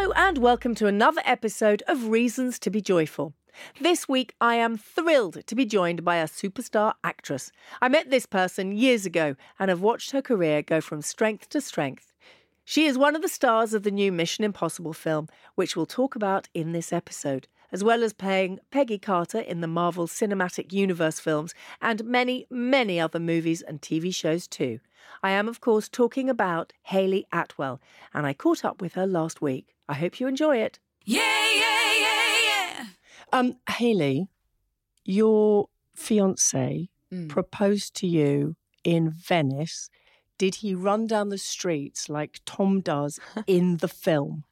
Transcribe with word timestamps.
Hello, 0.00 0.12
and 0.14 0.38
welcome 0.38 0.76
to 0.76 0.86
another 0.86 1.22
episode 1.24 1.82
of 1.88 2.06
Reasons 2.10 2.60
to 2.60 2.70
Be 2.70 2.80
Joyful. 2.80 3.34
This 3.80 4.08
week, 4.08 4.32
I 4.40 4.54
am 4.54 4.76
thrilled 4.76 5.44
to 5.44 5.56
be 5.56 5.64
joined 5.64 6.04
by 6.04 6.18
a 6.18 6.28
superstar 6.28 6.92
actress. 7.02 7.50
I 7.82 7.88
met 7.88 8.08
this 8.08 8.24
person 8.24 8.70
years 8.70 9.04
ago 9.04 9.34
and 9.58 9.70
have 9.70 9.80
watched 9.80 10.12
her 10.12 10.22
career 10.22 10.62
go 10.62 10.80
from 10.80 11.02
strength 11.02 11.48
to 11.48 11.60
strength. 11.60 12.12
She 12.64 12.86
is 12.86 12.96
one 12.96 13.16
of 13.16 13.22
the 13.22 13.28
stars 13.28 13.74
of 13.74 13.82
the 13.82 13.90
new 13.90 14.12
Mission 14.12 14.44
Impossible 14.44 14.92
film, 14.92 15.28
which 15.56 15.74
we'll 15.74 15.84
talk 15.84 16.14
about 16.14 16.48
in 16.54 16.70
this 16.70 16.92
episode, 16.92 17.48
as 17.72 17.82
well 17.84 18.02
as 18.02 18.12
playing 18.12 18.58
Peggy 18.70 18.98
Carter 18.98 19.40
in 19.40 19.60
the 19.60 19.66
Marvel 19.66 20.06
Cinematic 20.06 20.72
Universe 20.72 21.20
films 21.20 21.54
and 21.82 22.04
many, 22.04 22.46
many 22.50 22.98
other 23.00 23.20
movies 23.20 23.62
and 23.62 23.80
TV 23.80 24.14
shows 24.14 24.46
too. 24.46 24.80
I 25.22 25.30
am, 25.30 25.48
of 25.48 25.60
course, 25.60 25.88
talking 25.88 26.28
about 26.30 26.72
Hayley 26.84 27.26
Atwell, 27.32 27.80
and 28.14 28.26
I 28.26 28.32
caught 28.34 28.64
up 28.64 28.80
with 28.80 28.94
her 28.94 29.06
last 29.06 29.40
week. 29.42 29.74
I 29.88 29.94
hope 29.94 30.20
you 30.20 30.26
enjoy 30.28 30.58
it. 30.58 30.78
Yeah, 31.04 31.22
yeah, 31.54 31.92
yeah, 31.98 32.34
yeah. 32.44 32.84
Um, 33.32 33.56
Hayley, 33.68 34.28
your 35.04 35.68
fiance 35.94 36.88
Mm. 37.10 37.30
proposed 37.30 37.94
to 37.94 38.06
you 38.06 38.54
in 38.84 39.08
Venice. 39.10 39.88
Did 40.36 40.56
he 40.56 40.74
run 40.74 41.06
down 41.06 41.30
the 41.30 41.38
streets 41.38 42.10
like 42.10 42.40
Tom 42.44 42.80
does 42.82 43.18
in 43.46 43.78
the 43.78 43.88
film? 43.88 44.44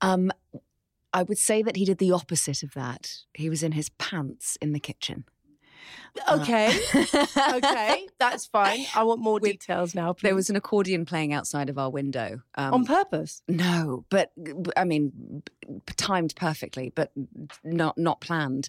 Um, 0.00 0.30
I 1.16 1.22
would 1.22 1.38
say 1.38 1.62
that 1.62 1.76
he 1.76 1.86
did 1.86 1.96
the 1.96 2.12
opposite 2.12 2.62
of 2.62 2.74
that. 2.74 3.10
He 3.32 3.48
was 3.48 3.62
in 3.62 3.72
his 3.72 3.88
pants 3.88 4.58
in 4.60 4.72
the 4.72 4.80
kitchen. 4.80 5.24
Uh, 6.28 6.38
Okay, 6.40 6.78
okay, 7.54 8.06
that's 8.18 8.44
fine. 8.46 8.84
I 8.94 9.02
want 9.04 9.20
more 9.20 9.38
With- 9.40 9.52
details 9.52 9.94
now. 9.94 10.12
Please. 10.12 10.22
There 10.28 10.34
was 10.34 10.50
an 10.50 10.56
accordion 10.56 11.06
playing 11.06 11.32
outside 11.32 11.70
of 11.70 11.78
our 11.78 11.88
window. 11.90 12.42
Um, 12.56 12.74
on 12.74 12.84
purpose. 12.84 13.40
No, 13.48 14.04
but 14.10 14.30
I 14.76 14.84
mean, 14.84 15.42
timed 15.96 16.34
perfectly, 16.36 16.92
but 16.94 17.12
not 17.64 17.96
not 17.96 18.20
planned. 18.20 18.68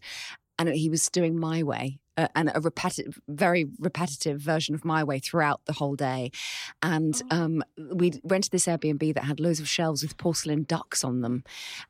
And 0.59 0.69
he 0.69 0.89
was 0.89 1.09
doing 1.09 1.39
my 1.39 1.63
way, 1.63 1.99
uh, 2.17 2.27
and 2.35 2.51
a 2.53 2.61
repetitive, 2.61 3.19
very 3.27 3.67
repetitive 3.79 4.41
version 4.41 4.73
of 4.73 4.83
my 4.83 5.03
way 5.03 5.19
throughout 5.19 5.61
the 5.65 5.73
whole 5.73 5.95
day. 5.95 6.31
And 6.81 7.21
um, 7.29 7.63
we 7.93 8.19
went 8.23 8.45
to 8.45 8.49
this 8.49 8.65
Airbnb 8.65 9.13
that 9.13 9.23
had 9.23 9.39
loads 9.39 9.59
of 9.59 9.67
shelves 9.67 10.01
with 10.01 10.17
porcelain 10.17 10.63
ducks 10.63 11.03
on 11.03 11.21
them, 11.21 11.43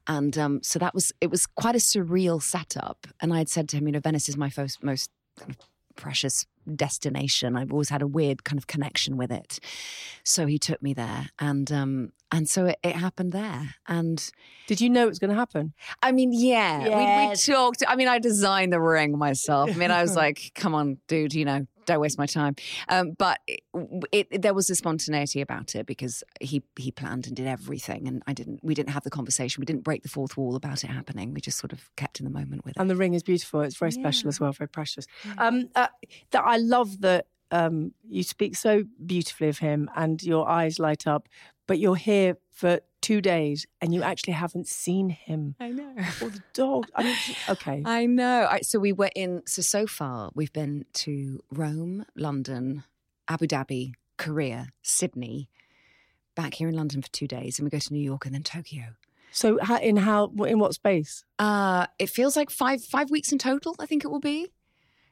and 0.05 0.37
um, 0.37 0.63
so 0.63 0.79
that 0.79 0.93
was 0.93 1.13
it 1.21 1.31
was 1.31 1.45
quite 1.45 1.75
a 1.75 1.79
surreal 1.79 2.41
setup. 2.41 3.07
And 3.21 3.33
I 3.33 3.37
had 3.37 3.49
said 3.49 3.69
to 3.69 3.77
him, 3.77 3.87
you 3.87 3.93
know, 3.93 3.99
Venice 3.99 4.27
is 4.29 4.37
my 4.37 4.51
most 4.57 4.83
most 4.83 5.11
kind 5.39 5.51
of 5.51 5.57
precious 5.97 6.45
destination. 6.75 7.55
I've 7.57 7.71
always 7.71 7.89
had 7.89 8.01
a 8.01 8.07
weird 8.07 8.43
kind 8.43 8.57
of 8.57 8.67
connection 8.67 9.17
with 9.17 9.31
it. 9.31 9.59
So 10.23 10.45
he 10.45 10.57
took 10.57 10.81
me 10.81 10.93
there, 10.93 11.29
and 11.39 11.69
um, 11.71 12.13
and 12.31 12.47
so 12.47 12.67
it, 12.67 12.77
it 12.83 12.95
happened 12.95 13.33
there. 13.33 13.75
And 13.87 14.29
Did 14.67 14.79
you 14.79 14.89
know 14.89 15.03
it 15.03 15.09
was 15.09 15.19
going 15.19 15.31
to 15.31 15.35
happen? 15.35 15.73
I 16.01 16.11
mean, 16.11 16.31
yeah, 16.33 16.83
we, 16.83 17.29
we 17.29 17.35
talked. 17.35 17.83
I 17.87 17.95
mean, 17.95 18.07
I 18.07 18.19
designed 18.19 18.71
the 18.71 18.79
ring 18.81 19.17
myself. 19.17 19.69
I 19.69 19.73
mean, 19.73 19.91
I 19.91 20.01
was 20.01 20.15
like, 20.15 20.51
"Come 20.55 20.73
on, 20.75 20.97
dude, 21.07 21.33
you 21.33 21.45
know, 21.45 21.67
don't 21.87 21.99
waste 21.99 22.19
my 22.19 22.27
time." 22.27 22.55
Um, 22.89 23.13
but 23.17 23.39
it, 23.47 23.61
it, 24.11 24.41
there 24.43 24.53
was 24.53 24.69
a 24.69 24.75
spontaneity 24.75 25.41
about 25.41 25.75
it 25.75 25.87
because 25.87 26.23
he 26.39 26.61
he 26.77 26.91
planned 26.91 27.25
and 27.25 27.35
did 27.35 27.47
everything, 27.47 28.07
and 28.07 28.21
I 28.27 28.33
didn't. 28.33 28.59
We 28.63 28.75
didn't 28.75 28.91
have 28.91 29.03
the 29.03 29.09
conversation. 29.09 29.61
We 29.61 29.65
didn't 29.65 29.83
break 29.83 30.03
the 30.03 30.09
fourth 30.09 30.37
wall 30.37 30.55
about 30.55 30.83
it 30.83 30.87
happening. 30.87 31.33
We 31.33 31.41
just 31.41 31.57
sort 31.57 31.73
of 31.73 31.89
kept 31.95 32.19
in 32.19 32.25
the 32.25 32.31
moment 32.31 32.63
with 32.63 32.77
it. 32.77 32.79
And 32.79 32.89
the 32.89 32.95
ring 32.95 33.15
is 33.15 33.23
beautiful. 33.23 33.61
It's 33.61 33.77
very 33.77 33.91
special 33.91 34.29
as 34.29 34.39
well, 34.39 34.51
very 34.51 34.69
precious. 34.69 35.07
Um, 35.37 35.69
uh, 35.75 35.87
that 36.31 36.43
I 36.45 36.57
love 36.57 37.01
that 37.01 37.27
um, 37.51 37.93
you 38.07 38.23
speak 38.23 38.55
so 38.55 38.83
beautifully 39.05 39.49
of 39.49 39.59
him, 39.59 39.89
and 39.95 40.21
your 40.21 40.47
eyes 40.47 40.79
light 40.79 41.07
up. 41.07 41.27
But 41.67 41.79
you're 41.79 41.95
here 41.95 42.37
for 42.51 42.79
two 43.01 43.21
days, 43.21 43.65
and 43.81 43.93
you 43.93 44.01
actually 44.03 44.33
haven't 44.33 44.67
seen 44.67 45.09
him 45.09 45.55
I 45.59 45.69
know. 45.69 45.93
or 46.21 46.29
the 46.29 46.43
dog. 46.53 46.87
I 46.95 47.03
mean, 47.03 47.15
okay. 47.49 47.81
I 47.85 48.05
know. 48.05 48.47
I, 48.49 48.61
so 48.61 48.79
we 48.79 48.91
were 48.93 49.09
in. 49.15 49.43
So 49.45 49.61
so 49.61 49.87
far, 49.87 50.31
we've 50.35 50.53
been 50.53 50.85
to 50.93 51.43
Rome, 51.51 52.05
London, 52.15 52.83
Abu 53.27 53.47
Dhabi, 53.47 53.93
Korea, 54.17 54.67
Sydney, 54.81 55.49
back 56.35 56.55
here 56.55 56.69
in 56.69 56.75
London 56.75 57.01
for 57.01 57.09
two 57.09 57.27
days, 57.27 57.59
and 57.59 57.65
we 57.65 57.69
go 57.69 57.79
to 57.79 57.93
New 57.93 58.01
York 58.03 58.25
and 58.25 58.33
then 58.35 58.43
Tokyo. 58.43 58.95
So, 59.31 59.57
in 59.81 59.97
how 59.97 60.31
in 60.47 60.57
what 60.59 60.73
space? 60.73 61.23
Uh, 61.37 61.85
it 61.99 62.09
feels 62.09 62.35
like 62.35 62.49
five 62.49 62.83
five 62.83 63.11
weeks 63.11 63.31
in 63.31 63.37
total. 63.37 63.75
I 63.79 63.85
think 63.85 64.03
it 64.03 64.07
will 64.09 64.19
be. 64.19 64.47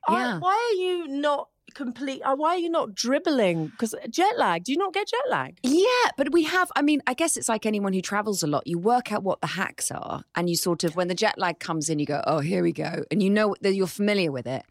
I- 0.07 0.13
Yeah. 0.13 0.39
why 0.39 0.53
are 0.71 0.81
you 0.81 1.07
not 1.07 1.49
complete? 1.75 2.21
uh, 2.23 2.35
Why 2.35 2.49
are 2.55 2.57
you 2.57 2.69
not 2.69 2.95
dribbling? 2.95 3.67
Because 3.67 3.93
jet 4.09 4.37
lag. 4.37 4.63
Do 4.63 4.71
you 4.71 4.77
not 4.79 4.93
get 4.93 5.07
jet 5.07 5.27
lag? 5.29 5.57
Yeah, 5.61 6.09
but 6.17 6.31
we 6.31 6.43
have. 6.45 6.71
I 6.75 6.81
mean, 6.81 7.01
I 7.05 7.13
guess 7.13 7.37
it's 7.37 7.47
like 7.49 7.65
anyone 7.67 7.93
who 7.93 8.01
travels 8.01 8.41
a 8.41 8.47
lot. 8.47 8.65
You 8.65 8.79
work 8.79 9.11
out 9.11 9.23
what 9.23 9.41
the 9.41 9.47
hacks 9.47 9.91
are, 9.91 10.23
and 10.35 10.49
you 10.49 10.55
sort 10.55 10.83
of, 10.83 10.95
when 10.95 11.07
the 11.07 11.15
jet 11.15 11.37
lag 11.37 11.59
comes 11.59 11.89
in, 11.89 11.99
you 11.99 12.05
go, 12.07 12.21
"Oh, 12.25 12.39
here 12.39 12.63
we 12.63 12.71
go," 12.71 13.03
and 13.11 13.21
you 13.21 13.29
know 13.29 13.55
that 13.61 13.75
you're 13.75 13.85
familiar 13.87 14.31
with 14.31 14.47
it, 14.47 14.63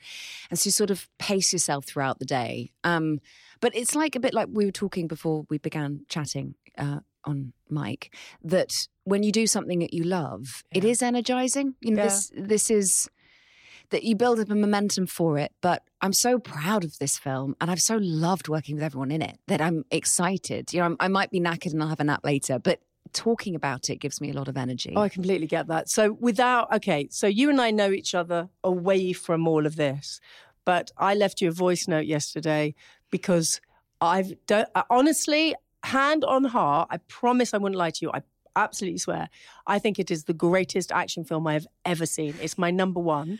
and 0.51 0.59
so 0.59 0.67
you 0.67 0.73
sort 0.73 0.91
of 0.91 1.09
pace 1.19 1.53
yourself 1.53 1.85
throughout 1.85 2.19
the 2.19 2.25
day. 2.25 2.73
Um, 2.83 3.21
but 3.61 3.75
it's 3.77 3.95
like 3.95 4.17
a 4.17 4.21
bit 4.21 4.35
like 4.35 4.49
we 4.51 4.65
were 4.65 4.73
talking 4.73 5.07
before 5.07 5.47
we 5.49 5.59
began 5.59 6.05
chatting 6.09 6.55
uh, 6.77 7.01
on 7.25 7.53
mic 7.71 8.15
that 8.43 8.89
when 9.05 9.23
you 9.23 9.33
do 9.33 9.47
something 9.47 9.79
that 9.79 9.95
you 9.95 10.03
love, 10.05 10.65
it 10.73 10.85
Yeah. 10.85 10.91
is 10.91 11.03
energizing. 11.03 11.75
You 11.81 11.93
know, 11.93 12.03
Yeah. 12.03 12.09
this 12.09 12.31
this 12.35 12.71
is 12.71 13.09
that 13.91 14.03
you 14.03 14.17
build 14.17 14.41
up 14.41 14.51
a 14.51 14.55
momentum 14.55 15.07
for 15.07 15.39
it. 15.39 15.53
But 15.61 15.83
I'm 16.01 16.13
so 16.13 16.39
proud 16.39 16.85
of 16.85 16.99
this 16.99 17.19
film 17.19 17.57
and 17.61 17.71
I've 17.71 17.83
so 17.83 17.99
loved 18.01 18.49
working 18.49 18.75
with 18.77 18.85
everyone 18.85 19.11
in 19.11 19.23
it 19.23 19.39
that 19.47 19.61
I'm 19.61 19.85
excited. 19.91 20.73
You 20.73 20.81
know, 20.81 20.87
I'm, 20.87 20.97
I 21.01 21.09
might 21.09 21.31
be 21.31 21.41
knackered 21.41 21.73
and 21.73 21.83
I'll 21.83 21.89
have 21.89 22.01
a 22.01 22.05
nap 22.05 22.21
later, 22.25 22.59
but 22.59 22.81
talking 23.13 23.55
about 23.55 23.91
it 23.91 23.97
gives 23.97 24.21
me 24.21 24.31
a 24.31 24.35
lot 24.35 24.49
of 24.49 24.57
energy. 24.57 24.93
Oh, 24.97 25.03
I 25.03 25.09
completely 25.09 25.47
get 25.47 25.69
that. 25.69 25.89
So, 25.89 26.13
without 26.13 26.73
okay, 26.75 27.09
so 27.11 27.27
you 27.27 27.51
and 27.51 27.61
I 27.61 27.71
know 27.71 27.91
each 27.91 28.15
other 28.15 28.49
away 28.63 29.13
from 29.13 29.47
all 29.47 29.67
of 29.67 29.77
this, 29.77 30.21
but 30.65 30.91
I 30.97 31.15
left 31.15 31.41
you 31.41 31.49
a 31.49 31.53
voice 31.53 31.87
note 31.87 32.07
yesterday 32.07 32.75
because 33.11 33.61
I've 34.01 34.35
don't 34.47 34.69
I, 34.75 34.81
uh, 34.81 34.85
honestly, 34.91 35.55
hand 35.85 36.25
on 36.25 36.45
heart, 36.45 36.89
I 36.91 36.97
promise 36.97 37.55
I 37.55 37.59
wouldn't 37.59 37.79
lie 37.79 37.91
to 37.91 37.99
you. 38.03 38.11
I 38.13 38.23
absolutely 38.57 38.99
swear. 38.99 39.29
I 39.67 39.79
think 39.79 39.99
it 39.99 40.11
is 40.11 40.25
the 40.25 40.35
greatest 40.35 40.93
action 40.93 41.25
film 41.25 41.47
I 41.47 41.55
have 41.55 41.67
ever 41.85 42.07
seen. 42.07 42.35
It's 42.41 42.59
my 42.59 42.71
number 42.71 43.01
one. 43.01 43.39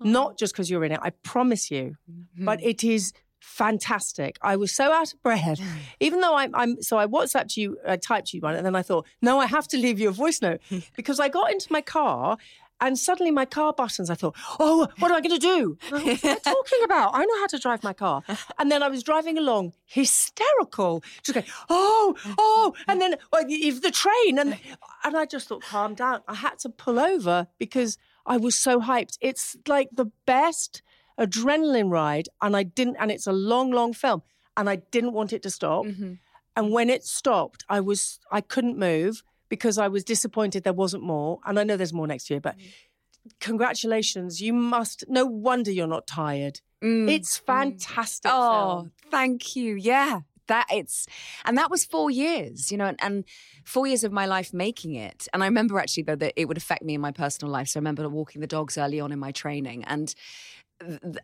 Not 0.00 0.32
oh. 0.32 0.34
just 0.38 0.52
because 0.52 0.70
you're 0.70 0.84
in 0.84 0.92
it, 0.92 1.00
I 1.02 1.10
promise 1.10 1.70
you. 1.70 1.96
Mm-hmm. 2.10 2.44
But 2.44 2.62
it 2.62 2.84
is 2.84 3.12
fantastic. 3.40 4.38
I 4.42 4.56
was 4.56 4.72
so 4.72 4.92
out 4.92 5.12
of 5.12 5.22
breath, 5.22 5.60
even 6.00 6.20
though 6.20 6.36
I'm, 6.36 6.54
I'm. 6.54 6.82
So 6.82 6.98
I 6.98 7.06
WhatsApped 7.06 7.56
you, 7.56 7.78
I 7.86 7.96
typed 7.96 8.32
you 8.32 8.40
one, 8.40 8.54
and 8.54 8.66
then 8.66 8.76
I 8.76 8.82
thought, 8.82 9.06
no, 9.22 9.38
I 9.38 9.46
have 9.46 9.68
to 9.68 9.78
leave 9.78 9.98
you 10.00 10.08
a 10.08 10.12
voice 10.12 10.42
note 10.42 10.60
because 10.96 11.20
I 11.20 11.28
got 11.28 11.50
into 11.50 11.72
my 11.72 11.80
car 11.80 12.36
And 12.80 12.98
suddenly 12.98 13.30
my 13.30 13.46
car 13.46 13.72
buttons, 13.72 14.10
I 14.10 14.14
thought, 14.14 14.36
oh, 14.60 14.86
what 14.98 15.10
am 15.10 15.16
I 15.16 15.20
going 15.22 15.38
to 15.38 15.46
do? 15.54 15.78
What 15.90 16.02
am 16.02 16.30
I 16.30 16.38
talking 16.38 16.84
about? 16.84 17.12
I 17.14 17.24
know 17.24 17.38
how 17.40 17.46
to 17.46 17.58
drive 17.58 17.82
my 17.82 17.94
car. 17.94 18.22
And 18.58 18.70
then 18.70 18.82
I 18.82 18.88
was 18.88 19.02
driving 19.02 19.38
along, 19.38 19.72
hysterical, 19.86 21.02
just 21.22 21.34
going, 21.34 21.46
oh, 21.70 22.14
oh, 22.38 22.74
and 22.86 23.00
then 23.00 23.16
well, 23.32 23.44
if 23.48 23.80
the 23.80 23.90
train. 23.90 24.38
And, 24.38 24.58
and 25.04 25.16
I 25.16 25.24
just 25.24 25.48
thought, 25.48 25.62
calm 25.62 25.94
down. 25.94 26.20
I 26.28 26.34
had 26.34 26.58
to 26.60 26.68
pull 26.68 26.98
over 27.00 27.46
because 27.58 27.96
I 28.26 28.36
was 28.36 28.54
so 28.54 28.80
hyped. 28.80 29.18
It's 29.20 29.56
like 29.66 29.88
the 29.92 30.10
best 30.26 30.82
adrenaline 31.18 31.90
ride. 31.90 32.28
And 32.42 32.56
I 32.56 32.64
didn't, 32.64 32.96
and 32.98 33.10
it's 33.10 33.26
a 33.26 33.32
long, 33.32 33.70
long 33.70 33.92
film. 33.92 34.22
And 34.56 34.68
I 34.68 34.76
didn't 34.76 35.12
want 35.12 35.32
it 35.32 35.42
to 35.42 35.50
stop. 35.50 35.84
Mm-hmm. 35.84 36.14
And 36.56 36.72
when 36.72 36.90
it 36.90 37.04
stopped, 37.04 37.64
I 37.68 37.80
was, 37.80 38.18
I 38.30 38.40
couldn't 38.40 38.78
move 38.78 39.22
because 39.48 39.78
I 39.78 39.88
was 39.88 40.02
disappointed 40.02 40.64
there 40.64 40.72
wasn't 40.72 41.02
more. 41.02 41.38
And 41.44 41.58
I 41.58 41.64
know 41.64 41.76
there's 41.76 41.92
more 41.92 42.06
next 42.06 42.30
year, 42.30 42.40
but 42.40 42.56
mm-hmm. 42.56 43.28
congratulations. 43.40 44.40
You 44.40 44.52
must, 44.52 45.04
no 45.08 45.26
wonder 45.26 45.70
you're 45.70 45.86
not 45.86 46.06
tired. 46.06 46.60
Mm. 46.82 47.10
It's 47.10 47.38
mm. 47.38 47.46
fantastic. 47.46 48.30
Oh, 48.34 48.80
film. 48.80 48.92
thank 49.10 49.56
you. 49.56 49.74
Yeah. 49.74 50.20
That 50.48 50.66
it's 50.72 51.06
and 51.44 51.58
that 51.58 51.70
was 51.70 51.84
four 51.84 52.10
years, 52.10 52.70
you 52.70 52.78
know, 52.78 52.86
and, 52.86 52.98
and 53.02 53.24
four 53.64 53.86
years 53.86 54.04
of 54.04 54.12
my 54.12 54.26
life 54.26 54.52
making 54.54 54.94
it. 54.94 55.26
And 55.32 55.42
I 55.42 55.46
remember 55.46 55.78
actually 55.78 56.04
though 56.04 56.16
that 56.16 56.34
it 56.36 56.46
would 56.46 56.56
affect 56.56 56.82
me 56.82 56.94
in 56.94 57.00
my 57.00 57.12
personal 57.12 57.52
life. 57.52 57.68
So 57.68 57.78
I 57.78 57.80
remember 57.80 58.08
walking 58.08 58.40
the 58.40 58.46
dogs 58.46 58.78
early 58.78 59.00
on 59.00 59.12
in 59.12 59.18
my 59.18 59.32
training 59.32 59.84
and 59.84 60.14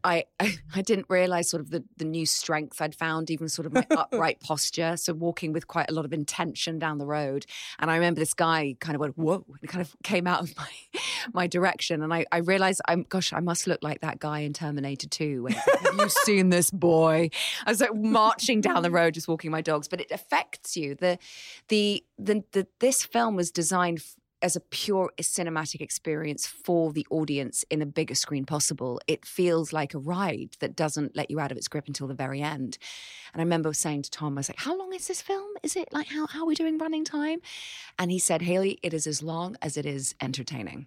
I 0.03 0.25
I 0.75 0.83
didn't 0.83 1.07
realize 1.09 1.51
sort 1.51 1.61
of 1.61 1.71
the, 1.71 1.85
the 1.97 2.05
new 2.05 2.27
strength 2.27 2.81
I'd 2.81 2.95
found, 2.95 3.31
even 3.31 3.49
sort 3.49 3.67
of 3.67 3.73
my 3.73 3.87
upright 3.91 4.41
posture. 4.41 4.97
So 4.97 5.13
walking 5.13 5.53
with 5.53 5.67
quite 5.67 5.91
a 5.91 5.95
lot 5.95 6.05
of 6.05 6.13
intention 6.13 6.79
down 6.79 6.99
the 6.99 7.07
road. 7.07 7.47
And 7.79 7.91
I 7.91 7.95
remember 7.97 8.21
this 8.21 8.35
guy 8.35 8.77
kind 8.81 8.95
of 8.95 9.01
went, 9.01 9.19
whoa, 9.19 9.45
and 9.61 9.69
kind 9.69 9.83
of 9.83 9.95
came 10.03 10.27
out 10.27 10.41
of 10.41 10.57
my 10.57 10.69
my 11.33 11.47
direction. 11.47 12.03
And 12.03 12.13
I, 12.13 12.25
I 12.33 12.39
realized 12.39 12.81
I'm 12.89 13.05
gosh, 13.09 13.33
I 13.33 13.41
must 13.41 13.67
look 13.67 13.83
like 13.83 14.01
that 14.01 14.19
guy 14.19 14.41
in 14.41 14.53
Terminator 14.53 15.09
2. 15.09 15.45
When, 15.45 15.53
Have 15.53 15.95
you 15.99 16.09
seen 16.09 16.49
this 16.51 16.71
boy? 16.71 17.31
I 17.67 17.71
was 17.71 17.81
like 17.81 17.95
marching 17.95 18.61
down 18.61 18.83
the 18.83 18.91
road, 18.91 19.15
just 19.15 19.29
walking 19.29 19.51
my 19.51 19.61
dogs. 19.61 19.89
But 19.89 20.01
it 20.01 20.11
affects 20.11 20.77
you. 20.77 20.95
The 20.95 21.19
the 21.69 22.05
the, 22.19 22.45
the 22.53 22.67
this 22.81 23.05
film 23.05 23.37
was 23.37 23.51
designed 23.51 23.99
f- 23.99 24.17
as 24.43 24.57
a 24.57 24.61
pure 24.61 25.11
cinematic 25.21 25.81
experience 25.81 26.47
for 26.47 26.93
the 26.93 27.07
audience 27.11 27.65
in 27.71 27.79
the 27.79 27.87
bigger 27.87 28.15
screen 28.15 28.45
possible. 28.45 29.01
It 29.07 29.25
feels 29.25 29.73
like 29.73 29.95
a 29.95 29.99
ride 29.99 30.57
that 30.61 30.75
doesn't 30.77 31.17
let 31.17 31.31
you 31.31 31.39
out 31.41 31.51
of 31.53 31.57
its 31.57 31.69
grip 31.69 31.87
until 31.87 32.07
the 32.09 32.15
very 32.15 32.43
end. 32.43 32.79
And 33.33 33.41
I 33.41 33.45
remember 33.45 33.73
saying 33.73 34.03
to 34.03 34.11
Tom, 34.11 34.37
I 34.37 34.41
was 34.41 34.49
like, 34.49 34.59
How 34.61 34.77
long 34.77 34.93
is 34.93 35.07
this 35.09 35.23
film? 35.23 35.49
Is 35.63 35.77
it 35.77 35.89
like 35.93 36.09
how, 36.09 36.27
how 36.27 36.43
are 36.43 36.47
we 36.47 36.55
doing 36.55 36.79
running 36.79 37.05
time? 37.05 37.41
And 37.99 38.11
he 38.11 38.19
said, 38.19 38.43
Hayley, 38.43 38.79
it 38.83 38.93
is 38.93 39.07
as 39.07 39.23
long 39.23 39.57
as 39.63 39.77
it 39.77 39.87
is 39.87 40.15
entertaining. 40.21 40.87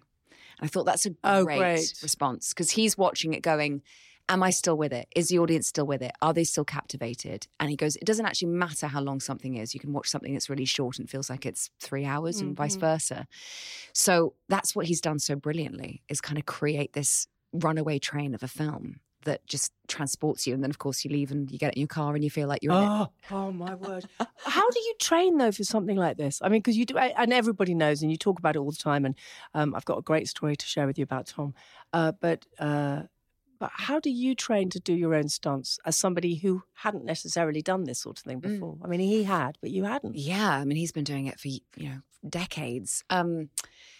And 0.58 0.62
I 0.62 0.66
thought 0.68 0.84
that's 0.84 1.06
a 1.06 1.14
Oh, 1.24 1.44
great, 1.44 1.58
great. 1.58 1.94
response 2.02 2.52
because 2.52 2.70
he's 2.70 2.96
watching 2.96 3.34
it 3.34 3.42
going, 3.42 3.82
Am 4.28 4.42
I 4.42 4.50
still 4.50 4.76
with 4.76 4.92
it? 4.92 5.06
Is 5.14 5.28
the 5.28 5.38
audience 5.38 5.68
still 5.68 5.86
with 5.86 6.02
it? 6.02 6.12
Are 6.20 6.34
they 6.34 6.44
still 6.44 6.64
captivated? 6.64 7.46
And 7.60 7.70
he 7.70 7.76
goes, 7.76 7.96
It 7.96 8.04
doesn't 8.04 8.26
actually 8.26 8.48
matter 8.48 8.88
how 8.88 9.00
long 9.00 9.20
something 9.20 9.54
is. 9.56 9.72
You 9.72 9.80
can 9.80 9.92
watch 9.92 10.08
something 10.08 10.32
that's 10.32 10.50
really 10.50 10.64
short 10.64 10.98
and 10.98 11.08
feels 11.08 11.30
like 11.30 11.46
it's 11.46 11.70
three 11.80 12.04
hours 12.04 12.40
and 12.40 12.56
vice 12.56 12.74
versa. 12.76 13.26
So 13.92 14.34
that's 14.48 14.74
what 14.74 14.86
he's 14.86 15.00
done 15.00 15.18
so 15.20 15.36
brilliantly 15.36 16.02
is 16.08 16.20
kind 16.20 16.38
of 16.38 16.46
create 16.46 16.92
this 16.92 17.28
runaway 17.52 17.98
train 17.98 18.34
of 18.34 18.42
a 18.42 18.48
film 18.48 19.00
that 19.26 19.46
just 19.46 19.72
transports 19.88 20.46
you. 20.46 20.54
And 20.54 20.62
then, 20.62 20.70
of 20.70 20.78
course, 20.78 21.04
you 21.04 21.10
leave 21.10 21.30
and 21.30 21.50
you 21.50 21.58
get 21.58 21.74
in 21.74 21.80
your 21.80 21.88
car 21.88 22.14
and 22.14 22.24
you 22.24 22.30
feel 22.30 22.48
like 22.48 22.62
you're 22.62 22.72
in 22.72 22.82
it. 22.82 22.86
Oh, 22.88 23.08
oh 23.30 23.52
my 23.52 23.74
word! 23.74 24.08
How 24.38 24.70
do 24.70 24.80
you 24.80 24.94
train 25.00 25.36
though 25.36 25.52
for 25.52 25.64
something 25.64 25.96
like 25.96 26.16
this? 26.16 26.40
I 26.42 26.48
mean, 26.48 26.60
because 26.60 26.76
you 26.76 26.86
do, 26.86 26.96
and 26.96 27.32
everybody 27.32 27.74
knows, 27.74 28.02
and 28.02 28.10
you 28.10 28.16
talk 28.16 28.38
about 28.38 28.56
it 28.56 28.60
all 28.60 28.70
the 28.70 28.76
time. 28.76 29.04
And 29.04 29.14
um, 29.54 29.74
I've 29.74 29.84
got 29.84 29.98
a 29.98 30.02
great 30.02 30.28
story 30.28 30.56
to 30.56 30.66
share 30.66 30.86
with 30.86 30.98
you 30.98 31.02
about 31.02 31.26
Tom. 31.26 31.54
Uh, 31.92 32.12
but 32.12 32.46
uh, 32.58 33.02
but 33.58 33.70
how 33.72 34.00
do 34.00 34.10
you 34.10 34.34
train 34.34 34.70
to 34.70 34.80
do 34.80 34.94
your 34.94 35.14
own 35.14 35.28
stunts 35.28 35.78
as 35.84 35.96
somebody 35.96 36.36
who 36.36 36.62
hadn't 36.74 37.04
necessarily 37.04 37.62
done 37.62 37.84
this 37.84 38.00
sort 38.00 38.18
of 38.18 38.24
thing 38.24 38.40
before? 38.40 38.78
I 38.84 38.88
mean, 38.88 39.00
he 39.00 39.24
had, 39.24 39.58
but 39.60 39.70
you 39.70 39.84
hadn't. 39.84 40.16
Yeah, 40.16 40.50
I 40.50 40.64
mean, 40.64 40.76
he's 40.76 40.92
been 40.92 41.04
doing 41.04 41.26
it 41.26 41.40
for 41.40 41.48
you 41.48 41.60
know 41.76 41.98
decades. 42.28 43.04
Um, 43.10 43.50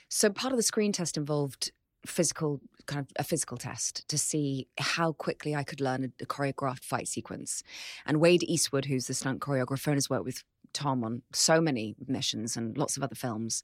so 0.08 0.30
part 0.30 0.52
of 0.52 0.56
the 0.56 0.62
screen 0.62 0.92
test 0.92 1.16
involved 1.16 1.72
physical 2.06 2.60
kind 2.86 3.00
of 3.00 3.08
a 3.18 3.24
physical 3.24 3.56
test 3.56 4.06
to 4.08 4.16
see 4.16 4.68
how 4.78 5.12
quickly 5.12 5.54
I 5.54 5.64
could 5.64 5.80
learn 5.80 6.04
a, 6.04 6.22
a 6.22 6.26
choreographed 6.26 6.84
fight 6.84 7.08
sequence. 7.08 7.62
And 8.06 8.20
Wade 8.20 8.44
Eastwood, 8.44 8.84
who's 8.84 9.08
the 9.08 9.14
stunt 9.14 9.40
choreographer 9.40 9.88
and 9.88 9.96
has 9.96 10.08
worked 10.08 10.24
with 10.24 10.44
Tom 10.72 11.04
on 11.04 11.22
so 11.32 11.60
many 11.60 11.94
missions 12.06 12.56
and 12.56 12.76
lots 12.76 12.96
of 12.96 13.02
other 13.02 13.14
films, 13.14 13.62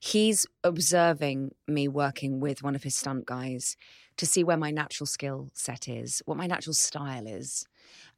he's 0.00 0.46
observing 0.64 1.54
me 1.66 1.88
working 1.88 2.40
with 2.40 2.62
one 2.62 2.74
of 2.74 2.82
his 2.82 2.94
stunt 2.96 3.26
guys 3.26 3.76
to 4.16 4.26
see 4.26 4.42
where 4.44 4.56
my 4.56 4.70
natural 4.70 5.06
skill 5.06 5.50
set 5.52 5.88
is, 5.88 6.22
what 6.26 6.36
my 6.36 6.46
natural 6.46 6.74
style 6.74 7.26
is. 7.26 7.66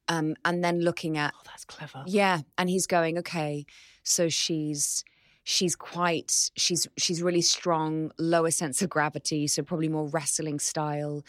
Um, 0.08 0.34
and 0.44 0.64
then 0.64 0.80
looking 0.80 1.18
at 1.18 1.32
Oh, 1.36 1.42
that's 1.44 1.64
clever. 1.64 2.02
yeah, 2.06 2.40
and 2.58 2.68
he's 2.68 2.86
going, 2.86 3.18
okay, 3.18 3.64
so 4.02 4.28
she's 4.28 5.04
she's 5.44 5.76
quite 5.76 6.50
she's 6.56 6.86
she's 6.98 7.22
really 7.22 7.42
strong, 7.42 8.10
lower 8.18 8.50
sense 8.50 8.82
of 8.82 8.90
gravity, 8.90 9.46
so 9.46 9.62
probably 9.62 9.88
more 9.88 10.08
wrestling 10.08 10.58
style. 10.58 11.22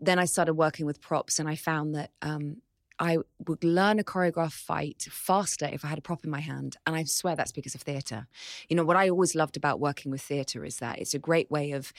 Then 0.00 0.18
I 0.18 0.24
started 0.24 0.54
working 0.54 0.86
with 0.86 1.00
props, 1.00 1.38
and 1.38 1.48
I 1.48 1.56
found 1.56 1.94
that 1.94 2.10
um, 2.20 2.62
I 2.98 3.18
would 3.46 3.62
learn 3.62 3.98
a 3.98 4.04
choreographed 4.04 4.52
fight 4.52 5.06
faster 5.10 5.68
if 5.70 5.84
I 5.84 5.88
had 5.88 5.98
a 5.98 6.02
prop 6.02 6.24
in 6.24 6.30
my 6.30 6.40
hand, 6.40 6.76
and 6.86 6.96
I 6.96 7.04
swear 7.04 7.36
that's 7.36 7.52
because 7.52 7.74
of 7.74 7.82
theatre. 7.82 8.26
You 8.68 8.76
know 8.76 8.84
what 8.84 8.96
I 8.96 9.08
always 9.08 9.34
loved 9.34 9.56
about 9.56 9.80
working 9.80 10.10
with 10.10 10.22
theatre 10.22 10.64
is 10.64 10.78
that 10.78 10.98
it's 10.98 11.14
a 11.14 11.18
great 11.18 11.50
way 11.50 11.72
of 11.72 11.92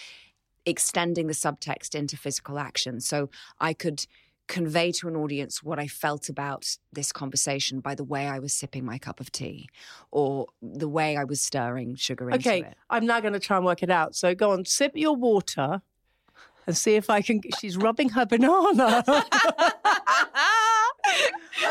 extending 0.65 1.27
the 1.27 1.33
subtext 1.33 1.95
into 1.95 2.17
physical 2.17 2.59
action. 2.59 2.99
So 2.99 3.29
I 3.59 3.73
could 3.73 4.05
convey 4.47 4.91
to 4.94 5.07
an 5.07 5.15
audience 5.15 5.61
what 5.61 5.77
I 5.77 5.88
felt 5.88 6.29
about 6.29 6.77
this 6.94 7.11
conversation 7.11 7.81
by 7.81 7.95
the 7.95 8.03
way 8.03 8.27
I 8.27 8.39
was 8.39 8.53
sipping 8.53 8.85
my 8.85 8.97
cup 8.97 9.19
of 9.19 9.29
tea 9.31 9.67
or 10.09 10.47
the 10.61 10.88
way 10.88 11.17
I 11.17 11.25
was 11.25 11.41
stirring 11.41 11.95
sugar 11.95 12.29
into 12.29 12.38
it. 12.38 12.51
Okay, 12.51 12.67
it. 12.67 12.77
I'm 12.89 13.05
now 13.05 13.19
going 13.19 13.33
to 13.33 13.39
try 13.39 13.57
and 13.57 13.65
work 13.65 13.83
it 13.83 13.89
out. 13.89 14.15
So 14.15 14.33
go 14.33 14.51
on, 14.51 14.65
sip 14.65 14.94
your 14.95 15.15
water 15.15 15.81
and 16.65 16.77
see 16.77 16.95
if 16.95 17.09
I 17.09 17.21
can. 17.21 17.41
She's 17.59 17.77
rubbing 17.77 18.09
her 18.09 18.25
banana. 18.25 19.03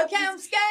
okay, 0.05 0.17
I'm 0.19 0.39
scared. 0.39 0.63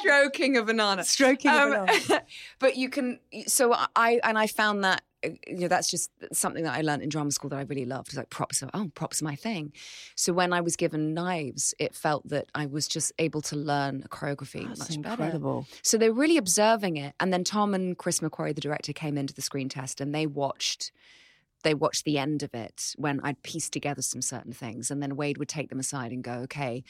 Stroking 0.00 0.56
a 0.56 0.62
banana. 0.62 1.04
Stroking 1.04 1.50
a 1.50 1.54
banana. 1.54 2.22
but 2.58 2.76
you 2.76 2.88
can. 2.88 3.18
So 3.46 3.74
I 3.96 4.20
and 4.24 4.38
I 4.38 4.46
found 4.46 4.84
that. 4.84 5.02
uh, 5.24 5.30
You 5.46 5.58
know, 5.60 5.68
that's 5.68 5.90
just 5.90 6.10
something 6.32 6.64
that 6.64 6.74
I 6.74 6.80
learned 6.80 7.02
in 7.02 7.08
drama 7.10 7.30
school 7.32 7.50
that 7.50 7.58
I 7.58 7.62
really 7.62 7.84
loved. 7.84 8.08
It's 8.08 8.16
like 8.16 8.30
props 8.30 8.62
are, 8.62 8.70
oh, 8.72 8.90
props 8.94 9.20
are 9.20 9.26
my 9.26 9.34
thing. 9.36 9.72
So 10.16 10.32
when 10.32 10.52
I 10.54 10.60
was 10.62 10.76
given 10.76 11.12
knives, 11.12 11.74
it 11.78 11.94
felt 11.94 12.26
that 12.28 12.46
I 12.54 12.64
was 12.66 12.88
just 12.88 13.12
able 13.18 13.42
to 13.42 13.56
learn 13.56 14.02
a 14.04 14.08
choreography 14.08 14.66
That's 14.68 14.80
much 14.80 15.02
better. 15.02 15.22
incredible. 15.22 15.66
So 15.82 15.98
they're 15.98 16.12
really 16.12 16.38
observing 16.38 16.96
it. 16.96 17.14
And 17.20 17.32
then 17.32 17.44
Tom 17.44 17.74
and 17.74 17.98
Chris 17.98 18.20
McQuarrie, 18.20 18.54
the 18.54 18.60
director, 18.62 18.92
came 18.94 19.18
into 19.18 19.34
the 19.34 19.42
screen 19.42 19.68
test 19.68 20.00
and 20.00 20.14
they 20.14 20.26
watched 20.26 20.92
they 21.62 21.74
watched 21.74 22.04
the 22.04 22.18
end 22.18 22.42
of 22.42 22.54
it 22.54 22.94
when 22.96 23.20
I'd 23.22 23.42
pieced 23.42 23.72
together 23.72 24.02
some 24.02 24.22
certain 24.22 24.52
things. 24.52 24.90
And 24.90 25.02
then 25.02 25.16
Wade 25.16 25.38
would 25.38 25.48
take 25.48 25.68
them 25.68 25.78
aside 25.78 26.12
and 26.12 26.22
go, 26.24 26.32
okay, 26.44 26.82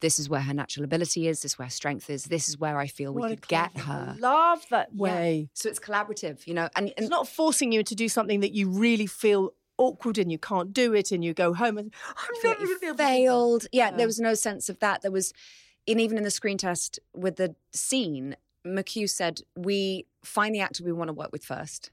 this 0.00 0.18
is 0.18 0.28
where 0.28 0.40
her 0.42 0.54
natural 0.54 0.84
ability 0.84 1.26
is, 1.28 1.42
this 1.42 1.52
is 1.52 1.58
where 1.58 1.66
her 1.66 1.70
strength 1.70 2.10
is, 2.10 2.24
this 2.24 2.48
is 2.48 2.58
where 2.58 2.78
I 2.78 2.86
feel 2.86 3.12
we 3.14 3.20
What 3.20 3.32
a 3.32 3.36
could 3.36 3.48
get 3.48 3.76
her. 3.78 4.14
I 4.16 4.20
love 4.20 4.64
that 4.70 4.88
Yeah. 4.92 5.02
way. 5.02 5.48
So 5.54 5.68
it's 5.68 5.78
collaborative, 5.80 6.46
you 6.46 6.54
know, 6.54 6.68
and, 6.76 6.92
It's 6.96 7.08
not 7.08 7.26
forcing 7.28 7.72
you 7.72 7.82
to 7.82 7.94
do 7.94 8.08
something 8.08 8.40
that 8.40 8.52
you 8.52 8.68
really 8.70 9.06
feel 9.06 9.54
awkward 9.78 10.18
and 10.18 10.30
you 10.32 10.38
can't 10.38 10.72
do 10.72 10.92
it 10.92 11.12
and 11.12 11.24
you 11.24 11.32
go 11.32 11.54
home 11.54 11.78
and 11.78 11.94
I'm 12.06 12.14
not 12.44 12.60
you 12.60 12.66
going 12.66 12.78
to 12.78 12.80
be 12.80 12.86
able 12.86 12.96
to 12.96 12.96
do 12.96 12.96
that." 12.96 13.04
failed. 13.08 13.66
Yeah, 13.72 13.90
Yeah. 13.90 13.96
there 13.96 14.06
was 14.06 14.18
no 14.20 14.34
sense 14.34 14.68
of 14.68 14.78
that. 14.80 15.02
There 15.02 15.10
was, 15.12 15.32
and 15.86 16.00
even 16.00 16.18
in 16.18 16.24
the 16.24 16.30
screen 16.30 16.58
test 16.58 16.98
with 17.14 17.36
the 17.36 17.54
scene, 17.72 18.36
McQ 18.66 19.08
said, 19.08 19.40
we 19.56 20.04
find 20.24 20.54
the 20.54 20.60
actor 20.60 20.84
we 20.84 20.92
want 20.92 21.08
to 21.08 21.12
work 21.14 21.30
with 21.32 21.44
first. 21.44 21.90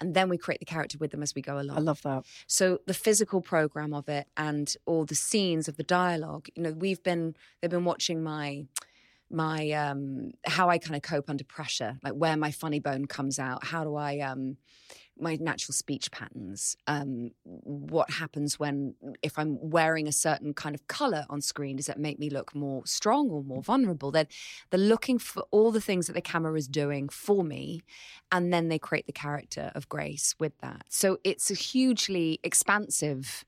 And 0.00 0.14
then 0.14 0.28
we 0.28 0.36
create 0.36 0.60
the 0.60 0.66
character 0.66 0.98
with 0.98 1.10
them 1.12 1.22
as 1.22 1.34
we 1.34 1.42
go 1.42 1.58
along. 1.58 1.76
I 1.76 1.80
love 1.80 2.02
that. 2.02 2.24
So 2.46 2.80
the 2.86 2.94
physical 2.94 3.40
program 3.40 3.94
of 3.94 4.08
it 4.08 4.26
and 4.36 4.74
all 4.86 5.04
the 5.04 5.14
scenes 5.14 5.68
of 5.68 5.76
the 5.76 5.82
dialogue, 5.82 6.48
you 6.54 6.62
know, 6.62 6.72
we've 6.72 7.02
been 7.02 7.34
they've 7.60 7.70
been 7.70 7.84
watching 7.84 8.22
my 8.22 8.66
my 9.34 9.70
um 9.72 10.30
how 10.46 10.68
I 10.70 10.78
kind 10.78 10.96
of 10.96 11.02
cope 11.02 11.28
under 11.28 11.44
pressure, 11.44 11.98
like 12.02 12.14
where 12.14 12.36
my 12.36 12.50
funny 12.50 12.80
bone 12.80 13.06
comes 13.06 13.38
out, 13.38 13.64
how 13.64 13.84
do 13.84 13.96
I 13.96 14.20
um 14.20 14.56
my 15.16 15.36
natural 15.36 15.72
speech 15.74 16.10
patterns, 16.10 16.76
um 16.86 17.30
what 17.44 18.10
happens 18.10 18.58
when 18.58 18.94
if 19.22 19.38
I'm 19.38 19.58
wearing 19.60 20.08
a 20.08 20.12
certain 20.12 20.54
kind 20.54 20.74
of 20.74 20.86
color 20.88 21.26
on 21.28 21.40
screen, 21.40 21.76
does 21.76 21.86
that 21.86 21.98
make 21.98 22.18
me 22.18 22.30
look 22.30 22.54
more 22.54 22.86
strong 22.86 23.30
or 23.30 23.42
more 23.42 23.62
vulnerable? 23.62 24.10
Then 24.10 24.26
they're 24.70 24.80
looking 24.80 25.18
for 25.18 25.44
all 25.50 25.70
the 25.70 25.80
things 25.80 26.06
that 26.06 26.14
the 26.14 26.20
camera 26.20 26.54
is 26.56 26.66
doing 26.66 27.08
for 27.08 27.44
me 27.44 27.82
and 28.32 28.52
then 28.52 28.68
they 28.68 28.78
create 28.78 29.06
the 29.06 29.12
character 29.12 29.70
of 29.74 29.88
Grace 29.88 30.34
with 30.38 30.56
that. 30.58 30.86
So 30.88 31.18
it's 31.24 31.50
a 31.50 31.54
hugely 31.54 32.40
expansive, 32.42 33.44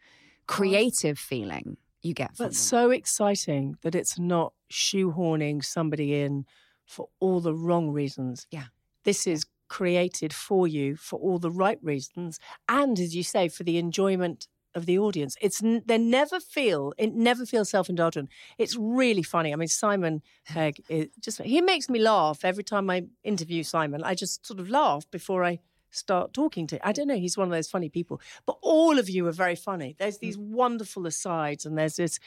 creative 0.47 1.19
feeling 1.19 1.77
you 2.07 2.15
get 2.15 2.31
But 2.39 2.45
them. 2.45 2.53
so 2.53 2.91
exciting 2.91 3.77
that 3.83 3.95
it's 3.95 4.19
not 4.19 4.53
shoehorning 4.73 5.65
somebody 5.65 6.21
in 6.21 6.47
for 6.85 7.09
all 7.21 7.41
the 7.41 7.55
wrong 7.55 7.91
reasons. 7.91 8.47
Yeah. 8.51 8.67
This 9.05 9.27
is 9.27 9.45
created 9.69 10.33
for 10.33 10.69
you 10.69 10.97
for 10.97 11.19
all 11.19 11.39
the 11.39 11.51
right 11.51 11.79
reasons, 11.83 12.39
and 12.69 12.99
as 12.99 13.15
you 13.17 13.23
say, 13.23 13.49
for 13.49 13.65
the 13.65 13.79
enjoyment 13.79 14.49
of 14.77 14.87
the 14.87 14.99
audience. 14.99 15.37
It's 15.41 15.61
they 15.61 15.99
never 15.99 16.39
feel 16.39 16.93
it 16.99 17.15
never 17.15 17.47
feels 17.47 17.71
self 17.71 17.89
indulgent. 17.89 18.29
It's 18.59 18.77
really 18.77 19.23
funny. 19.23 19.53
I 19.53 19.57
mean, 19.57 19.69
Simon 19.69 20.23
Pegg 20.47 20.83
is 20.89 21.09
just 21.19 21.41
he 21.43 21.61
makes 21.63 21.89
me 21.89 21.99
laugh 21.99 22.45
every 22.45 22.63
time 22.63 22.91
I 22.91 23.05
interview 23.25 23.63
Simon. 23.63 24.03
I 24.05 24.15
just 24.15 24.47
sort 24.47 24.61
of 24.61 24.69
laugh 24.69 25.11
before 25.11 25.43
I 25.45 25.61
start 25.97 26.33
talking 26.33 26.67
to. 26.69 26.87
I 26.87 26.93
don't 26.93 27.09
know. 27.09 27.17
He's 27.17 27.37
one 27.37 27.49
of 27.49 27.53
those 27.53 27.69
funny 27.69 27.89
people. 27.89 28.21
But 28.45 28.59
all 28.63 28.99
of 28.99 29.09
you 29.09 29.27
are 29.27 29.33
very 29.33 29.57
funny. 29.57 29.97
There's 29.99 30.19
these 30.19 30.37
mm. 30.37 30.49
wonderful 30.49 31.07
asides, 31.07 31.67
and 31.67 31.77
there's 31.77 31.97
this. 31.97 32.19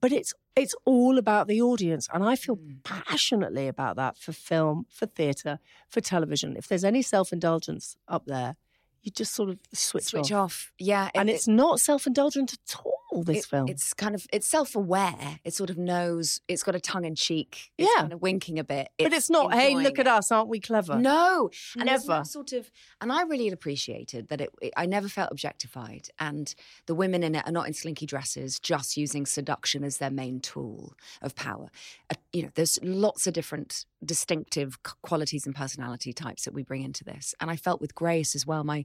But 0.00 0.12
it's 0.12 0.34
it's 0.56 0.74
all 0.84 1.18
about 1.18 1.48
the 1.48 1.62
audience, 1.62 2.08
and 2.12 2.24
I 2.24 2.36
feel 2.36 2.56
mm. 2.56 2.82
passionately 2.84 3.68
about 3.68 3.96
that 3.96 4.16
for 4.16 4.32
film, 4.32 4.86
for 4.88 5.06
theatre, 5.06 5.58
for 5.88 6.00
television. 6.00 6.56
If 6.56 6.68
there's 6.68 6.84
any 6.84 7.02
self 7.02 7.32
indulgence 7.32 7.96
up 8.08 8.26
there, 8.26 8.56
you 9.04 9.10
just 9.12 9.34
sort 9.34 9.50
of 9.50 9.58
switch, 9.72 10.04
Switch 10.04 10.32
off. 10.32 10.44
off. 10.44 10.72
Yeah. 10.78 11.10
And 11.14 11.28
it- 11.28 11.34
it's 11.34 11.48
not 11.48 11.80
self 11.80 12.06
indulgent 12.06 12.54
at 12.54 12.76
all. 12.84 12.92
This 13.22 13.44
it- 13.44 13.46
film. 13.46 13.68
It's 13.68 13.94
kind 13.94 14.14
of 14.14 14.26
it's 14.32 14.46
self-aware. 14.46 15.38
It 15.44 15.54
sort 15.54 15.70
of 15.70 15.78
knows. 15.78 16.40
It's 16.48 16.62
got 16.62 16.74
a 16.74 16.80
tongue 16.80 17.04
in 17.04 17.14
cheek. 17.14 17.70
It's 17.78 17.88
Yeah. 17.94 18.00
kind 18.02 18.12
of 18.12 18.20
winking 18.22 18.58
a 18.58 18.64
bit. 18.64 18.88
but 18.98 19.12
it's 19.12 19.30
not. 19.30 19.54
Hey, 19.54 19.74
look 19.76 19.98
at 19.98 20.06
us! 20.06 20.32
Aren't 20.32 20.48
we 20.48 20.60
clever? 20.60 20.96
No, 20.98 21.50
and 21.76 21.86
Never. 21.86 22.24
sort 22.24 22.52
of, 22.52 22.70
and 23.00 23.12
I 23.12 23.22
really 23.22 23.48
appreciated 23.48 24.28
that 24.28 24.40
it, 24.40 24.50
it. 24.60 24.72
I 24.76 24.86
never 24.86 25.08
felt 25.08 25.30
objectified, 25.30 26.08
and 26.18 26.54
the 26.86 26.94
women 26.94 27.22
in 27.22 27.34
it 27.34 27.46
are 27.46 27.52
not 27.52 27.66
in 27.66 27.74
slinky 27.74 28.06
dresses, 28.06 28.58
just 28.58 28.96
using 28.96 29.26
seduction 29.26 29.84
as 29.84 29.98
their 29.98 30.10
main 30.10 30.40
tool 30.40 30.94
of 31.22 31.34
power. 31.34 31.70
Uh, 32.10 32.14
you 32.32 32.42
know, 32.42 32.50
there's 32.54 32.78
lots 32.82 33.26
of 33.26 33.34
different 33.34 33.84
distinctive 34.04 34.78
qualities 35.02 35.46
and 35.46 35.54
personality 35.54 36.12
types 36.12 36.44
that 36.44 36.54
we 36.54 36.62
bring 36.62 36.82
into 36.82 37.04
this, 37.04 37.34
and 37.40 37.50
I 37.50 37.56
felt 37.56 37.80
with 37.80 37.94
Grace 37.94 38.34
as 38.34 38.46
well. 38.46 38.64
My 38.64 38.84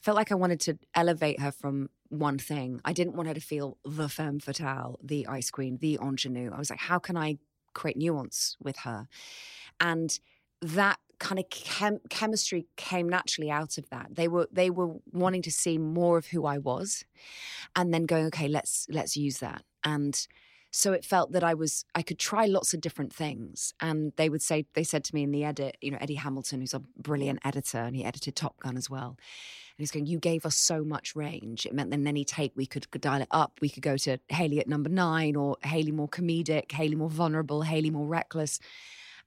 felt 0.00 0.16
like 0.16 0.32
I 0.32 0.36
wanted 0.36 0.60
to 0.60 0.78
elevate 0.94 1.40
her 1.40 1.52
from 1.52 1.90
one 2.08 2.38
thing. 2.38 2.80
I 2.84 2.92
didn't 2.92 3.16
want 3.16 3.28
her 3.28 3.34
to 3.34 3.40
feel 3.40 3.76
the 3.84 4.08
femme 4.08 4.40
fatale, 4.40 4.98
the 5.02 5.26
ice 5.26 5.50
queen, 5.50 5.78
the 5.80 5.98
ingenue. 6.00 6.50
I 6.52 6.58
was 6.58 6.70
like, 6.70 6.80
how 6.80 6.98
can 6.98 7.16
I 7.16 7.38
create 7.74 7.96
nuance 7.96 8.56
with 8.62 8.78
her? 8.78 9.08
And 9.78 10.18
that 10.62 10.98
kind 11.18 11.38
of 11.38 11.48
chem- 11.50 12.00
chemistry 12.08 12.66
came 12.76 13.08
naturally 13.08 13.50
out 13.50 13.78
of 13.78 13.88
that. 13.90 14.08
They 14.10 14.26
were 14.26 14.48
they 14.50 14.70
were 14.70 14.94
wanting 15.12 15.42
to 15.42 15.50
see 15.50 15.78
more 15.78 16.18
of 16.18 16.28
who 16.28 16.46
I 16.46 16.58
was, 16.58 17.04
and 17.76 17.92
then 17.94 18.04
going, 18.04 18.26
okay, 18.26 18.48
let's 18.48 18.86
let's 18.90 19.16
use 19.16 19.38
that. 19.38 19.62
And 19.84 20.26
so 20.70 20.92
it 20.92 21.04
felt 21.04 21.32
that 21.32 21.42
I 21.42 21.54
was 21.54 21.84
I 21.94 22.02
could 22.02 22.18
try 22.18 22.46
lots 22.46 22.72
of 22.74 22.80
different 22.80 23.12
things. 23.12 23.74
And 23.80 24.12
they 24.16 24.28
would 24.28 24.42
say 24.42 24.66
they 24.74 24.84
said 24.84 25.04
to 25.04 25.14
me 25.14 25.22
in 25.22 25.32
the 25.32 25.44
edit, 25.44 25.76
you 25.80 25.90
know, 25.90 25.98
Eddie 26.00 26.14
Hamilton, 26.14 26.60
who's 26.60 26.74
a 26.74 26.82
brilliant 26.96 27.40
editor, 27.44 27.78
and 27.78 27.96
he 27.96 28.04
edited 28.04 28.36
Top 28.36 28.58
Gun 28.60 28.76
as 28.76 28.88
well. 28.88 29.16
And 29.18 29.78
he's 29.78 29.90
going, 29.90 30.06
You 30.06 30.18
gave 30.18 30.46
us 30.46 30.56
so 30.56 30.84
much 30.84 31.16
range. 31.16 31.66
It 31.66 31.74
meant 31.74 31.90
that 31.90 32.06
any 32.06 32.24
take 32.24 32.52
we 32.54 32.66
could, 32.66 32.90
could 32.90 33.00
dial 33.00 33.22
it 33.22 33.28
up. 33.30 33.58
We 33.60 33.68
could 33.68 33.82
go 33.82 33.96
to 33.98 34.18
Hayley 34.28 34.60
at 34.60 34.68
number 34.68 34.90
nine 34.90 35.36
or 35.36 35.56
Hayley 35.62 35.92
more 35.92 36.08
comedic, 36.08 36.70
Hayley 36.72 36.96
more 36.96 37.10
vulnerable, 37.10 37.62
Hayley 37.62 37.90
more 37.90 38.06
reckless. 38.06 38.60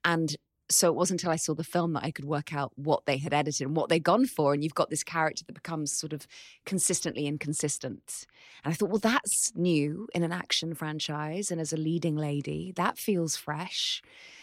And 0.05 0.35
so 0.75 0.87
it 0.87 0.95
wasn't 0.95 1.21
until 1.21 1.31
I 1.31 1.37
saw 1.37 1.53
the 1.53 1.63
film 1.63 1.93
that 1.93 2.03
I 2.03 2.11
could 2.11 2.25
work 2.25 2.53
out 2.53 2.71
what 2.75 3.05
they 3.05 3.17
had 3.17 3.33
edited 3.33 3.67
and 3.67 3.75
what 3.75 3.89
they'd 3.89 4.03
gone 4.03 4.25
for. 4.25 4.53
And 4.53 4.63
you've 4.63 4.75
got 4.75 4.89
this 4.89 5.03
character 5.03 5.43
that 5.45 5.53
becomes 5.53 5.91
sort 5.91 6.13
of 6.13 6.27
consistently 6.65 7.27
inconsistent. 7.27 8.25
And 8.63 8.73
I 8.73 8.75
thought, 8.75 8.89
well, 8.89 8.99
that's 8.99 9.55
new 9.55 10.07
in 10.13 10.23
an 10.23 10.31
action 10.31 10.73
franchise. 10.73 11.51
And 11.51 11.59
as 11.59 11.73
a 11.73 11.77
leading 11.77 12.15
lady, 12.15 12.73
that 12.75 12.97
feels 12.97 13.35
fresh. 13.35 14.01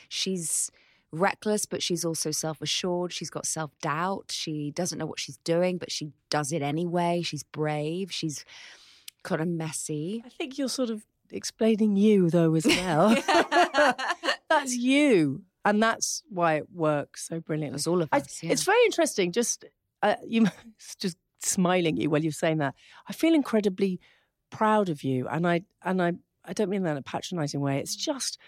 She's 0.08 0.70
reckless, 1.12 1.66
but 1.66 1.82
she's 1.82 2.04
also 2.04 2.30
self 2.30 2.62
assured. 2.62 3.12
She's 3.12 3.30
got 3.30 3.46
self 3.46 3.70
doubt. 3.80 4.30
She 4.30 4.70
doesn't 4.70 4.98
know 4.98 5.06
what 5.06 5.20
she's 5.20 5.38
doing, 5.38 5.78
but 5.78 5.90
she 5.90 6.10
does 6.28 6.52
it 6.52 6.62
anyway. 6.62 7.22
She's 7.22 7.42
brave. 7.42 8.12
She's 8.12 8.44
kind 9.22 9.40
of 9.40 9.48
messy. 9.48 10.22
I 10.24 10.28
think 10.28 10.58
you're 10.58 10.68
sort 10.68 10.90
of 10.90 11.04
explaining 11.30 11.96
you 11.96 12.30
though 12.30 12.54
as 12.54 12.66
well. 12.66 13.10
that's 14.48 14.74
you, 14.74 15.42
and 15.64 15.82
that's 15.82 16.22
why 16.28 16.54
it 16.54 16.66
works 16.72 17.26
so 17.28 17.40
brilliantly. 17.40 17.76
That's 17.76 17.86
all 17.86 18.02
of 18.02 18.08
I- 18.12 18.18
us. 18.18 18.42
yeah. 18.42 18.52
It's 18.52 18.64
very 18.64 18.82
interesting. 18.86 19.32
Just 19.32 19.64
uh, 20.02 20.16
you, 20.26 20.46
just 20.98 21.16
smiling 21.42 21.96
at 21.96 22.02
you 22.02 22.10
while 22.10 22.22
you're 22.22 22.32
saying 22.32 22.58
that. 22.58 22.74
I 23.08 23.12
feel 23.12 23.34
incredibly 23.34 24.00
proud 24.50 24.88
of 24.88 25.02
you, 25.04 25.28
and 25.28 25.46
I 25.46 25.62
and 25.82 26.00
I 26.02 26.12
I 26.44 26.52
don't 26.52 26.70
mean 26.70 26.82
that 26.84 26.92
in 26.92 26.96
a 26.96 27.02
patronising 27.02 27.60
way. 27.60 27.78
It's 27.78 27.96
just 27.96 28.38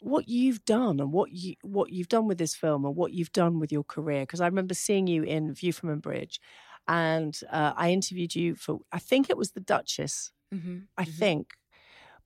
what 0.00 0.28
you've 0.28 0.64
done 0.64 1.00
and 1.00 1.12
what 1.12 1.32
you 1.32 1.54
what 1.62 1.90
you've 1.90 2.08
done 2.08 2.26
with 2.28 2.38
this 2.38 2.54
film 2.54 2.84
and 2.84 2.94
what 2.96 3.12
you've 3.12 3.32
done 3.32 3.58
with 3.60 3.72
your 3.72 3.84
career. 3.84 4.20
Because 4.22 4.40
I 4.40 4.46
remember 4.46 4.74
seeing 4.74 5.06
you 5.06 5.22
in 5.22 5.54
View 5.54 5.72
from 5.72 5.88
a 5.90 5.96
Bridge, 5.96 6.40
and 6.86 7.38
uh, 7.50 7.72
I 7.76 7.90
interviewed 7.92 8.34
you 8.34 8.54
for 8.54 8.80
I 8.92 8.98
think 8.98 9.30
it 9.30 9.36
was 9.36 9.52
the 9.52 9.60
Duchess. 9.60 10.32
Mhm, 10.54 10.84
I 10.96 11.04
mhm. 11.04 11.08
think. 11.18 11.54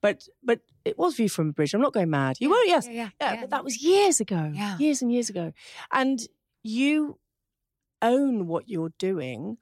But 0.03 0.29
but 0.43 0.61
it 0.85 0.99
was 0.99 1.15
View 1.17 1.29
from 1.29 1.49
a 1.51 1.53
Bridge. 1.53 1.73
I'm 1.75 1.81
not 1.81 1.93
going 1.95 2.11
mad. 2.11 2.37
You 2.41 2.51
were, 2.51 2.57
yes. 2.65 2.87
Yeah, 2.87 2.93
yeah, 2.93 3.09
Yeah, 3.21 3.33
yeah. 3.35 3.41
but 3.43 3.51
that 3.51 3.65
was 3.65 3.83
years 3.83 4.21
ago. 4.21 4.51
Yeah. 4.55 4.77
Years 4.79 5.01
and 5.01 5.11
years 5.13 5.31
ago. 5.31 5.53
And 5.93 6.19
you 6.65 7.19
own 8.03 8.47
what 8.49 8.69
you're 8.69 8.93
doing 8.99 9.59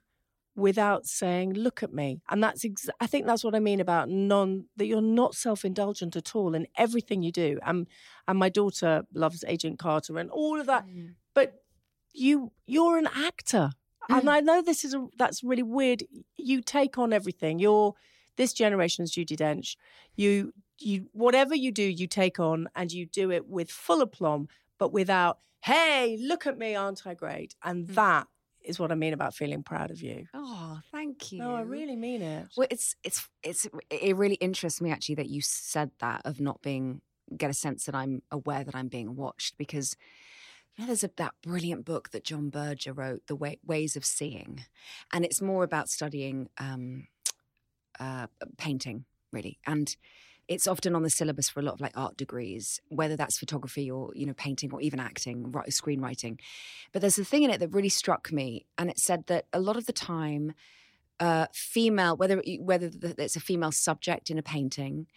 without 0.55 1.05
saying, 1.05 1.53
look 1.53 1.81
at 1.83 1.93
me. 1.93 2.21
And 2.29 2.43
that's, 2.43 2.65
ex- 2.65 2.89
I 2.99 3.07
think 3.07 3.25
that's 3.25 3.43
what 3.43 3.55
I 3.55 3.59
mean 3.59 3.79
about 3.79 4.09
non, 4.09 4.65
that 4.77 4.85
you're 4.87 5.01
not 5.01 5.35
self 5.35 5.63
indulgent 5.63 6.15
at 6.15 6.35
all 6.35 6.55
in 6.55 6.67
everything 6.77 7.21
you 7.23 7.31
do. 7.31 7.59
And, 7.63 7.87
and 8.27 8.37
my 8.39 8.49
daughter 8.49 9.03
loves 9.13 9.43
Agent 9.47 9.79
Carter 9.79 10.17
and 10.17 10.29
all 10.31 10.59
of 10.59 10.65
that. 10.67 10.87
Mm. 10.87 11.13
But 11.33 11.63
you, 12.13 12.51
you're 12.65 12.97
an 12.97 13.07
actor. 13.15 13.71
And 14.09 14.23
Mm. 14.23 14.31
I 14.31 14.39
know 14.41 14.61
this 14.61 14.83
is 14.83 14.93
a, 14.95 15.07
that's 15.17 15.43
really 15.43 15.63
weird. 15.63 16.03
You 16.35 16.61
take 16.61 16.97
on 16.97 17.13
everything. 17.13 17.59
You're 17.59 17.93
this 18.41 18.53
generation's 18.53 19.11
Judi 19.13 19.37
Dench. 19.37 19.75
You 20.15 20.53
you 20.79 21.07
whatever 21.13 21.53
you 21.55 21.71
do, 21.71 21.83
you 21.83 22.07
take 22.07 22.39
on 22.39 22.67
and 22.75 22.91
you 22.91 23.05
do 23.05 23.29
it 23.31 23.47
with 23.47 23.69
full 23.69 24.01
aplomb, 24.01 24.47
but 24.79 24.91
without, 24.91 25.37
hey, 25.63 26.17
look 26.19 26.47
at 26.47 26.57
me, 26.57 26.75
aren't 26.75 27.05
I 27.05 27.13
great? 27.13 27.55
And 27.63 27.87
Mm. 27.87 27.93
that 27.95 28.27
is 28.63 28.79
what 28.79 28.91
I 28.91 28.95
mean 28.95 29.13
about 29.13 29.35
feeling 29.35 29.63
proud 29.63 29.91
of 29.91 30.01
you. 30.01 30.25
Oh, 30.33 30.79
thank 30.91 31.31
you. 31.31 31.39
No, 31.39 31.55
I 31.55 31.61
really 31.61 31.95
mean 31.95 32.21
it. 32.21 32.47
Well, 32.57 32.67
it's 32.71 32.95
it's 33.03 33.27
it's 33.43 33.67
it 33.89 34.15
really 34.15 34.35
interests 34.47 34.81
me 34.81 34.91
actually 34.91 35.15
that 35.15 35.29
you 35.29 35.41
said 35.41 35.91
that 35.99 36.21
of 36.25 36.39
not 36.39 36.61
being 36.61 37.01
get 37.37 37.49
a 37.49 37.53
sense 37.53 37.85
that 37.85 37.95
I'm 37.95 38.23
aware 38.31 38.63
that 38.63 38.75
I'm 38.75 38.87
being 38.89 39.15
watched 39.15 39.57
because 39.57 39.95
you 40.75 40.83
know 40.83 40.87
there's 40.87 41.03
a, 41.03 41.11
that 41.17 41.33
brilliant 41.43 41.85
book 41.85 42.09
that 42.11 42.23
John 42.23 42.49
Berger 42.49 42.93
wrote, 42.93 43.21
The 43.27 43.35
Way, 43.35 43.59
Ways 43.65 43.95
of 43.95 44.03
Seeing, 44.05 44.65
and 45.13 45.23
it's 45.25 45.41
more 45.41 45.63
about 45.63 45.89
studying 45.89 46.49
um, 46.57 47.07
uh, 48.01 48.27
painting 48.57 49.05
really, 49.31 49.59
and 49.65 49.95
it's 50.47 50.67
often 50.67 50.95
on 50.95 51.03
the 51.03 51.09
syllabus 51.09 51.47
for 51.47 51.61
a 51.61 51.63
lot 51.63 51.75
of 51.75 51.81
like 51.81 51.95
art 51.95 52.17
degrees, 52.17 52.81
whether 52.89 53.15
that's 53.15 53.37
photography 53.37 53.89
or 53.89 54.11
you 54.13 54.25
know 54.25 54.33
painting 54.33 54.71
or 54.73 54.81
even 54.81 54.99
acting, 54.99 55.45
screenwriting. 55.69 56.39
But 56.91 57.01
there's 57.01 57.19
a 57.19 57.23
thing 57.23 57.43
in 57.43 57.51
it 57.51 57.59
that 57.59 57.73
really 57.73 57.89
struck 57.89 58.31
me, 58.31 58.65
and 58.77 58.89
it 58.89 58.99
said 58.99 59.27
that 59.27 59.45
a 59.53 59.59
lot 59.61 59.77
of 59.77 59.85
the 59.85 59.93
time 59.93 60.53
uh, 61.21 61.45
female, 61.53 62.17
whether 62.17 62.41
whether 62.59 62.89
it's 63.17 63.35
a 63.35 63.39
female 63.39 63.71
subject 63.71 64.29
in 64.29 64.37
a 64.37 64.43
painting, 64.43 65.07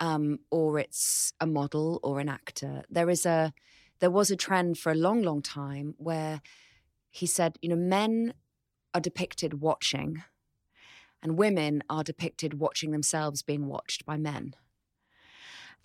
um, 0.00 0.40
or 0.50 0.78
it's 0.78 1.32
a 1.40 1.46
model 1.46 2.00
or 2.02 2.18
an 2.18 2.28
actor, 2.28 2.82
there 2.90 3.08
is 3.08 3.24
a 3.24 3.54
there 4.00 4.10
was 4.10 4.32
a 4.32 4.36
trend 4.36 4.76
for 4.76 4.90
a 4.90 4.96
long, 4.96 5.22
long 5.22 5.40
time 5.40 5.94
where 5.96 6.42
he 7.12 7.24
said, 7.24 7.56
you 7.62 7.68
know, 7.68 7.76
men 7.76 8.34
are 8.92 9.00
depicted 9.00 9.60
watching, 9.60 10.24
and 11.22 11.36
women 11.38 11.82
are 11.88 12.02
depicted 12.02 12.54
watching 12.54 12.90
themselves 12.90 13.42
being 13.42 13.66
watched 13.66 14.04
by 14.04 14.16
men. 14.16 14.54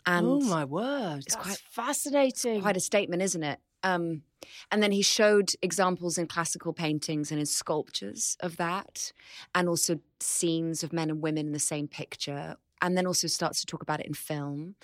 And 0.05 0.25
oh 0.25 0.39
my 0.39 0.63
word. 0.63 1.23
it's 1.25 1.35
That's 1.35 1.45
quite- 1.47 1.63
fascinating. 1.69 2.61
quite 2.61 2.77
a 2.77 2.81
statement, 2.81 3.21
isn't 3.21 3.43
it? 3.43 3.59
Um, 3.83 4.23
and 4.71 4.81
then 4.81 4.91
he 4.91 5.01
showed 5.01 5.51
examples 5.61 6.17
in 6.17 6.27
classical 6.27 6.73
paintings 6.73 7.29
and 7.31 7.39
in 7.39 7.45
sculptures 7.45 8.37
of 8.39 8.57
that, 8.57 9.11
and 9.53 9.67
also 9.69 9.99
scenes 10.19 10.83
of 10.83 10.93
men 10.93 11.09
and 11.09 11.21
women 11.21 11.47
in 11.47 11.53
the 11.53 11.59
same 11.59 11.87
picture. 11.87 12.55
And 12.81 12.97
then 12.97 13.05
also 13.05 13.27
starts 13.27 13.59
to 13.61 13.65
talk 13.65 13.81
about 13.81 13.99
it 13.99 14.05
in 14.07 14.13
film. 14.13 14.75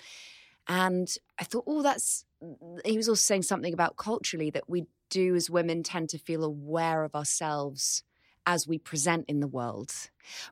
And 0.68 1.08
I 1.38 1.44
thought, 1.44 1.64
oh, 1.66 1.82
that's. 1.82 2.24
He 2.84 2.96
was 2.96 3.08
also 3.08 3.20
saying 3.20 3.42
something 3.42 3.72
about 3.72 3.96
culturally 3.96 4.50
that 4.50 4.68
we 4.68 4.84
do 5.10 5.34
as 5.34 5.48
women 5.48 5.82
tend 5.82 6.10
to 6.10 6.18
feel 6.18 6.44
aware 6.44 7.02
of 7.04 7.14
ourselves 7.14 8.02
as 8.46 8.66
we 8.66 8.78
present 8.78 9.24
in 9.28 9.40
the 9.40 9.46
world, 9.46 9.92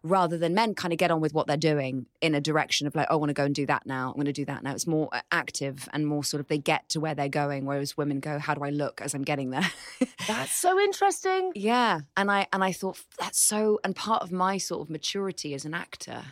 rather 0.03 0.39
than 0.39 0.55
men 0.55 0.75
kind 0.75 0.93
of 0.93 0.99
get 0.99 1.11
on 1.11 1.21
with 1.21 1.35
what 1.35 1.47
they're 1.47 1.57
doing 1.57 2.07
in 2.21 2.35
a 2.35 2.41
direction 2.41 2.87
of 2.87 2.95
like, 2.95 3.07
oh, 3.11 3.15
I 3.15 3.17
want 3.17 3.31
to 3.31 3.35
go 3.35 3.45
and 3.45 3.55
do 3.55 3.67
that 3.67 3.87
now. 3.87 4.09
I'm 4.09 4.15
going 4.15 4.27
to 4.27 4.33
do 4.33 4.45
that 4.47 4.63
now. 4.63 4.73
It's 4.73 4.87
more 4.87 5.09
uh, 5.13 5.21
active 5.31 5.89
and 5.93 6.07
more 6.07 6.25
sort 6.25 6.41
of 6.41 6.49
they 6.49 6.59
get 6.59 6.89
to 6.91 7.01
where 7.01 7.15
they're 7.15 7.29
going, 7.29 7.65
whereas 7.65 7.97
women 7.97 8.21
go, 8.21 8.39
how 8.39 8.55
do 8.55 8.63
I 8.63 8.71
look 8.71 9.01
as 9.01 9.15
I'm 9.15 9.23
getting 9.23 9.51
there? 9.51 9.71
That's 10.27 10.53
so 10.53 10.79
interesting. 10.79 11.53
yeah, 11.55 12.01
and 12.17 12.31
I 12.31 12.47
and 12.53 12.63
I 12.63 12.73
thought 12.73 13.01
that's 13.19 13.43
so. 13.43 13.81
And 13.85 13.95
part 13.95 14.23
of 14.23 14.33
my 14.33 14.59
sort 14.59 14.83
of 14.83 14.91
maturity 14.91 15.55
as 15.55 15.65
an 15.65 15.75
actor 15.75 16.23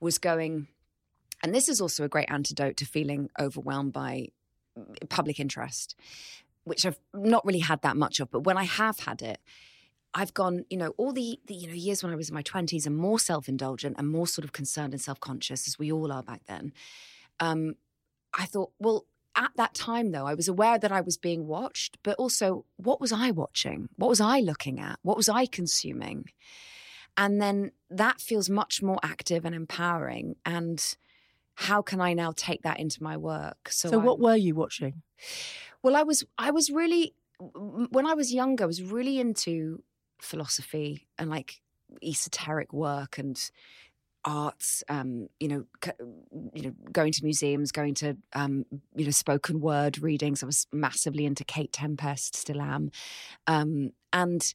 was 0.00 0.18
going, 0.18 0.68
and 1.42 1.54
this 1.54 1.68
is 1.68 1.80
also 1.80 2.04
a 2.04 2.08
great 2.08 2.30
antidote 2.30 2.76
to 2.78 2.86
feeling 2.86 3.30
overwhelmed 3.38 3.92
by 3.92 4.28
mm, 4.78 5.08
public 5.08 5.40
interest. 5.40 5.96
which 6.64 6.84
I've 6.84 6.98
not 7.14 7.44
really 7.46 7.60
had 7.60 7.82
that 7.82 7.96
much 7.96 8.20
of, 8.20 8.30
but 8.30 8.40
when 8.40 8.58
I 8.58 8.64
have 8.64 9.00
had 9.00 9.22
it, 9.22 9.38
I've 10.16 10.32
gone, 10.34 10.64
you 10.70 10.78
know, 10.78 10.94
all 10.96 11.12
the, 11.12 11.38
the 11.46 11.54
you 11.54 11.68
know 11.68 11.74
years 11.74 12.02
when 12.02 12.10
I 12.12 12.16
was 12.16 12.30
in 12.30 12.34
my 12.34 12.42
twenties 12.42 12.86
and 12.86 12.96
more 12.96 13.18
self 13.20 13.48
indulgent 13.48 13.96
and 13.98 14.08
more 14.08 14.26
sort 14.26 14.44
of 14.46 14.52
concerned 14.52 14.94
and 14.94 15.00
self 15.00 15.20
conscious 15.20 15.68
as 15.68 15.78
we 15.78 15.92
all 15.92 16.10
are 16.10 16.22
back 16.22 16.42
then. 16.46 16.72
Um, 17.38 17.74
I 18.32 18.46
thought, 18.46 18.72
well, 18.78 19.04
at 19.36 19.50
that 19.56 19.74
time 19.74 20.12
though, 20.12 20.26
I 20.26 20.34
was 20.34 20.48
aware 20.48 20.78
that 20.78 20.90
I 20.90 21.02
was 21.02 21.18
being 21.18 21.46
watched, 21.46 21.98
but 22.02 22.16
also 22.18 22.64
what 22.76 23.00
was 23.00 23.12
I 23.12 23.30
watching? 23.30 23.90
What 23.96 24.08
was 24.08 24.20
I 24.20 24.40
looking 24.40 24.80
at? 24.80 24.98
What 25.02 25.18
was 25.18 25.28
I 25.28 25.44
consuming? 25.44 26.30
And 27.18 27.40
then 27.40 27.72
that 27.90 28.20
feels 28.20 28.48
much 28.50 28.82
more 28.82 28.98
active 29.02 29.44
and 29.44 29.54
empowering. 29.54 30.36
And 30.46 30.82
how 31.54 31.80
can 31.82 32.00
I 32.00 32.14
now 32.14 32.32
take 32.34 32.62
that 32.62 32.78
into 32.80 33.02
my 33.02 33.16
work? 33.18 33.68
So, 33.70 33.90
So, 33.90 33.98
what 33.98 34.14
I'm- 34.14 34.22
were 34.22 34.36
you 34.36 34.54
watching? 34.54 35.02
well, 35.82 35.94
I 35.96 36.02
was 36.02 36.24
I 36.38 36.50
was 36.50 36.70
really 36.70 37.14
when 37.92 38.06
I 38.06 38.14
was 38.14 38.32
younger, 38.32 38.64
I 38.64 38.66
was 38.66 38.82
really 38.82 39.20
into 39.20 39.82
philosophy 40.20 41.06
and 41.18 41.30
like 41.30 41.60
esoteric 42.02 42.72
work 42.72 43.18
and 43.18 43.50
arts. 44.24 44.82
Um, 44.88 45.28
you 45.38 45.48
know, 45.48 45.64
you 46.52 46.62
know, 46.62 46.72
going 46.92 47.12
to 47.12 47.24
museums, 47.24 47.72
going 47.72 47.94
to 47.94 48.16
um, 48.34 48.66
you 48.94 49.04
know 49.04 49.10
spoken 49.10 49.60
word 49.60 50.02
readings. 50.02 50.42
I 50.42 50.46
was 50.46 50.66
massively 50.72 51.24
into 51.24 51.44
Kate 51.44 51.72
Tempest, 51.72 52.34
still 52.36 52.60
am, 52.60 52.90
um, 53.46 53.92
and 54.12 54.54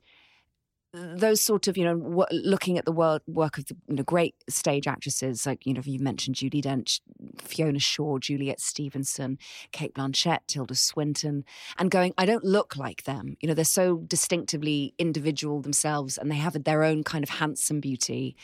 those 0.94 1.40
sort 1.42 1.68
of 1.68 1.78
you 1.78 1.86
know 1.86 1.98
w- 1.98 2.26
looking 2.32 2.78
at 2.78 2.86
the 2.86 2.92
world 2.92 3.22
work 3.28 3.58
of 3.58 3.66
the 3.66 3.76
you 3.88 3.96
know 3.96 4.04
great 4.04 4.36
stage 4.50 4.88
actresses 4.88 5.46
like 5.46 5.66
you 5.66 5.74
know 5.74 5.82
you 5.86 6.00
mentioned 6.00 6.36
Judi 6.36 6.62
Dench, 6.62 7.00
Fiona 7.38 7.80
Shaw, 7.80 8.18
Juliet 8.18 8.60
Stevenson, 8.60 9.38
Cate 9.72 9.94
Blanchett, 9.94 10.40
Tilda 10.48 10.76
Swinton, 10.76 11.46
and 11.78 11.90
going 11.90 12.14
I 12.18 12.26
don't 12.26 12.44
look 12.44 12.76
like 12.76 13.04
them. 13.04 13.38
You 13.40 13.48
know 13.48 13.54
they're 13.54 13.66
so 13.66 13.98
distinctively 13.98 14.94
individual 14.98 15.62
themselves, 15.62 16.18
and 16.18 16.30
they 16.30 16.36
have 16.36 16.62
their 16.64 16.84
own 16.84 17.04
kind 17.04 17.24
of 17.24 17.30
handsome 17.30 17.80
beauty, 17.80 18.36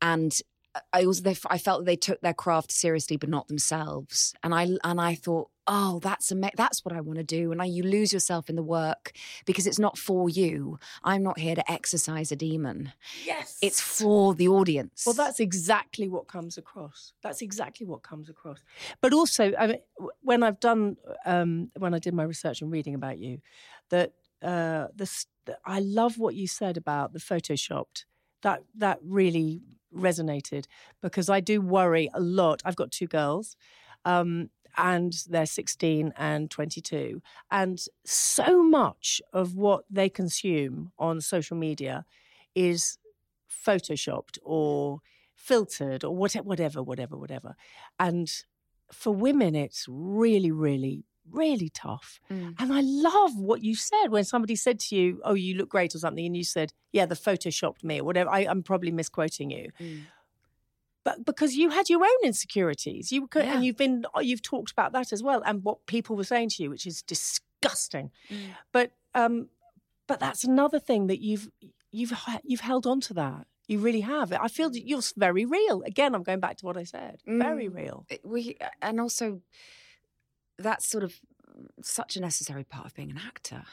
and. 0.00 0.38
I 0.92 1.04
also 1.04 1.22
they, 1.22 1.36
I 1.48 1.58
felt 1.58 1.80
that 1.80 1.86
they 1.86 1.96
took 1.96 2.20
their 2.20 2.34
craft 2.34 2.72
seriously, 2.72 3.16
but 3.16 3.28
not 3.28 3.48
themselves. 3.48 4.34
And 4.42 4.54
I 4.54 4.68
and 4.84 5.00
I 5.00 5.14
thought, 5.14 5.50
oh, 5.66 5.98
that's 6.00 6.32
ama- 6.32 6.50
that's 6.56 6.84
what 6.84 6.94
I 6.94 7.00
want 7.00 7.18
to 7.18 7.24
do. 7.24 7.52
And 7.52 7.60
I, 7.60 7.66
you 7.66 7.82
lose 7.82 8.12
yourself 8.12 8.48
in 8.48 8.56
the 8.56 8.62
work 8.62 9.12
because 9.44 9.66
it's 9.66 9.78
not 9.78 9.98
for 9.98 10.28
you. 10.28 10.78
I'm 11.04 11.22
not 11.22 11.38
here 11.38 11.54
to 11.54 11.70
exercise 11.70 12.32
a 12.32 12.36
demon. 12.36 12.92
Yes. 13.24 13.58
It's 13.60 13.80
for 13.80 14.34
the 14.34 14.48
audience. 14.48 15.04
Well, 15.06 15.14
that's 15.14 15.40
exactly 15.40 16.08
what 16.08 16.26
comes 16.26 16.56
across. 16.56 17.12
That's 17.22 17.42
exactly 17.42 17.86
what 17.86 18.02
comes 18.02 18.30
across. 18.30 18.58
But 19.00 19.12
also, 19.12 19.52
I 19.58 19.66
mean, 19.66 19.78
when 20.22 20.42
I've 20.42 20.60
done, 20.60 20.96
um, 21.26 21.70
when 21.76 21.94
I 21.94 21.98
did 21.98 22.14
my 22.14 22.24
research 22.24 22.62
and 22.62 22.70
reading 22.70 22.94
about 22.94 23.18
you, 23.18 23.40
that 23.90 24.12
uh, 24.42 24.88
this, 24.94 25.26
I 25.64 25.80
love 25.80 26.18
what 26.18 26.34
you 26.34 26.46
said 26.46 26.76
about 26.76 27.12
the 27.12 27.20
photoshopped. 27.20 28.04
That 28.42 28.64
that 28.78 28.98
really 29.04 29.62
resonated 29.94 30.66
because 31.00 31.28
I 31.28 31.40
do 31.40 31.60
worry 31.60 32.08
a 32.14 32.20
lot. 32.20 32.62
I've 32.64 32.76
got 32.76 32.90
two 32.90 33.06
girls. 33.06 33.56
Um, 34.04 34.50
and 34.76 35.12
they're 35.28 35.46
16 35.46 36.12
and 36.16 36.50
22. 36.50 37.20
And 37.50 37.78
so 38.04 38.62
much 38.62 39.20
of 39.32 39.54
what 39.54 39.84
they 39.90 40.08
consume 40.08 40.92
on 40.98 41.20
social 41.20 41.56
media 41.56 42.04
is 42.54 42.98
photoshopped 43.50 44.38
or 44.42 45.00
filtered 45.34 46.04
or 46.04 46.16
whatever, 46.16 46.48
whatever, 46.48 46.82
whatever, 46.82 47.16
whatever. 47.16 47.54
And 47.98 48.32
for 48.90 49.14
women, 49.14 49.54
it's 49.54 49.86
really, 49.88 50.50
really, 50.50 51.04
really 51.30 51.68
tough. 51.68 52.20
Mm. 52.30 52.54
And 52.58 52.72
I 52.72 52.80
love 52.82 53.36
what 53.38 53.62
you 53.62 53.74
said 53.74 54.08
when 54.08 54.24
somebody 54.24 54.56
said 54.56 54.78
to 54.80 54.96
you, 54.96 55.20
"Oh, 55.24 55.34
you 55.34 55.54
look 55.54 55.68
great" 55.68 55.94
or 55.94 55.98
something, 55.98 56.24
and 56.26 56.36
you 56.36 56.44
said, 56.44 56.72
"Yeah, 56.92 57.06
the 57.06 57.14
photoshopped 57.14 57.84
me" 57.84 58.00
or 58.00 58.04
whatever. 58.04 58.30
I, 58.30 58.40
I'm 58.40 58.62
probably 58.62 58.90
misquoting 58.90 59.50
you, 59.50 59.70
Mm. 59.80 60.02
but 61.04 61.24
because 61.24 61.54
you 61.54 61.70
had 61.70 61.88
your 61.90 62.02
own 62.02 62.20
insecurities, 62.24 63.12
you 63.12 63.26
could, 63.26 63.44
Yeah. 63.44 63.54
and 63.56 63.64
you've 63.64 63.76
been, 63.76 64.04
you've 64.20 64.42
talked 64.42 64.70
about 64.72 64.92
that 64.92 65.12
as 65.12 65.22
well, 65.22 65.42
and 65.44 65.64
what 65.64 65.86
people 65.86 66.16
were 66.16 66.24
saying 66.24 66.50
to 66.50 66.62
you, 66.62 66.70
which 66.70 66.86
is 66.86 67.02
disgusting. 67.02 68.10
Mm. 68.30 68.36
But 68.72 68.92
um, 69.14 69.48
but 70.06 70.20
that's 70.20 70.44
another 70.44 70.78
thing 70.80 71.06
that 71.08 71.20
you've 71.20 71.48
you've 71.90 72.12
you've 72.44 72.60
held 72.60 72.86
on 72.86 73.00
to 73.02 73.14
that. 73.14 73.46
You 73.68 73.78
really 73.78 74.00
have. 74.00 74.32
I 74.32 74.48
feel 74.48 74.70
that 74.70 74.86
you're 74.88 75.00
very 75.16 75.44
real. 75.44 75.82
Again, 75.82 76.14
I'm 76.14 76.24
going 76.24 76.40
back 76.40 76.56
to 76.58 76.66
what 76.66 76.76
I 76.76 76.82
said. 76.84 77.22
Very 77.26 77.68
Mm. 77.68 77.74
real. 77.76 78.06
We 78.24 78.56
and 78.82 79.00
also 79.00 79.40
that's 80.58 80.86
sort 80.86 81.04
of 81.04 81.20
such 81.82 82.16
a 82.16 82.20
necessary 82.20 82.64
part 82.64 82.86
of 82.86 82.94
being 82.94 83.10
an 83.10 83.18
actor 83.18 83.64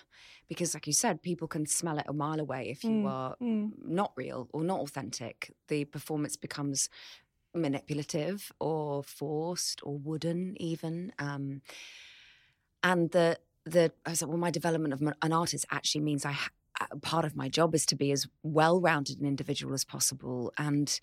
because 0.47 0.73
like 0.73 0.87
you 0.87 0.93
said 0.93 1.21
people 1.21 1.47
can 1.47 1.65
smell 1.65 1.97
it 1.97 2.05
a 2.07 2.13
mile 2.13 2.39
away 2.39 2.69
if 2.69 2.89
you 2.89 3.01
Mm, 3.01 3.05
are 3.05 3.35
mm. 3.41 3.71
not 3.77 4.11
real 4.17 4.49
or 4.53 4.63
not 4.63 4.81
authentic 4.81 5.53
the 5.69 5.85
performance 5.85 6.35
becomes 6.35 6.89
manipulative 7.55 8.51
or 8.59 9.03
forced 9.03 9.81
or 9.83 9.97
wooden 9.97 10.55
even 10.61 11.11
um 11.19 11.61
and 12.83 13.11
the 13.11 13.37
the 13.65 13.91
I 14.05 14.11
was 14.11 14.21
like, 14.21 14.29
well 14.29 14.37
my 14.37 14.51
development 14.51 14.93
of 14.93 15.01
an 15.21 15.33
artist 15.33 15.65
actually 15.71 16.01
means 16.01 16.25
I 16.25 16.31
ha- 16.31 16.49
part 17.01 17.25
of 17.25 17.35
my 17.35 17.49
job 17.49 17.75
is 17.75 17.85
to 17.87 17.95
be 17.95 18.11
as 18.11 18.27
well-rounded 18.41 19.19
an 19.19 19.25
individual 19.25 19.73
as 19.73 19.83
possible 19.83 20.53
and 20.57 20.99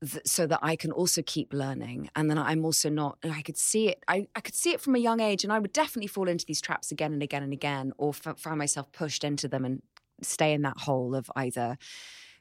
th- 0.00 0.26
so 0.26 0.46
that 0.46 0.60
I 0.62 0.76
can 0.76 0.92
also 0.92 1.22
keep 1.22 1.52
learning. 1.52 2.10
And 2.14 2.30
then 2.30 2.38
I'm 2.38 2.64
also 2.64 2.88
not, 2.88 3.18
I 3.24 3.42
could 3.42 3.56
see 3.56 3.88
it, 3.88 4.02
I, 4.08 4.26
I 4.34 4.40
could 4.40 4.54
see 4.54 4.70
it 4.70 4.80
from 4.80 4.94
a 4.94 4.98
young 4.98 5.20
age, 5.20 5.44
and 5.44 5.52
I 5.52 5.58
would 5.58 5.72
definitely 5.72 6.08
fall 6.08 6.28
into 6.28 6.46
these 6.46 6.60
traps 6.60 6.90
again 6.90 7.12
and 7.12 7.22
again 7.22 7.42
and 7.42 7.52
again, 7.52 7.92
or 7.98 8.10
f- 8.10 8.38
find 8.38 8.58
myself 8.58 8.90
pushed 8.92 9.24
into 9.24 9.48
them 9.48 9.64
and 9.64 9.82
stay 10.22 10.52
in 10.52 10.62
that 10.62 10.78
hole 10.78 11.14
of 11.14 11.30
either. 11.36 11.78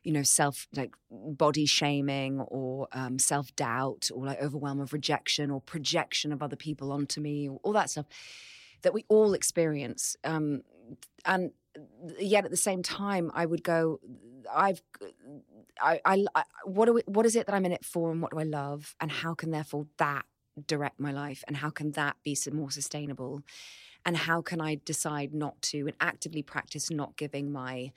You 0.03 0.11
know, 0.11 0.21
self 0.21 0.67
like 0.75 0.93
body 1.09 1.65
shaming 1.65 2.39
or 2.39 2.87
um, 2.91 3.17
self 3.17 3.55
doubt 3.55 4.11
or 4.13 4.27
like 4.27 4.39
overwhelm 4.39 4.79
of 4.79 4.93
rejection 4.93 5.49
or 5.49 5.61
projection 5.61 6.31
of 6.31 6.43
other 6.43 6.55
people 6.55 6.91
onto 6.91 7.19
me, 7.19 7.49
all 7.63 7.73
that 7.73 7.89
stuff 7.89 8.05
that 8.83 8.93
we 8.93 9.03
all 9.09 9.33
experience. 9.33 10.15
Um, 10.23 10.61
and 11.25 11.51
yet 12.19 12.45
at 12.45 12.51
the 12.51 12.57
same 12.57 12.83
time, 12.83 13.31
I 13.33 13.45
would 13.45 13.63
go, 13.63 13.99
I've 14.53 14.81
I, 15.81 15.99
I, 16.05 16.25
I 16.33 16.43
what 16.63 16.93
we, 16.93 17.01
what 17.05 17.25
is 17.25 17.35
it 17.35 17.47
that 17.47 17.55
I'm 17.55 17.65
in 17.65 17.71
it 17.71 17.85
for, 17.85 18.11
and 18.11 18.21
what 18.21 18.31
do 18.31 18.39
I 18.39 18.43
love, 18.43 18.95
and 18.99 19.11
how 19.11 19.33
can 19.33 19.51
therefore 19.51 19.87
that 19.97 20.25
direct 20.67 20.99
my 20.99 21.11
life, 21.11 21.43
and 21.47 21.57
how 21.57 21.69
can 21.69 21.91
that 21.91 22.15
be 22.23 22.37
more 22.51 22.71
sustainable, 22.71 23.41
and 24.05 24.15
how 24.15 24.41
can 24.41 24.61
I 24.61 24.79
decide 24.85 25.33
not 25.33 25.61
to 25.63 25.79
and 25.87 25.95
actively 25.99 26.41
practice 26.41 26.89
not 26.89 27.17
giving 27.17 27.51
my 27.51 27.91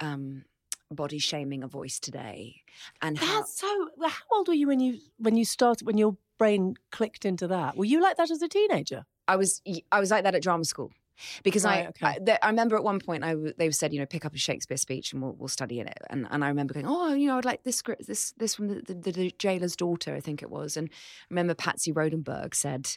um, 0.00 0.44
body 0.90 1.18
shaming 1.18 1.62
a 1.62 1.68
voice 1.68 1.98
today, 1.98 2.62
and 3.02 3.18
how 3.18 3.40
That's 3.40 3.58
so. 3.60 3.88
How 4.02 4.24
old 4.32 4.48
were 4.48 4.54
you 4.54 4.68
when 4.68 4.80
you 4.80 4.98
when 5.18 5.36
you 5.36 5.44
started 5.44 5.86
when 5.86 5.98
your 5.98 6.16
brain 6.38 6.76
clicked 6.92 7.24
into 7.24 7.48
that? 7.48 7.76
Were 7.76 7.84
you 7.84 8.00
like 8.00 8.16
that 8.18 8.30
as 8.30 8.42
a 8.42 8.48
teenager? 8.48 9.04
I 9.26 9.36
was 9.36 9.62
I 9.90 10.00
was 10.00 10.10
like 10.10 10.22
that 10.24 10.34
at 10.34 10.42
drama 10.42 10.64
school. 10.64 10.92
Because 11.42 11.64
Right, 11.64 11.84
I, 11.84 11.88
okay. 11.88 12.06
I, 12.06 12.18
there- 12.20 12.38
I 12.42 12.48
remember 12.48 12.76
at 12.76 12.84
one 12.84 13.00
point 13.00 13.24
I 13.24 13.30
w- 13.32 13.52
they 13.56 13.70
said 13.70 13.92
you 13.92 14.00
know 14.00 14.06
pick 14.06 14.24
up 14.24 14.34
a 14.34 14.38
Shakespeare 14.38 14.76
speech 14.76 15.12
and 15.12 15.22
we'll, 15.22 15.32
we'll 15.32 15.48
study 15.48 15.80
in 15.80 15.86
it. 15.86 15.98
And, 16.10 16.26
and 16.30 16.44
I 16.44 16.48
remember 16.48 16.74
going 16.74 16.86
oh 16.86 17.12
you 17.14 17.28
know 17.28 17.38
I'd 17.38 17.44
like 17.44 17.62
this 17.64 17.76
script 17.76 18.06
this 18.06 18.32
this 18.38 18.54
from 18.54 18.68
the, 18.68 18.82
the, 18.94 19.12
the 19.12 19.34
jailer's 19.38 19.76
daughter 19.76 20.14
I 20.14 20.20
think 20.20 20.42
it 20.42 20.50
was. 20.50 20.76
And 20.76 20.88
I 20.90 20.94
remember 21.30 21.54
Patsy 21.54 21.92
Rodenburg 21.92 22.54
said 22.54 22.88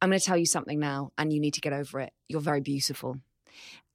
I'm 0.00 0.08
going 0.08 0.18
to 0.18 0.24
tell 0.26 0.36
you 0.36 0.46
something 0.46 0.80
now 0.80 1.12
and 1.16 1.32
you 1.32 1.38
need 1.38 1.54
to 1.54 1.60
get 1.60 1.72
over 1.72 2.00
it. 2.00 2.12
You're 2.28 2.40
very 2.40 2.60
beautiful 2.60 3.18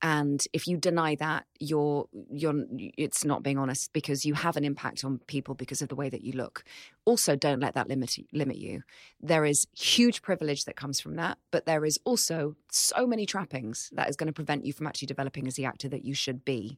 and 0.01 0.45
if 0.53 0.67
you 0.67 0.77
deny 0.77 1.15
that 1.15 1.45
you're 1.59 2.07
you're 2.31 2.65
it's 2.97 3.25
not 3.25 3.41
being 3.41 3.57
honest 3.57 3.91
because 3.93 4.25
you 4.25 4.35
have 4.35 4.55
an 4.55 4.63
impact 4.63 5.03
on 5.03 5.19
people 5.27 5.55
because 5.55 5.81
of 5.81 5.89
the 5.89 5.95
way 5.95 6.09
that 6.09 6.23
you 6.23 6.33
look. 6.33 6.63
Also 7.05 7.35
don't 7.35 7.59
let 7.59 7.73
that 7.73 7.87
limit 7.87 8.15
limit 8.31 8.57
you. 8.57 8.83
There 9.21 9.43
is 9.43 9.67
huge 9.75 10.21
privilege 10.21 10.65
that 10.65 10.75
comes 10.75 10.99
from 10.99 11.15
that 11.15 11.39
but 11.51 11.65
there 11.65 11.83
is 11.83 11.99
also 12.05 12.55
so 12.71 13.07
many 13.07 13.25
trappings 13.25 13.89
that 13.93 14.09
is 14.09 14.15
going 14.15 14.27
to 14.27 14.33
prevent 14.33 14.65
you 14.65 14.73
from 14.73 14.85
actually 14.85 15.07
developing 15.07 15.47
as 15.47 15.55
the 15.55 15.65
actor 15.65 15.89
that 15.89 16.05
you 16.05 16.13
should 16.13 16.45
be. 16.45 16.77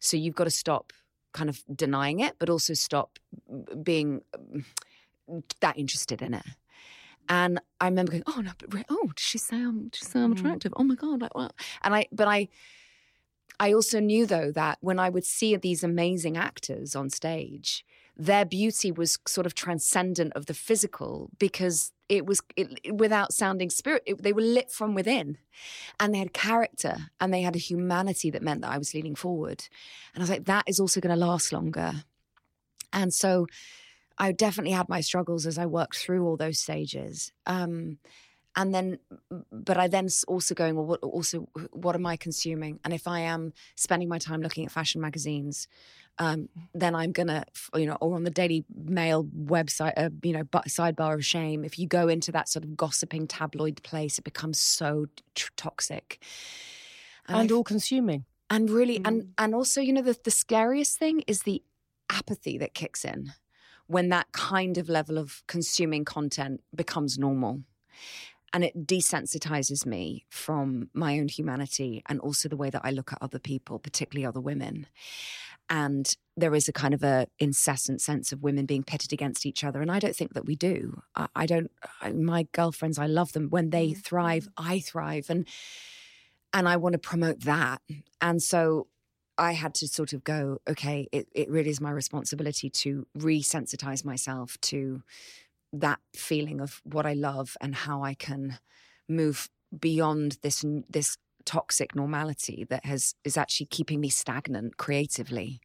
So 0.00 0.16
you've 0.16 0.34
got 0.34 0.44
to 0.44 0.50
stop 0.50 0.92
kind 1.32 1.50
of 1.50 1.62
denying 1.74 2.20
it 2.20 2.36
but 2.38 2.48
also 2.48 2.72
stop 2.72 3.18
being 3.82 4.22
um, 4.34 4.64
that 5.60 5.76
interested 5.76 6.22
in 6.22 6.32
it 6.32 6.46
and 7.28 7.60
I 7.80 7.86
remember 7.86 8.12
going, 8.12 8.24
"Oh 8.26 8.40
no, 8.40 8.52
but 8.68 8.84
oh, 8.88 9.08
did 9.08 9.18
she 9.20 9.38
say 9.38 9.56
I'm, 9.56 9.84
did 9.84 9.96
she 9.96 10.04
say 10.04 10.20
I'm 10.20 10.34
Mm. 10.34 10.38
attractive? 10.38 10.72
Oh 10.76 10.84
my 10.84 10.94
god!" 10.94 11.22
Like, 11.22 11.34
well, 11.34 11.52
and 11.82 11.94
I, 11.94 12.06
but 12.12 12.28
I, 12.28 12.48
I 13.60 13.72
also 13.72 14.00
knew 14.00 14.26
though 14.26 14.50
that 14.52 14.78
when 14.80 14.98
I 14.98 15.08
would 15.08 15.24
see 15.24 15.56
these 15.56 15.84
amazing 15.84 16.36
actors 16.36 16.94
on 16.96 17.08
stage, 17.10 17.84
their 18.16 18.44
beauty 18.44 18.90
was 18.92 19.18
sort 19.26 19.46
of 19.46 19.54
transcendent 19.54 20.32
of 20.34 20.46
the 20.46 20.54
physical 20.54 21.30
because 21.38 21.92
it 22.08 22.26
was 22.26 22.42
it, 22.56 22.78
it- 22.84 22.94
without 22.96 23.32
sounding 23.32 23.70
spirit. 23.70 24.02
It, 24.06 24.22
they 24.22 24.32
were 24.32 24.42
lit 24.42 24.70
from 24.70 24.94
within, 24.94 25.38
and 26.00 26.12
they 26.14 26.18
had 26.18 26.32
character 26.32 27.10
and 27.20 27.32
they 27.32 27.42
had 27.42 27.56
a 27.56 27.60
humanity 27.60 28.30
that 28.30 28.42
meant 28.42 28.60
that 28.62 28.70
I 28.70 28.78
was 28.78 28.92
leaning 28.94 29.14
forward. 29.14 29.64
And 30.14 30.22
I 30.22 30.24
was 30.24 30.30
like, 30.30 30.44
that 30.44 30.64
is 30.66 30.78
also 30.80 31.00
going 31.00 31.14
to 31.18 31.26
last 31.26 31.52
longer. 31.52 32.04
And 32.92 33.12
so 33.12 33.46
I 34.18 34.32
definitely 34.32 34.72
had 34.72 34.88
my 34.88 35.00
struggles 35.00 35.46
as 35.46 35.58
I 35.58 35.66
worked 35.66 35.96
through 35.96 36.26
all 36.26 36.36
those 36.36 36.58
stages. 36.58 37.32
Um, 37.46 37.98
and 38.56 38.74
then 38.74 38.98
but 39.50 39.76
i 39.76 39.88
then 39.88 40.08
also 40.28 40.54
going 40.54 40.76
well 40.76 40.86
what 40.86 41.00
also 41.02 41.48
what 41.72 41.94
am 41.94 42.06
i 42.06 42.16
consuming 42.16 42.78
and 42.84 42.92
if 42.94 43.06
i 43.08 43.20
am 43.20 43.52
spending 43.76 44.08
my 44.08 44.18
time 44.18 44.40
looking 44.40 44.64
at 44.64 44.72
fashion 44.72 45.00
magazines 45.00 45.66
um, 46.18 46.48
then 46.72 46.94
i'm 46.94 47.10
gonna 47.10 47.44
you 47.74 47.86
know 47.86 47.96
or 48.00 48.14
on 48.14 48.22
the 48.22 48.30
daily 48.30 48.64
mail 48.72 49.24
website 49.24 49.92
uh, 49.96 50.10
you 50.22 50.32
know 50.32 50.44
sidebar 50.68 51.14
of 51.14 51.24
shame 51.24 51.64
if 51.64 51.78
you 51.78 51.88
go 51.88 52.06
into 52.08 52.30
that 52.30 52.48
sort 52.48 52.64
of 52.64 52.76
gossiping 52.76 53.26
tabloid 53.26 53.82
place 53.82 54.18
it 54.18 54.24
becomes 54.24 54.58
so 54.58 55.06
tr- 55.34 55.50
toxic 55.56 56.22
and, 57.26 57.50
f- 57.50 57.56
all 57.56 57.64
consuming. 57.64 58.24
and 58.50 58.70
really 58.70 58.98
Mm. 59.00 59.08
and 59.08 59.28
and 59.38 59.54
also 59.54 59.80
you 59.80 59.92
know 59.92 60.02
the, 60.02 60.16
the 60.22 60.30
scariest 60.30 60.98
thing 60.98 61.24
is 61.26 61.42
the 61.42 61.62
apathy 62.10 62.58
that 62.58 62.74
kicks 62.74 63.04
in 63.04 63.32
when 63.86 64.08
that 64.08 64.32
kind 64.32 64.78
of 64.78 64.88
level 64.88 65.18
of 65.18 65.42
consuming 65.46 66.04
content 66.04 66.62
becomes 66.74 67.18
normal 67.18 67.60
and 68.54 68.62
it 68.62 68.86
desensitizes 68.86 69.84
me 69.84 70.24
from 70.30 70.88
my 70.94 71.18
own 71.18 71.26
humanity 71.26 72.02
and 72.06 72.20
also 72.20 72.48
the 72.48 72.56
way 72.56 72.70
that 72.70 72.82
I 72.84 72.92
look 72.92 73.12
at 73.12 73.18
other 73.20 73.40
people, 73.40 73.80
particularly 73.80 74.24
other 74.24 74.40
women. 74.40 74.86
And 75.68 76.16
there 76.36 76.54
is 76.54 76.68
a 76.68 76.72
kind 76.72 76.94
of 76.94 77.02
a 77.02 77.26
incessant 77.40 78.00
sense 78.00 78.30
of 78.30 78.44
women 78.44 78.64
being 78.64 78.84
pitted 78.84 79.12
against 79.12 79.44
each 79.44 79.64
other, 79.64 79.80
and 79.80 79.90
I 79.90 79.98
don't 79.98 80.14
think 80.14 80.34
that 80.34 80.46
we 80.46 80.54
do. 80.54 81.02
I, 81.16 81.26
I 81.34 81.46
don't. 81.46 81.70
I, 82.02 82.12
my 82.12 82.46
girlfriends, 82.52 82.98
I 82.98 83.06
love 83.06 83.32
them. 83.32 83.48
When 83.48 83.70
they 83.70 83.88
mm-hmm. 83.88 84.00
thrive, 84.00 84.48
I 84.58 84.80
thrive, 84.80 85.30
and 85.30 85.48
and 86.52 86.68
I 86.68 86.76
want 86.76 86.92
to 86.92 86.98
promote 86.98 87.40
that. 87.40 87.80
And 88.20 88.42
so 88.42 88.88
I 89.36 89.52
had 89.52 89.74
to 89.76 89.88
sort 89.88 90.12
of 90.12 90.24
go, 90.24 90.60
okay, 90.68 91.08
it, 91.12 91.28
it 91.32 91.50
really 91.50 91.70
is 91.70 91.80
my 91.80 91.90
responsibility 91.90 92.70
to 92.70 93.06
resensitize 93.18 94.04
myself 94.04 94.60
to 94.62 95.02
that 95.72 95.98
feeling 96.14 96.60
of 96.60 96.80
what 96.84 97.04
I 97.04 97.14
love 97.14 97.56
and 97.60 97.74
how 97.74 98.02
I 98.02 98.14
can 98.14 98.58
move 99.08 99.50
beyond 99.78 100.38
this 100.42 100.64
this 100.88 101.18
toxic 101.44 101.94
normality 101.94 102.64
that 102.70 102.86
has 102.86 103.14
is 103.24 103.36
actually 103.36 103.66
keeping 103.66 104.00
me 104.00 104.08
stagnant 104.08 104.76
creatively. 104.76 105.60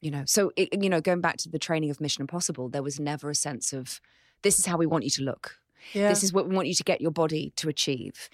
You 0.00 0.12
know, 0.12 0.22
so 0.26 0.52
it, 0.56 0.80
you 0.80 0.88
know, 0.88 1.00
going 1.00 1.20
back 1.20 1.38
to 1.38 1.48
the 1.48 1.58
training 1.58 1.90
of 1.90 2.00
Mission 2.00 2.22
Impossible, 2.22 2.68
there 2.68 2.84
was 2.84 3.00
never 3.00 3.30
a 3.30 3.34
sense 3.34 3.72
of 3.72 4.00
this 4.42 4.58
is 4.58 4.66
how 4.66 4.76
we 4.76 4.86
want 4.86 5.02
you 5.04 5.10
to 5.10 5.22
look. 5.22 5.58
Yeah. 5.92 6.08
This 6.08 6.22
is 6.22 6.32
what 6.32 6.48
we 6.48 6.54
want 6.54 6.68
you 6.68 6.74
to 6.74 6.84
get 6.84 7.00
your 7.00 7.10
body 7.10 7.52
to 7.56 7.68
achieve. 7.68 8.28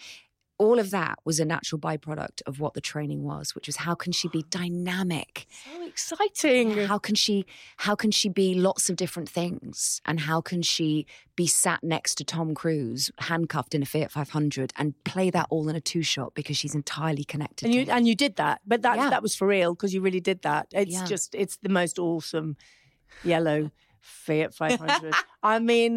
All 0.56 0.78
of 0.78 0.90
that 0.92 1.18
was 1.24 1.40
a 1.40 1.44
natural 1.44 1.80
byproduct 1.80 2.42
of 2.46 2.60
what 2.60 2.74
the 2.74 2.80
training 2.80 3.24
was, 3.24 3.54
which 3.54 3.66
was 3.66 3.76
how 3.76 3.94
can 3.94 4.12
she 4.12 4.28
be 4.28 4.42
dynamic? 4.50 5.46
so 5.64 5.84
exciting. 5.84 6.86
How 6.86 6.98
can 6.98 7.14
she 7.14 7.44
how 7.78 7.94
can 7.94 8.10
she 8.10 8.28
be 8.28 8.54
lots 8.54 8.88
of 8.90 8.96
different 8.96 9.28
things? 9.28 10.00
And 10.04 10.20
how 10.20 10.40
can 10.40 10.62
she 10.62 11.06
be 11.36 11.46
sat 11.46 11.82
next 11.82 12.14
to 12.16 12.24
Tom 12.24 12.54
Cruise, 12.54 13.10
handcuffed 13.18 13.74
in 13.74 13.82
a 13.82 13.86
Fiat 13.86 14.12
500, 14.12 14.72
and 14.76 14.94
play 15.04 15.30
that 15.30 15.46
all 15.50 15.68
in 15.68 15.74
a 15.76 15.80
two 15.80 16.02
shot 16.02 16.34
because 16.34 16.56
she's 16.56 16.74
entirely 16.74 17.24
connected. 17.24 17.66
and 17.66 17.74
to 17.74 17.80
you 17.80 17.86
and 17.90 18.06
you 18.06 18.14
did 18.14 18.36
that, 18.36 18.60
but 18.66 18.82
that 18.82 18.96
Yeah. 18.96 19.10
that 19.10 19.22
was 19.22 19.34
for 19.34 19.46
real 19.48 19.74
because 19.74 19.92
you 19.94 20.00
really 20.00 20.20
did 20.20 20.42
that. 20.42 20.68
It's 20.72 20.92
Yeah. 20.92 21.04
just 21.06 21.34
it's 21.34 21.56
the 21.58 21.68
most 21.68 21.98
awesome 21.98 22.56
yellow 23.22 23.70
Fiat 24.00 24.54
500. 24.54 25.14
I 25.42 25.58
mean, 25.58 25.96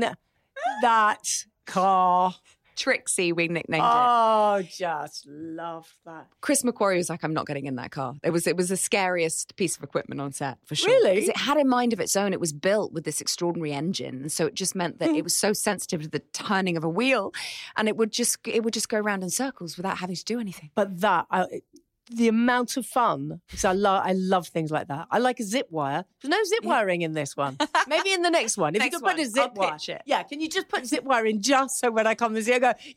that 0.81 1.45
car. 1.65 2.35
Trixie, 2.77 3.33
we 3.33 3.47
nicknamed 3.47 3.83
it. 3.83 3.89
Oh, 3.91 4.63
just 4.69 5.25
love 5.27 5.91
that. 6.05 6.27
Chris 6.41 6.63
McQuarrie 6.63 6.97
was 6.97 7.09
like, 7.09 7.23
"I'm 7.23 7.33
not 7.33 7.47
getting 7.47 7.65
in 7.65 7.75
that 7.75 7.91
car." 7.91 8.13
It 8.23 8.29
was 8.29 8.47
it 8.47 8.55
was 8.55 8.69
the 8.69 8.77
scariest 8.77 9.55
piece 9.55 9.75
of 9.75 9.83
equipment 9.83 10.21
on 10.21 10.31
set 10.31 10.59
for 10.65 10.75
sure. 10.75 10.89
Really? 10.89 11.15
because 11.15 11.29
it 11.29 11.37
had 11.37 11.57
a 11.57 11.65
mind 11.65 11.93
of 11.93 11.99
its 11.99 12.15
own. 12.15 12.33
It 12.33 12.39
was 12.39 12.53
built 12.53 12.93
with 12.93 13.03
this 13.03 13.19
extraordinary 13.19 13.73
engine, 13.73 14.21
and 14.21 14.31
so 14.31 14.45
it 14.45 14.53
just 14.53 14.75
meant 14.75 14.99
that 14.99 15.09
it 15.09 15.17
hmm. 15.17 15.23
was 15.23 15.35
so 15.35 15.53
sensitive 15.53 16.03
to 16.03 16.09
the 16.09 16.19
turning 16.19 16.77
of 16.77 16.83
a 16.83 16.89
wheel, 16.89 17.33
and 17.75 17.87
it 17.87 17.97
would 17.97 18.11
just 18.11 18.37
it 18.47 18.63
would 18.63 18.73
just 18.73 18.89
go 18.89 18.99
around 18.99 19.23
in 19.23 19.29
circles 19.29 19.75
without 19.75 19.97
having 19.97 20.15
to 20.15 20.23
do 20.23 20.39
anything. 20.39 20.69
But 20.75 21.01
that, 21.01 21.25
I, 21.31 21.61
the 22.09 22.27
amount 22.27 22.77
of 22.77 22.85
fun, 22.85 23.41
because 23.47 23.65
I 23.65 23.73
love, 23.73 24.03
I 24.05 24.13
love 24.13 24.47
things 24.47 24.71
like 24.71 24.87
that. 24.87 25.07
I 25.11 25.17
like 25.19 25.39
a 25.39 25.43
zip 25.43 25.67
wire. 25.69 26.05
There's 26.21 26.29
no 26.29 26.43
zip 26.45 26.63
wiring 26.63 27.01
in 27.01 27.13
this 27.13 27.35
one. 27.35 27.57
Maybe 27.87 28.11
in 28.13 28.21
the 28.21 28.29
next 28.29 28.57
one. 28.57 28.75
If 28.75 28.79
Next 28.83 28.93
you 28.93 28.99
could 28.99 29.09
put 29.15 29.19
a 29.19 29.25
zip 29.25 29.43
I'll 29.43 29.53
wire. 29.53 29.71
pitch 29.73 29.89
it. 29.89 30.01
Yeah, 30.05 30.23
can 30.23 30.39
you 30.39 30.47
just 30.47 30.69
put 30.69 30.85
zip 30.85 31.03
wire 31.03 31.25
in 31.25 31.41
just 31.41 31.79
so 31.79 31.91
when 31.91 32.07
I 32.07 32.15
come 32.15 32.35
and 32.35 32.45
see, 32.45 32.53
I 32.53 32.59
go, 32.59 32.73
yes, 32.85 32.95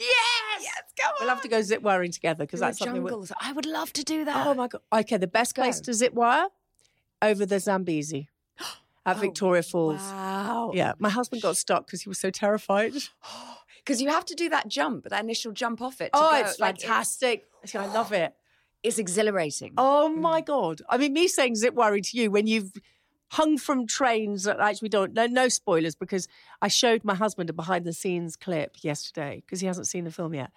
Yes, 0.62 0.82
come 1.00 1.12
We'll 1.20 1.28
have 1.28 1.40
to 1.42 1.48
go 1.48 1.60
zip 1.62 1.82
wiring 1.82 2.12
together 2.12 2.44
because 2.44 2.60
that's 2.60 2.78
something. 2.78 3.02
we-. 3.02 3.12
I 3.40 3.52
would 3.52 3.66
love 3.66 3.92
to 3.94 4.04
do 4.04 4.24
that. 4.26 4.46
Oh 4.46 4.54
my 4.54 4.68
god! 4.68 4.82
Okay, 4.92 5.16
the 5.16 5.26
best 5.26 5.54
place 5.54 5.80
to 5.80 5.94
zip 5.94 6.12
wire 6.14 6.46
over 7.22 7.44
the 7.46 7.58
Zambezi 7.58 8.28
at 9.06 9.16
Oh, 9.16 9.20
Victoria 9.20 9.62
Falls. 9.62 10.00
Wow. 10.00 10.70
Yeah, 10.74 10.92
my 10.98 11.08
husband 11.10 11.42
got 11.42 11.56
stuck 11.56 11.86
because 11.86 12.02
he 12.02 12.08
was 12.08 12.18
so 12.20 12.30
terrified. 12.30 12.92
Because 13.82 14.02
you 14.02 14.10
have 14.10 14.26
to 14.26 14.34
do 14.34 14.50
that 14.50 14.68
jump, 14.68 15.04
that 15.08 15.24
initial 15.24 15.52
jump 15.52 15.80
off 15.80 16.02
it. 16.02 16.12
to 16.12 16.18
Oh, 16.18 16.30
go. 16.30 16.36
it's 16.36 16.60
Like, 16.60 16.78
fantastic! 16.80 17.46
I 17.74 17.86
love 17.86 18.12
it. 18.12 18.34
It's 18.82 18.98
exhilarating. 18.98 19.74
Oh 19.76 20.08
my 20.08 20.40
god! 20.40 20.82
I 20.88 20.96
mean, 20.96 21.12
me 21.12 21.28
saying 21.28 21.56
zip 21.56 21.74
wiring 21.74 22.02
to 22.04 22.16
you 22.16 22.30
when 22.30 22.46
you've 22.46 22.72
hung 23.32 23.56
from 23.58 23.86
trains 23.86 24.42
that 24.44 24.58
actually 24.58 24.88
don't. 24.88 25.12
No, 25.12 25.26
no 25.26 25.48
spoilers 25.48 25.94
because 25.94 26.26
I 26.60 26.68
showed 26.68 27.04
my 27.04 27.14
husband 27.14 27.48
a 27.50 27.52
behind 27.52 27.84
the 27.84 27.92
scenes 27.92 28.36
clip 28.36 28.76
yesterday 28.82 29.42
because 29.44 29.60
he 29.60 29.66
hasn't 29.66 29.86
seen 29.86 30.04
the 30.04 30.10
film 30.10 30.34
yet, 30.34 30.50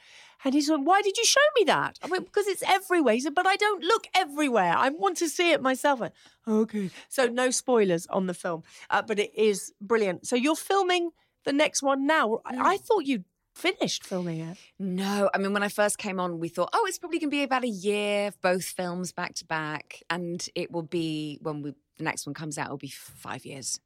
and 0.43 0.53
he's 0.53 0.69
like, 0.69 0.81
"Why 0.81 1.01
did 1.01 1.17
you 1.17 1.25
show 1.25 1.41
me 1.57 1.65
that?" 1.65 1.99
I 2.01 2.07
went, 2.07 2.25
"Because 2.25 2.47
it's 2.47 2.63
everywhere." 2.63 3.13
He 3.13 3.19
said, 3.19 3.35
"But 3.35 3.47
I 3.47 3.57
don't 3.57 3.83
look 3.83 4.07
everywhere. 4.15 4.73
I 4.75 4.89
want 4.89 5.17
to 5.17 5.29
see 5.29 5.51
it 5.51 5.61
myself." 5.61 5.99
Went, 5.99 6.13
okay, 6.47 6.89
so 7.09 7.27
no 7.27 7.51
spoilers 7.51 8.07
on 8.07 8.27
the 8.27 8.33
film, 8.33 8.63
uh, 8.89 9.01
but 9.01 9.19
it 9.19 9.33
is 9.35 9.73
brilliant. 9.81 10.25
So 10.25 10.35
you're 10.35 10.55
filming 10.55 11.11
the 11.43 11.53
next 11.53 11.83
one 11.83 12.07
now. 12.07 12.39
I, 12.45 12.73
I 12.73 12.77
thought 12.77 13.05
you'd 13.05 13.25
finished 13.53 14.05
filming 14.05 14.39
it. 14.41 14.57
No, 14.79 15.29
I 15.33 15.37
mean, 15.37 15.53
when 15.53 15.63
I 15.63 15.69
first 15.69 15.97
came 15.97 16.19
on, 16.19 16.39
we 16.39 16.49
thought, 16.49 16.69
oh, 16.73 16.85
it's 16.87 16.97
probably 16.99 17.19
going 17.19 17.29
to 17.29 17.35
be 17.35 17.43
about 17.43 17.63
a 17.63 17.67
year, 17.69 18.31
both 18.41 18.65
films 18.65 19.11
back 19.11 19.35
to 19.35 19.45
back. 19.45 20.01
And 20.09 20.45
it 20.55 20.71
will 20.71 20.83
be, 20.83 21.39
when 21.41 21.61
we, 21.61 21.73
the 21.97 22.03
next 22.03 22.25
one 22.25 22.33
comes 22.33 22.57
out, 22.57 22.65
it'll 22.67 22.77
be 22.77 22.89
five 22.89 23.45
years. 23.45 23.79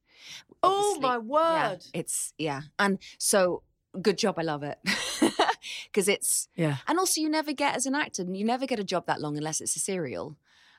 Oh, 0.63 0.95
Obviously. 0.97 1.01
my 1.01 1.15
Yeah, 1.53 1.69
word. 1.71 1.85
it's, 1.93 2.33
yeah. 2.37 2.61
And 2.79 2.97
so, 3.17 3.63
good 4.01 4.17
job. 4.17 4.39
I 4.39 4.43
love 4.43 4.63
it. 4.63 4.79
Because 5.91 6.07
it's, 6.07 6.47
Yeah. 6.55 6.77
and 6.87 6.97
also 6.97 7.19
you 7.19 7.29
never 7.29 7.51
get, 7.51 7.75
as 7.75 7.85
an 7.85 7.95
actor, 7.95 8.23
you 8.23 8.45
never 8.45 8.65
get 8.65 8.79
a 8.79 8.83
job 8.85 9.05
that 9.07 9.19
long 9.19 9.35
unless 9.37 9.59
it's 9.59 9.75
a 9.75 9.79
serial, 9.79 10.37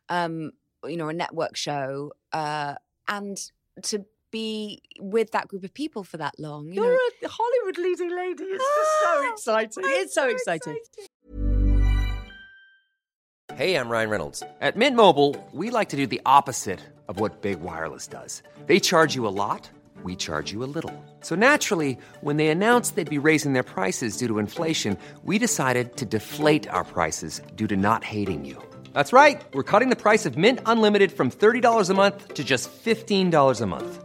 um, 0.08 0.52
you 0.84 0.96
know, 0.96 1.08
a 1.08 1.12
network 1.12 1.56
show. 1.56 2.12
Uh, 2.32 2.74
and 3.06 3.36
to 3.82 4.06
be 4.30 4.82
with 5.00 5.30
that 5.32 5.48
group 5.48 5.64
of 5.64 5.72
people 5.74 6.04
for 6.04 6.16
that 6.18 6.34
long, 6.38 6.68
you 6.68 6.74
You're 6.74 6.92
know. 6.92 6.98
a 7.24 7.28
Hollywood 7.28 7.78
leading 7.78 8.14
lady. 8.14 8.44
It's 8.44 8.64
just 8.64 9.04
so 9.04 9.10
ah, 9.10 9.32
exciting. 9.32 9.84
It's 9.86 10.14
so 10.14 10.28
exciting. 10.28 10.78
Hey, 13.54 13.74
I'm 13.74 13.88
Ryan 13.88 14.10
Reynolds. 14.10 14.42
At 14.60 14.76
Mint 14.76 14.94
Mobile, 14.94 15.34
we 15.52 15.70
like 15.70 15.88
to 15.88 15.96
do 15.96 16.06
the 16.06 16.20
opposite 16.24 16.80
of 17.08 17.18
what 17.18 17.40
Big 17.40 17.60
Wireless 17.60 18.06
does. 18.06 18.42
They 18.66 18.78
charge 18.78 19.14
you 19.14 19.26
a 19.26 19.34
lot, 19.34 19.68
we 20.04 20.14
charge 20.14 20.52
you 20.52 20.62
a 20.62 20.70
little. 20.76 20.92
So 21.22 21.34
naturally, 21.34 21.98
when 22.20 22.36
they 22.36 22.48
announced 22.48 22.94
they'd 22.94 23.10
be 23.10 23.18
raising 23.18 23.54
their 23.54 23.64
prices 23.64 24.16
due 24.16 24.28
to 24.28 24.38
inflation, 24.38 24.96
we 25.24 25.38
decided 25.38 25.96
to 25.96 26.04
deflate 26.04 26.68
our 26.68 26.84
prices 26.84 27.40
due 27.56 27.66
to 27.66 27.76
not 27.76 28.04
hating 28.04 28.44
you. 28.44 28.62
That's 28.92 29.12
right. 29.12 29.42
We're 29.54 29.64
cutting 29.64 29.88
the 29.88 30.02
price 30.02 30.26
of 30.26 30.36
Mint 30.36 30.60
Unlimited 30.66 31.10
from 31.10 31.30
$30 31.30 31.90
a 31.90 31.94
month 31.94 32.34
to 32.34 32.44
just 32.44 32.70
$15 32.70 33.60
a 33.60 33.66
month. 33.66 34.04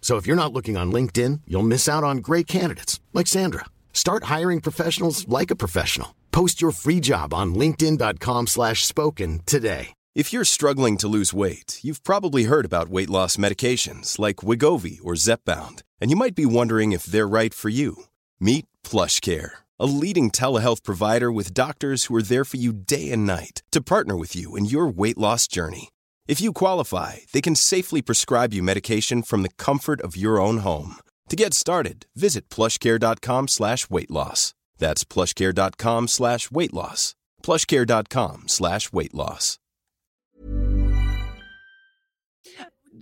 So 0.00 0.16
if 0.16 0.26
you're 0.26 0.42
not 0.42 0.52
looking 0.54 0.78
on 0.78 0.90
LinkedIn, 0.90 1.42
you'll 1.46 1.62
miss 1.74 1.88
out 1.88 2.04
on 2.04 2.18
great 2.18 2.46
candidates 2.46 2.98
like 3.12 3.26
Sandra. 3.26 3.66
Start 3.92 4.24
hiring 4.24 4.62
professionals 4.62 5.28
like 5.28 5.50
a 5.50 5.56
professional. 5.56 6.14
Post 6.32 6.62
your 6.62 6.70
free 6.70 7.00
job 7.00 7.34
on 7.34 7.54
linkedin.com 7.54 8.46
slash 8.46 8.86
spoken 8.86 9.40
today. 9.44 9.88
If 10.14 10.32
you're 10.32 10.44
struggling 10.44 10.96
to 10.98 11.06
lose 11.06 11.34
weight, 11.34 11.78
you've 11.82 12.02
probably 12.02 12.44
heard 12.44 12.64
about 12.64 12.88
weight 12.88 13.10
loss 13.10 13.36
medications 13.36 14.18
like 14.18 14.36
Wegovy 14.36 14.98
or 15.04 15.14
Zepbound, 15.14 15.82
and 16.00 16.10
you 16.10 16.16
might 16.16 16.34
be 16.34 16.46
wondering 16.46 16.92
if 16.92 17.04
they're 17.04 17.28
right 17.28 17.54
for 17.54 17.68
you. 17.68 18.04
Meet 18.40 18.66
PlushCare, 18.82 19.50
a 19.78 19.86
leading 19.86 20.30
telehealth 20.30 20.82
provider 20.82 21.30
with 21.30 21.54
doctors 21.54 22.04
who 22.04 22.16
are 22.16 22.22
there 22.22 22.44
for 22.44 22.56
you 22.56 22.72
day 22.72 23.12
and 23.12 23.26
night 23.26 23.62
to 23.70 23.80
partner 23.80 24.16
with 24.16 24.34
you 24.34 24.56
in 24.56 24.64
your 24.64 24.88
weight 24.88 25.18
loss 25.18 25.46
journey. 25.46 25.90
If 26.28 26.42
you 26.42 26.52
qualify, 26.52 27.16
they 27.32 27.40
can 27.40 27.56
safely 27.56 28.02
prescribe 28.02 28.52
you 28.52 28.62
medication 28.62 29.22
from 29.22 29.42
the 29.42 29.48
comfort 29.56 30.02
of 30.02 30.14
your 30.14 30.38
own 30.38 30.58
home. 30.58 30.96
To 31.30 31.36
get 31.36 31.54
started, 31.54 32.04
visit 32.14 32.50
plushcare.com 32.50 33.48
slash 33.48 33.88
weight 33.88 34.10
loss. 34.10 34.52
That's 34.76 35.04
plushcare.com 35.04 36.08
slash 36.08 36.50
weight 36.50 36.74
loss. 36.74 37.14
Plushcare.com 37.42 38.42
slash 38.46 38.92
weight 38.92 39.14
loss. 39.14 39.58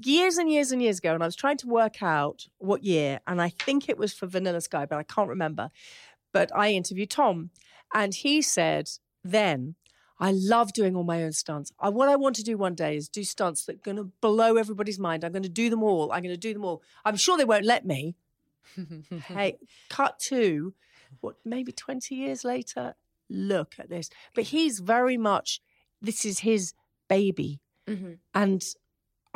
years 0.06 0.36
and 0.36 0.48
years 0.48 0.70
and 0.70 0.80
years 0.80 0.98
ago, 0.98 1.14
and 1.14 1.22
I 1.22 1.26
was 1.26 1.34
trying 1.34 1.56
to 1.58 1.66
work 1.66 2.02
out 2.02 2.46
what 2.58 2.84
year, 2.84 3.18
and 3.26 3.42
I 3.42 3.48
think 3.48 3.88
it 3.88 3.98
was 3.98 4.12
for 4.12 4.26
Vanilla 4.26 4.60
Sky, 4.60 4.86
but 4.86 4.98
I 4.98 5.02
can't 5.02 5.28
remember. 5.28 5.70
But 6.32 6.54
I 6.54 6.70
interviewed 6.70 7.10
Tom, 7.10 7.50
and 7.92 8.14
he 8.14 8.40
said 8.40 8.88
then, 9.24 9.74
I 10.18 10.32
love 10.32 10.72
doing 10.72 10.96
all 10.96 11.04
my 11.04 11.22
own 11.22 11.32
stunts. 11.32 11.72
I, 11.78 11.90
what 11.90 12.08
I 12.08 12.16
want 12.16 12.36
to 12.36 12.42
do 12.42 12.56
one 12.56 12.74
day 12.74 12.96
is 12.96 13.08
do 13.08 13.22
stunts 13.22 13.64
that 13.66 13.76
are 13.76 13.82
going 13.82 13.98
to 13.98 14.10
blow 14.20 14.56
everybody's 14.56 14.98
mind. 14.98 15.24
I'm 15.24 15.32
going 15.32 15.42
to 15.42 15.48
do 15.48 15.68
them 15.68 15.82
all. 15.82 16.10
I'm 16.12 16.22
going 16.22 16.34
to 16.34 16.36
do 16.36 16.54
them 16.54 16.64
all. 16.64 16.82
I'm 17.04 17.16
sure 17.16 17.36
they 17.36 17.44
won't 17.44 17.64
let 17.64 17.84
me. 17.84 18.16
hey, 19.26 19.58
cut 19.90 20.18
to 20.20 20.74
what 21.20 21.36
maybe 21.44 21.72
20 21.72 22.14
years 22.14 22.44
later. 22.44 22.94
Look 23.28 23.74
at 23.78 23.90
this. 23.90 24.08
But 24.34 24.44
he's 24.44 24.80
very 24.80 25.18
much, 25.18 25.60
this 26.00 26.24
is 26.24 26.40
his 26.40 26.72
baby. 27.08 27.60
Mm-hmm. 27.86 28.14
And 28.34 28.64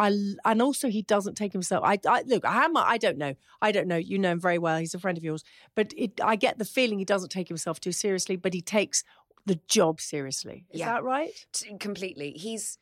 I 0.00 0.18
and 0.46 0.62
also 0.62 0.88
he 0.88 1.02
doesn't 1.02 1.34
take 1.34 1.52
himself. 1.52 1.84
I, 1.84 1.98
I 2.08 2.22
look. 2.22 2.46
I 2.46 2.64
am. 2.64 2.74
I 2.74 2.96
don't 2.96 3.18
know. 3.18 3.34
I 3.60 3.70
don't 3.70 3.86
know. 3.86 3.98
You 3.98 4.18
know 4.18 4.32
him 4.32 4.40
very 4.40 4.56
well. 4.56 4.78
He's 4.78 4.94
a 4.94 4.98
friend 4.98 5.18
of 5.18 5.22
yours. 5.22 5.44
But 5.74 5.92
it, 5.94 6.18
I 6.24 6.36
get 6.36 6.58
the 6.58 6.64
feeling 6.64 6.98
he 6.98 7.04
doesn't 7.04 7.28
take 7.28 7.48
himself 7.48 7.80
too 7.80 7.92
seriously. 7.92 8.36
But 8.36 8.54
he 8.54 8.62
takes 8.62 9.04
the 9.50 9.60
job 9.66 10.00
seriously. 10.00 10.64
Is 10.70 10.78
Yeah. 10.78 10.92
that 10.94 11.02
right? 11.02 11.32
T- 11.52 11.76
completely. 11.78 12.30
He's 12.30 12.78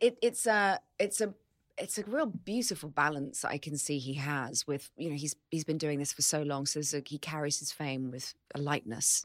it, 0.00 0.18
it's 0.20 0.46
a 0.46 0.80
it's 0.98 1.20
a 1.22 1.32
it's 1.78 1.96
a 1.96 2.02
real 2.04 2.26
beautiful 2.26 2.90
balance 2.90 3.44
I 3.44 3.56
can 3.56 3.78
see 3.78 3.98
he 3.98 4.14
has 4.14 4.66
with 4.66 4.90
you 4.96 5.08
know 5.08 5.16
he's 5.16 5.34
he's 5.50 5.64
been 5.64 5.78
doing 5.78 5.98
this 5.98 6.12
for 6.12 6.22
so 6.22 6.42
long 6.42 6.66
so 6.66 6.80
a, 6.80 7.02
he 7.06 7.18
carries 7.18 7.58
his 7.60 7.72
fame 7.72 8.10
with 8.10 8.34
a 8.54 8.60
lightness 8.60 9.24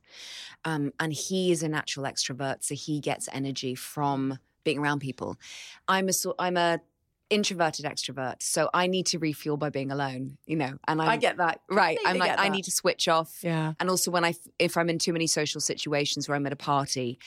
um, 0.64 0.94
and 1.00 1.12
he 1.12 1.52
is 1.52 1.64
a 1.64 1.68
natural 1.68 2.06
extrovert 2.06 2.64
so 2.64 2.76
he 2.76 3.00
gets 3.00 3.28
energy 3.34 3.74
from 3.76 4.38
being 4.64 4.78
around 4.80 5.00
people 5.00 5.36
I'm 5.88 6.08
a 6.08 6.14
sort 6.14 6.36
I'm 6.38 6.56
a 6.56 6.80
introverted 7.34 7.86
extrovert 7.86 8.42
so 8.42 8.70
I 8.74 8.88
need 8.88 9.06
to 9.08 9.18
refuel 9.20 9.58
by 9.58 9.70
being 9.70 9.92
alone 9.92 10.38
you 10.46 10.56
know 10.56 10.74
and 10.88 11.02
I'm, 11.02 11.10
I 11.10 11.18
get 11.18 11.38
that. 11.38 11.62
right 11.70 11.98
I'm 12.06 12.18
like 12.18 12.38
I 12.38 12.50
need 12.50 12.66
to 12.66 12.72
switch 12.72 13.08
off 13.08 13.40
Yeah. 13.42 13.74
and 13.80 13.90
also 13.90 14.12
when 14.12 14.24
I 14.26 14.34
if 14.60 14.78
I'm 14.78 14.90
in 14.90 15.00
too 15.00 15.14
many 15.14 15.28
social 15.28 15.62
situations 15.62 16.28
where 16.28 16.36
I'm 16.36 16.46
at 16.46 16.54
a 16.54 16.58
party 16.58 17.20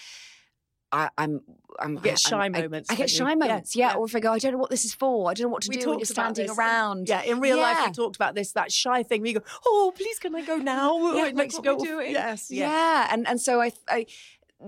I, 0.92 1.10
I'm, 1.18 1.40
I'm 1.80 1.94
You 1.96 2.00
get 2.00 2.18
shy 2.20 2.38
I'm- 2.44 2.52
moments, 2.52 2.88
I, 2.88 2.94
get 2.94 3.08
don't 3.08 3.10
you? 3.10 3.16
shy 3.18 3.34
moments, 3.34 3.74
yeah, 3.74 3.88
yeah. 3.90 3.96
Or 3.96 4.06
if 4.06 4.14
I 4.14 4.20
go, 4.20 4.32
I 4.32 4.38
don't 4.38 4.52
know 4.52 4.58
what 4.58 4.70
this 4.70 4.84
is 4.84 4.94
for. 4.94 5.28
I 5.28 5.34
don't 5.34 5.46
know 5.48 5.52
what 5.52 5.62
to 5.62 5.68
We 5.68 5.78
do 5.78 5.90
when 5.90 5.98
you're 5.98 6.06
standing 6.06 6.46
this. 6.46 6.56
around. 6.56 7.08
Yeah, 7.08 7.22
in 7.22 7.40
real 7.40 7.56
life, 7.58 7.76
Yeah. 7.80 7.88
we 7.88 7.92
talked 7.92 8.14
about 8.14 8.36
this. 8.36 8.52
That 8.52 8.70
shy 8.70 9.02
thing. 9.02 9.20
We 9.20 9.32
go, 9.32 9.40
oh, 9.66 9.92
please, 9.96 10.20
can 10.20 10.32
I 10.36 10.42
go 10.42 10.56
now? 10.58 10.96
Yeah, 11.16 11.26
it 11.26 11.34
makes 11.34 11.54
you 11.56 11.62
go, 11.62 11.74
we're 11.74 11.80
"Oh, 11.82 11.84
doing. 11.84 12.12
yes, 12.12 12.52
yeah. 12.52 12.70
yeah. 12.70 13.08
and 13.10 13.26
and 13.26 13.40
so 13.40 13.60
I, 13.60 13.72
I 13.88 14.06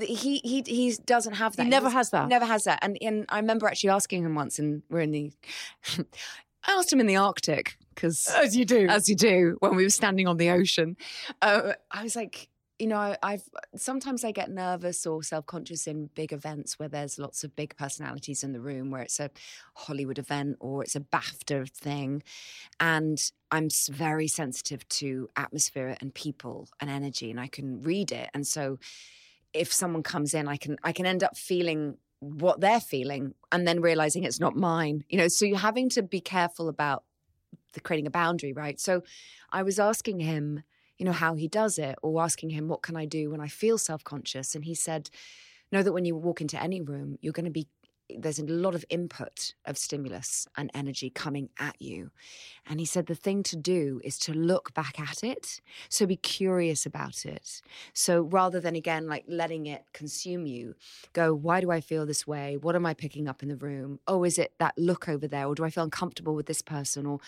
he 0.00 0.40
he 0.44 0.62
he 0.66 0.96
doesn't 1.06 1.34
have 1.34 1.56
that. 1.56 1.64
He 1.64 1.68
never 1.70 1.86
does- 1.86 1.92
has 1.94 2.10
that. 2.10 2.28
Never 2.28 2.44
has 2.46 2.64
that. 2.64 2.78
And 2.82 2.98
and 3.00 3.24
I 3.28 3.38
remember 3.38 3.66
actually 3.66 3.90
asking 3.90 4.24
him 4.24 4.34
once, 4.34 4.58
and 4.58 4.82
we're 4.90 5.00
in 5.00 5.10
the. 5.12 5.32
I 6.66 6.72
asked 6.72 6.92
him 6.92 7.00
in 7.00 7.06
the 7.06 7.16
Arctic 7.16 7.78
because 7.94 8.26
As 8.34 8.56
you 8.56 8.64
do. 8.64 8.86
as 8.88 9.08
you 9.08 9.14
do 9.16 9.56
when 9.60 9.74
we 9.76 9.84
were 9.84 9.90
standing 9.90 10.26
on 10.26 10.36
the 10.36 10.50
ocean. 10.50 10.96
Uh, 11.40 11.72
I 11.90 12.02
was 12.02 12.14
like, 12.14 12.48
you 12.78 12.86
know, 12.86 12.96
I- 12.96 13.16
I've 13.22 13.42
sometimes 13.76 14.22
I 14.24 14.32
get 14.32 14.50
nervous 14.50 15.06
or 15.06 15.22
self 15.22 15.46
conscious 15.46 15.86
in 15.86 16.10
big 16.14 16.32
events 16.32 16.78
where 16.78 16.88
there's 16.88 17.18
lots 17.18 17.42
of 17.42 17.56
big 17.56 17.74
personalities 17.76 18.44
in 18.44 18.52
the 18.52 18.60
room, 18.60 18.90
where 18.90 19.02
it's 19.02 19.18
a 19.18 19.30
Hollywood 19.74 20.18
event 20.18 20.56
or 20.60 20.82
it's 20.82 20.94
a 20.96 21.00
BAFTA 21.00 21.70
thing, 21.70 22.22
and 22.80 23.18
I'm 23.50 23.68
very 23.90 24.28
sensitive 24.28 24.86
to 24.90 25.28
atmosphere 25.36 25.96
and 26.00 26.12
people 26.12 26.68
and 26.80 26.90
energy, 26.90 27.30
and 27.30 27.40
I 27.40 27.46
can 27.46 27.80
read 27.82 28.12
it, 28.12 28.28
and 28.34 28.46
so 28.46 28.78
if 29.52 29.72
someone 29.72 30.02
comes 30.02 30.34
in, 30.34 30.48
I 30.48 30.56
can 30.56 30.76
I 30.82 30.92
can 30.92 31.06
end 31.06 31.22
up 31.22 31.36
feeling 31.36 31.98
what 32.20 32.60
they're 32.60 32.80
feeling 32.80 33.34
and 33.52 33.66
then 33.66 33.80
realizing 33.80 34.24
it's 34.24 34.40
not 34.40 34.56
mine. 34.56 35.04
You 35.08 35.18
know, 35.18 35.28
so 35.28 35.44
you're 35.44 35.58
having 35.58 35.88
to 35.90 36.02
be 36.02 36.20
careful 36.20 36.68
about 36.68 37.04
the 37.74 37.80
creating 37.80 38.06
a 38.06 38.10
boundary, 38.10 38.52
right? 38.52 38.78
So 38.80 39.02
I 39.52 39.62
was 39.62 39.78
asking 39.78 40.20
him, 40.20 40.62
you 40.96 41.04
know, 41.04 41.12
how 41.12 41.34
he 41.34 41.48
does 41.48 41.78
it, 41.78 41.96
or 42.02 42.22
asking 42.22 42.50
him, 42.50 42.68
what 42.68 42.82
can 42.82 42.96
I 42.96 43.04
do 43.04 43.30
when 43.30 43.40
I 43.40 43.48
feel 43.48 43.78
self 43.78 44.02
conscious? 44.04 44.54
And 44.54 44.64
he 44.64 44.74
said, 44.74 45.10
know 45.70 45.82
that 45.82 45.92
when 45.92 46.04
you 46.04 46.16
walk 46.16 46.40
into 46.40 46.60
any 46.60 46.80
room, 46.80 47.16
you're 47.20 47.32
going 47.32 47.44
to 47.44 47.50
be 47.50 47.68
there's 48.16 48.38
a 48.38 48.44
lot 48.44 48.74
of 48.74 48.84
input 48.88 49.54
of 49.64 49.76
stimulus 49.76 50.46
and 50.56 50.70
energy 50.74 51.10
coming 51.10 51.50
at 51.58 51.80
you. 51.80 52.10
And 52.66 52.80
he 52.80 52.86
said 52.86 53.06
the 53.06 53.14
thing 53.14 53.42
to 53.44 53.56
do 53.56 54.00
is 54.04 54.18
to 54.20 54.32
look 54.32 54.74
back 54.74 54.98
at 54.98 55.22
it. 55.22 55.60
So 55.88 56.06
be 56.06 56.16
curious 56.16 56.86
about 56.86 57.24
it. 57.24 57.62
So 57.92 58.22
rather 58.22 58.60
than 58.60 58.74
again 58.76 59.06
like 59.06 59.24
letting 59.28 59.66
it 59.66 59.84
consume 59.92 60.46
you, 60.46 60.74
go, 61.12 61.34
why 61.34 61.60
do 61.60 61.70
I 61.70 61.80
feel 61.80 62.06
this 62.06 62.26
way? 62.26 62.56
What 62.56 62.76
am 62.76 62.86
I 62.86 62.94
picking 62.94 63.28
up 63.28 63.42
in 63.42 63.48
the 63.48 63.56
room? 63.56 64.00
Oh, 64.06 64.24
is 64.24 64.38
it 64.38 64.52
that 64.58 64.78
look 64.78 65.08
over 65.08 65.28
there? 65.28 65.46
Or 65.46 65.54
do 65.54 65.64
I 65.64 65.70
feel 65.70 65.84
uncomfortable 65.84 66.34
with 66.34 66.46
this 66.46 66.62
person? 66.62 67.06
Or 67.06 67.20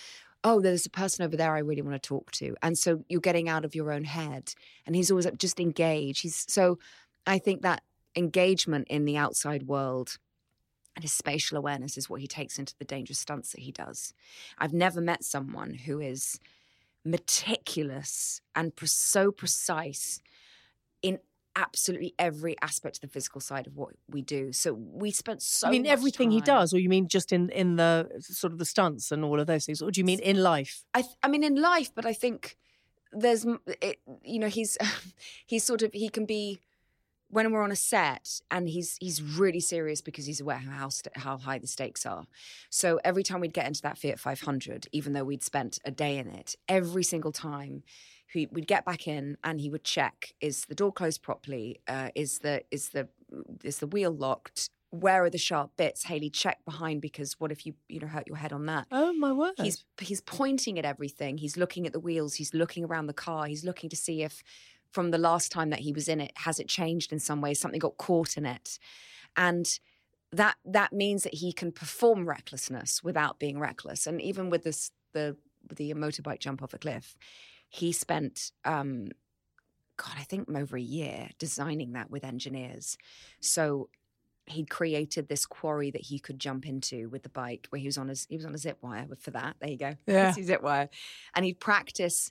oh, 0.43 0.61
there's 0.61 0.87
a 0.87 0.91
person 0.91 1.25
over 1.25 1.37
there 1.37 1.55
I 1.55 1.59
really 1.59 1.83
want 1.83 2.03
to 2.03 2.09
talk 2.09 2.31
to. 2.33 2.57
And 2.63 2.79
so 2.79 3.05
you're 3.09 3.21
getting 3.21 3.49
out 3.49 3.65
of 3.65 3.75
your 3.75 3.93
own 3.93 4.05
head. 4.05 4.55
And 4.87 4.97
he's 4.97 5.11
always 5.11 5.27
like, 5.27 5.37
just 5.37 5.61
engage. 5.61 6.21
He's 6.21 6.47
so 6.49 6.79
I 7.27 7.39
think 7.39 7.63
that 7.63 7.83
engagement 8.17 8.89
in 8.89 9.05
the 9.05 9.17
outside 9.17 9.65
world 9.65 10.19
and 10.95 11.05
his 11.05 11.13
spatial 11.13 11.57
awareness 11.57 11.97
is 11.97 12.11
what 12.11 12.21
he 12.21 12.27
takes 12.27 12.59
into 12.59 12.75
the 12.79 12.85
dangerous 12.85 13.19
stunts 13.19 13.53
that 13.53 13.61
he 13.61 13.73
does. 13.73 14.13
I've 14.59 14.73
never 14.73 15.01
met 15.01 15.25
someone 15.25 15.75
who 15.75 16.01
is 16.01 16.41
meticulous 17.05 18.41
and 18.55 18.75
pre- 18.75 18.89
so 18.89 19.31
precise 19.31 20.21
in 21.03 21.19
absolutely 21.57 22.15
every 22.19 22.57
aspect 22.63 22.97
of 22.97 23.01
the 23.03 23.09
physical 23.09 23.41
side 23.41 23.67
of 23.67 23.77
what 23.77 23.95
we 24.09 24.23
do. 24.23 24.53
So 24.53 24.73
we 24.73 25.11
spent 25.11 25.43
so. 25.43 25.69
I 25.69 25.71
mean, 25.71 25.87
everything 25.87 26.31
he 26.31 26.41
does, 26.41 26.73
or 26.73 26.79
you 26.79 26.89
mean 26.89 27.09
just 27.09 27.33
in 27.33 27.51
in 27.51 27.77
the 27.77 28.09
sort 28.21 28.53
of 28.53 28.59
the 28.59 28.65
stunts 28.65 29.11
and 29.11 29.25
all 29.25 29.41
of 29.41 29.47
those 29.47 29.67
things, 29.67 29.83
or 29.83 29.91
do 29.91 30.01
you 30.01 30.05
mean 30.05 30.21
in 30.21 30.43
life? 30.43 30.85
I, 30.95 31.03
th- 31.03 31.15
I 31.23 31.29
mean, 31.29 31.45
in 31.45 31.57
life, 31.57 31.91
but 31.95 32.07
I 32.07 32.13
think 32.13 32.57
there's, 33.13 33.45
it, 33.67 33.99
you 34.23 34.39
know, 34.39 34.49
he's 34.49 34.77
he's 35.47 35.65
sort 35.65 35.83
of 35.83 35.93
he 35.93 36.09
can 36.09 36.27
be 36.27 36.61
when 37.31 37.53
we're 37.53 37.63
on 37.63 37.71
a 37.71 37.77
set 37.77 38.41
and 38.51 38.69
he's 38.69 38.97
he's 39.01 39.23
really 39.23 39.61
serious 39.61 40.01
because 40.01 40.27
he's 40.27 40.41
aware 40.41 40.59
how 40.59 40.89
st- 40.89 41.17
how 41.17 41.39
high 41.39 41.59
the 41.59 41.67
stakes 41.67 42.05
are. 42.05 42.27
So 42.69 43.01
every 43.05 43.23
time 43.23 43.41
we'd 43.41 43.55
get 43.55 43.67
into 43.67 43.83
that 43.83 43.99
Fiat 43.99 44.19
500, 44.19 44.89
even 44.93 45.13
though 45.13 45.25
we'd 45.25 45.43
spent 45.43 45.79
a 45.85 45.91
day 45.91 46.19
in 46.19 46.29
it, 46.29 46.57
every 46.69 47.03
single 47.05 47.33
time. 47.33 47.83
He, 48.33 48.47
we'd 48.53 48.69
get 48.69 48.85
back 48.85 49.09
in 49.09 49.39
and 49.43 49.61
he 49.61 49.69
would 49.69 49.83
check: 49.83 50.35
is 50.41 50.67
the 50.67 50.75
door 50.77 50.93
closed 50.93 51.21
properly? 51.21 51.81
Uh, 51.89 52.11
is 52.15 52.39
the 52.39 52.63
is 52.71 52.91
the 52.91 53.09
is 53.65 53.79
the 53.79 53.89
wheel 53.89 54.13
locked? 54.13 54.71
Where 54.91 55.25
are 55.25 55.31
the 55.31 55.39
sharp 55.39 55.73
bits? 55.77 56.05
Hayley, 56.05 56.31
check 56.31 56.65
behind 56.65 57.01
because 57.01 57.41
what 57.41 57.51
if 57.51 57.67
you 57.67 57.75
you 57.89 57.99
know 57.99 58.07
hurt 58.07 58.29
your 58.29 58.37
head 58.37 58.53
on 58.53 58.67
that? 58.67 58.87
Oh 58.93 59.13
my 59.13 59.33
word! 59.33 59.55
He's 59.57 59.85
he's 60.01 60.21
pointing 60.21 60.79
at 60.79 60.85
everything. 60.85 61.39
He's 61.39 61.57
looking 61.57 61.89
at 61.89 61.93
the 61.93 61.99
wheels. 61.99 62.35
He's 62.35 62.55
looking 62.55 62.85
around 62.85 63.09
the 63.09 63.13
car. 63.13 63.47
He's 63.47 63.65
looking 63.65 63.91
to 63.91 63.97
see 63.97 64.23
if 64.23 64.45
from 64.93 65.11
the 65.11 65.19
last 65.19 65.53
time 65.53 65.71
that 65.71 65.81
he 65.81 65.93
was 65.93 66.09
in 66.09 66.21
it 66.21 66.33
has 66.37 66.59
it 66.59 66.69
changed 66.69 67.13
in 67.13 67.19
some 67.19 67.41
way. 67.41 67.55
Something 67.55 67.79
got 67.79 67.97
caught 67.97 68.37
in 68.37 68.47
it, 68.47 68.79
and 69.37 69.79
that 70.33 70.57
that 70.65 70.93
means 70.93 71.23
that 71.25 71.35
he 71.35 71.53
can 71.53 71.73
perform 71.73 72.29
recklessness 72.29 73.03
without 73.03 73.39
being 73.39 73.59
reckless. 73.59 74.07
And 74.07 74.21
even 74.21 74.51
with 74.51 74.65
this 74.65 74.91
the 75.13 75.37
the 75.69 75.93
motorbike 75.95 76.41
jump 76.41 76.63
off 76.63 76.75
a 76.75 76.79
cliff, 76.79 77.17
he 77.69 77.93
spent. 77.93 78.53
Um, 78.65 79.09
God, 79.97 80.15
I 80.19 80.23
think 80.23 80.49
over 80.57 80.79
a 80.79 80.81
year 80.81 81.29
designing 81.39 81.93
that 81.93 82.11
with 82.11 82.25
engineers. 82.25 82.97
So 83.41 83.91
he 84.47 84.65
created 84.65 85.29
this 85.29 85.47
quarry 85.47 85.91
that 85.91 86.03
he 86.03 86.19
could 86.19 86.39
jump 86.39 86.67
into 86.67 87.09
with 87.09 87.23
the 87.23 87.29
bike 87.29 87.67
where 87.71 87.81
he 87.81 87.87
was 87.87 87.99
on 87.99 88.09
his 88.09 88.27
he 88.29 88.37
was 88.37 88.45
on 88.45 88.55
a 88.55 88.59
zip 88.59 88.79
wire 88.83 89.07
for 89.19 89.31
that 89.31 89.57
there 89.61 89.71
you 89.71 89.77
go 89.77 89.95
Yeah. 90.07 90.33
Zip 90.33 90.63
wire 90.63 90.89
and 91.35 91.45
he'd 91.45 91.61
practice 91.61 92.31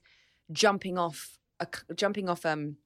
jumping 0.51 0.97
off 0.97 1.38
a, 1.59 1.67
jumping 1.95 2.29
off 2.29 2.45
um 2.45 2.77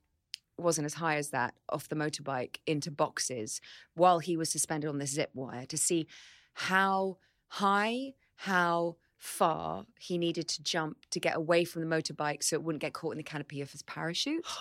wasn't 0.57 0.85
as 0.85 0.95
high 0.95 1.15
as 1.15 1.29
that 1.29 1.53
off 1.69 1.89
the 1.89 1.95
motorbike 1.95 2.57
into 2.67 2.91
boxes 2.91 3.59
while 3.95 4.19
he 4.19 4.37
was 4.37 4.49
suspended 4.49 4.89
on 4.89 4.99
this 4.99 5.11
zip 5.11 5.31
wire 5.33 5.65
to 5.65 5.77
see 5.77 6.07
how 6.53 7.17
high 7.47 8.13
how 8.35 8.95
far 9.17 9.85
he 9.97 10.17
needed 10.17 10.47
to 10.47 10.61
jump 10.61 10.97
to 11.09 11.19
get 11.19 11.35
away 11.35 11.63
from 11.63 11.81
the 11.81 11.95
motorbike 11.95 12.43
so 12.43 12.55
it 12.55 12.63
wouldn't 12.63 12.81
get 12.81 12.93
caught 12.93 13.13
in 13.13 13.17
the 13.17 13.23
canopy 13.23 13.61
of 13.61 13.71
his 13.71 13.81
parachute 13.83 14.45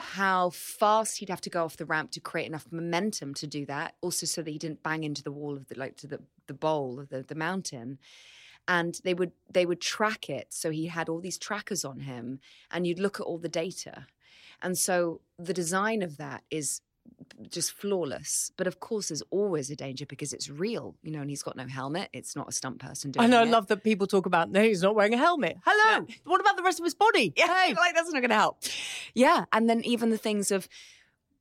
how 0.00 0.50
fast 0.50 1.18
he'd 1.18 1.28
have 1.28 1.40
to 1.42 1.50
go 1.50 1.64
off 1.64 1.76
the 1.76 1.84
ramp 1.84 2.10
to 2.12 2.20
create 2.20 2.46
enough 2.46 2.66
momentum 2.70 3.34
to 3.34 3.46
do 3.46 3.66
that. 3.66 3.94
Also, 4.00 4.26
so 4.26 4.42
that 4.42 4.50
he 4.50 4.58
didn't 4.58 4.82
bang 4.82 5.04
into 5.04 5.22
the 5.22 5.32
wall 5.32 5.56
of 5.56 5.66
the 5.68 5.78
like 5.78 5.96
to 5.96 6.06
the 6.06 6.20
the 6.46 6.54
bowl 6.54 7.00
of 7.00 7.08
the 7.08 7.22
the 7.22 7.34
mountain. 7.34 7.98
And 8.68 8.98
they 9.04 9.14
would 9.14 9.32
they 9.50 9.64
would 9.66 9.80
track 9.80 10.28
it. 10.28 10.48
So 10.52 10.70
he 10.70 10.86
had 10.86 11.08
all 11.08 11.20
these 11.20 11.38
trackers 11.38 11.84
on 11.84 12.00
him, 12.00 12.40
and 12.70 12.86
you'd 12.86 12.98
look 12.98 13.20
at 13.20 13.26
all 13.26 13.38
the 13.38 13.48
data. 13.48 14.06
And 14.62 14.76
so 14.76 15.20
the 15.38 15.52
design 15.54 16.02
of 16.02 16.16
that 16.16 16.42
is 16.50 16.80
just 17.50 17.70
flawless. 17.72 18.50
But 18.56 18.66
of 18.66 18.80
course, 18.80 19.08
there's 19.08 19.22
always 19.30 19.70
a 19.70 19.76
danger 19.76 20.06
because 20.06 20.32
it's 20.32 20.50
real, 20.50 20.96
you 21.02 21.12
know, 21.12 21.20
and 21.20 21.30
he's 21.30 21.42
got 21.44 21.56
no 21.56 21.66
helmet. 21.68 22.08
It's 22.12 22.34
not 22.34 22.48
a 22.48 22.52
stunt 22.52 22.80
person 22.80 23.12
doing 23.12 23.22
it. 23.22 23.26
I 23.26 23.30
know. 23.30 23.40
I 23.42 23.44
love 23.44 23.68
that 23.68 23.84
people 23.84 24.06
talk 24.08 24.26
about 24.26 24.50
no, 24.50 24.62
he's 24.62 24.82
not 24.82 24.96
wearing 24.96 25.14
a 25.14 25.18
helmet. 25.18 25.58
Hello. 25.64 26.06
What 26.24 26.40
about 26.40 26.56
the 26.56 26.62
rest 26.64 26.80
of 26.80 26.84
his 26.84 26.94
body? 26.94 27.32
Yeah, 27.36 27.46
Hey. 27.46 27.74
like 27.74 27.94
that's 27.94 28.10
not 28.12 28.20
going 28.20 28.30
to 28.30 28.34
help. 28.36 28.58
Yeah, 29.14 29.44
and 29.52 29.70
then 29.70 29.84
even 29.84 30.10
the 30.10 30.18
things 30.18 30.50
of 30.50 30.68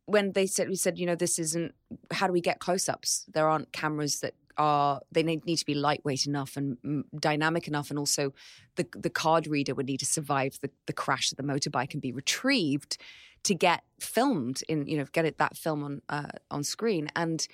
when 0.05 0.33
they 0.33 0.45
said 0.45 0.69
we 0.69 0.75
said 0.75 0.99
you 0.99 1.07
know 1.07 1.15
this 1.15 1.39
isn't 1.39 1.73
how 2.11 2.27
do 2.27 2.33
we 2.33 2.41
get 2.41 2.59
close-ups? 2.59 3.25
There 3.33 3.47
aren't 3.49 3.71
cameras 3.71 4.19
that 4.19 4.35
are 4.57 5.01
they 5.11 5.23
need, 5.23 5.57
to 5.57 5.65
be 5.65 5.75
lightweight 5.75 6.25
enough 6.25 6.57
and 6.57 6.77
mm, 6.85 7.03
dynamic 7.19 7.67
enough, 7.67 7.89
and 7.89 7.99
also 7.99 8.33
the 8.75 8.87
the 8.95 9.09
card 9.09 9.47
reader 9.47 9.75
would 9.75 9.87
need 9.87 9.99
to 9.99 10.05
survive 10.05 10.59
the 10.61 10.69
the 10.85 10.93
crash 10.93 11.31
of 11.31 11.37
the 11.37 11.43
motorbike 11.43 11.93
and 11.93 12.01
be 12.01 12.11
retrieved 12.11 12.97
to 13.43 13.53
get 13.53 13.83
filmed 13.99 14.61
in 14.67 14.87
you 14.87 14.97
know 14.97 15.05
get 15.11 15.25
it 15.25 15.37
that 15.37 15.57
film 15.57 15.83
on 15.83 16.01
uh, 16.09 16.31
on 16.51 16.63
screen 16.63 17.09
and. 17.15 17.47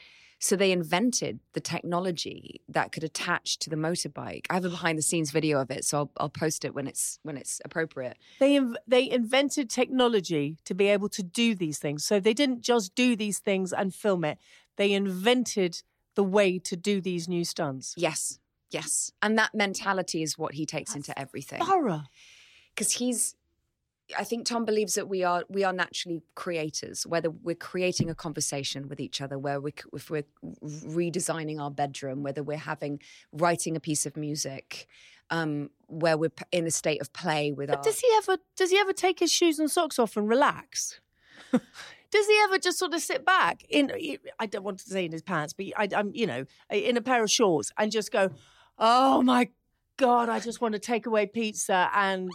So 0.43 0.55
they 0.55 0.71
invented 0.71 1.39
the 1.53 1.59
technology 1.59 2.61
that 2.67 2.91
could 2.91 3.03
attach 3.03 3.59
to 3.59 3.69
the 3.69 3.75
motorbike. 3.75 4.47
I 4.49 4.55
have 4.55 4.65
a 4.65 4.69
behind 4.69 4.97
the 4.97 5.03
scenes 5.03 5.29
video 5.29 5.59
of 5.59 5.69
it, 5.69 5.85
so 5.85 5.99
I'll, 5.99 6.11
I'll 6.17 6.29
post 6.29 6.65
it 6.65 6.73
when 6.73 6.87
it's 6.87 7.19
when 7.21 7.37
it's 7.37 7.61
appropriate. 7.63 8.17
They 8.39 8.55
inv- 8.55 8.77
they 8.87 9.07
invented 9.07 9.69
technology 9.69 10.57
to 10.65 10.73
be 10.73 10.87
able 10.87 11.09
to 11.09 11.21
do 11.21 11.53
these 11.53 11.77
things. 11.77 12.03
So 12.03 12.19
they 12.19 12.33
didn't 12.33 12.61
just 12.61 12.95
do 12.95 13.15
these 13.15 13.37
things 13.37 13.71
and 13.71 13.93
film 13.93 14.25
it. 14.25 14.39
They 14.77 14.93
invented 14.93 15.83
the 16.15 16.23
way 16.23 16.59
to 16.59 16.75
do 16.75 17.01
these 17.01 17.27
new 17.27 17.43
stunts. 17.43 17.93
Yes, 17.97 18.39
yes. 18.69 19.11
And 19.21 19.37
that 19.37 19.53
mentality 19.53 20.23
is 20.23 20.37
what 20.37 20.53
he 20.53 20.65
takes 20.65 20.95
into 20.95 21.17
everything. 21.17 21.61
Because 22.73 22.93
he's 22.93 23.35
I 24.17 24.23
think 24.23 24.45
Tom 24.45 24.65
believes 24.65 24.95
that 24.95 25.07
we 25.07 25.23
are 25.23 25.43
we 25.49 25.63
are 25.63 25.73
naturally 25.73 26.21
creators, 26.35 27.05
whether 27.05 27.29
we're 27.29 27.55
creating 27.55 28.09
a 28.09 28.15
conversation 28.15 28.87
with 28.87 28.99
each 28.99 29.21
other, 29.21 29.37
where 29.37 29.59
we 29.59 29.73
if 29.93 30.09
we're 30.09 30.25
redesigning 30.43 31.61
our 31.61 31.71
bedroom, 31.71 32.23
whether 32.23 32.43
we're 32.43 32.57
having 32.57 32.99
writing 33.31 33.75
a 33.75 33.79
piece 33.79 34.05
of 34.05 34.17
music, 34.17 34.87
um, 35.29 35.69
where 35.87 36.17
we're 36.17 36.31
in 36.51 36.67
a 36.67 36.71
state 36.71 37.01
of 37.01 37.13
play 37.13 37.51
with 37.51 37.69
But 37.69 37.77
our 37.77 37.83
does 37.83 37.99
he 37.99 38.07
ever 38.17 38.37
does 38.55 38.71
he 38.71 38.77
ever 38.77 38.93
take 38.93 39.19
his 39.19 39.31
shoes 39.31 39.59
and 39.59 39.69
socks 39.69 39.99
off 39.99 40.17
and 40.17 40.27
relax? 40.27 40.99
does 42.11 42.27
he 42.27 42.39
ever 42.43 42.57
just 42.57 42.77
sort 42.77 42.93
of 42.93 43.01
sit 43.01 43.25
back 43.25 43.63
in? 43.69 43.91
Uh, 43.91 44.17
I 44.39 44.45
don't 44.45 44.63
want 44.63 44.79
to 44.79 44.89
say 44.89 45.05
in 45.05 45.11
his 45.11 45.21
pants, 45.21 45.53
but 45.53 45.67
I, 45.77 45.87
I'm 45.95 46.11
you 46.13 46.27
know 46.27 46.45
in 46.69 46.97
a 46.97 47.01
pair 47.01 47.23
of 47.23 47.31
shorts 47.31 47.71
and 47.77 47.91
just 47.91 48.11
go, 48.11 48.29
oh 48.77 49.21
my 49.21 49.49
god, 49.97 50.29
I 50.29 50.39
just 50.39 50.61
want 50.61 50.73
to 50.73 50.79
take 50.79 51.05
away 51.05 51.25
pizza 51.25 51.89
and 51.93 52.29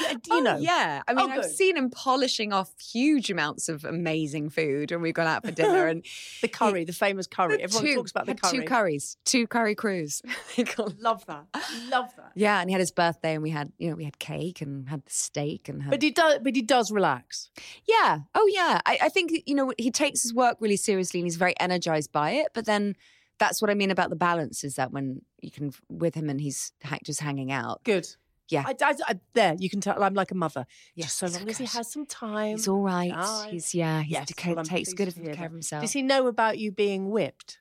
you 0.00 0.16
Oh, 0.30 0.40
know 0.40 0.56
yeah. 0.58 1.02
I 1.08 1.14
mean, 1.14 1.26
Oh, 1.30 1.32
I've 1.32 1.42
good. 1.42 1.50
seen 1.50 1.76
him 1.76 1.90
polishing 1.90 2.52
off 2.52 2.70
huge 2.80 3.30
amounts 3.30 3.68
of 3.68 3.84
amazing 3.84 4.50
food 4.50 4.90
when 4.90 5.00
we've 5.02 5.14
gone 5.14 5.26
out 5.26 5.44
for 5.44 5.50
dinner 5.50 5.86
and 5.88 6.04
the 6.42 6.48
curry, 6.48 6.84
the 6.84 6.92
famous 6.92 7.26
curry. 7.26 7.62
Everyone 7.62 7.84
two, 7.86 7.94
talks 7.96 8.10
about 8.10 8.26
the 8.26 8.34
curry. 8.34 8.58
Two 8.58 8.64
curries, 8.64 9.16
two 9.24 9.46
curry 9.46 9.74
crews. 9.74 10.22
They 10.56 10.64
call 10.64 10.88
it. 10.88 11.00
Love 11.00 11.24
that. 11.26 11.44
Love 11.88 12.10
that. 12.16 12.32
yeah, 12.34 12.60
and 12.60 12.68
he 12.68 12.72
had 12.72 12.80
his 12.80 12.90
birthday, 12.92 13.34
and 13.34 13.42
we 13.42 13.50
had 13.50 13.72
you 13.78 13.90
know 13.90 13.96
we 13.96 14.04
had 14.04 14.18
cake 14.18 14.60
and 14.60 14.88
had 14.88 15.04
the 15.04 15.12
steak 15.12 15.68
and 15.68 15.82
had 15.82 15.90
But 15.90 16.02
he 16.02 16.10
does. 16.10 16.40
But 16.42 16.54
he 16.56 16.62
does 16.62 16.90
relax. 16.90 17.50
yeah, 17.86 18.20
oh 18.34 18.48
yeah. 18.52 18.80
I, 18.86 18.98
I 19.02 19.08
think 19.08 19.32
you 19.46 19.54
know 19.54 19.72
he 19.78 19.90
takes 19.90 20.22
his 20.22 20.34
work 20.34 20.56
really 20.60 20.76
seriously, 20.76 21.20
and 21.20 21.26
he's 21.26 21.36
very 21.36 21.58
energized 21.60 22.12
by 22.12 22.32
it. 22.32 22.48
But 22.54 22.66
then 22.66 22.96
that's 23.38 23.60
what 23.60 23.70
I 23.70 23.74
mean 23.74 23.90
about 23.90 24.08
the 24.10 24.16
balance 24.16 24.64
is 24.64 24.76
that 24.76 24.92
when 24.92 25.20
you 25.42 25.50
can 25.50 25.72
with 25.90 26.14
him 26.14 26.30
and 26.30 26.40
he's 26.40 26.72
ha- 26.82 26.98
just 27.04 27.20
hanging 27.20 27.52
out. 27.52 27.84
Good. 27.84 28.06
Yeah. 28.48 28.64
I, 28.66 28.74
I, 28.80 28.94
I- 29.08 29.20
there, 29.34 29.54
you 29.58 29.68
can 29.68 29.80
tell 29.80 30.02
I'm 30.02 30.14
like 30.14 30.30
a 30.30 30.34
mother. 30.36 30.66
Yes, 30.94 31.06
Just 31.18 31.18
so 31.34 31.38
long 31.38 31.48
as 31.50 31.58
he 31.58 31.64
has 31.66 31.90
some 31.92 32.06
time. 32.06 32.52
He's 32.56 32.68
all 32.68 32.82
right. 32.82 33.12
He's 33.50 33.74
yeah. 33.74 34.02
he 34.02 34.12
Yes, 34.12 34.28
well, 34.46 34.64
takes 34.64 34.92
good 34.92 35.14
care 35.14 35.46
of 35.46 35.52
himself. 35.52 35.82
Does 35.82 35.92
he 35.92 36.02
know 36.02 36.26
about 36.28 36.58
you 36.58 36.70
being 36.72 37.10
whipped? 37.10 37.58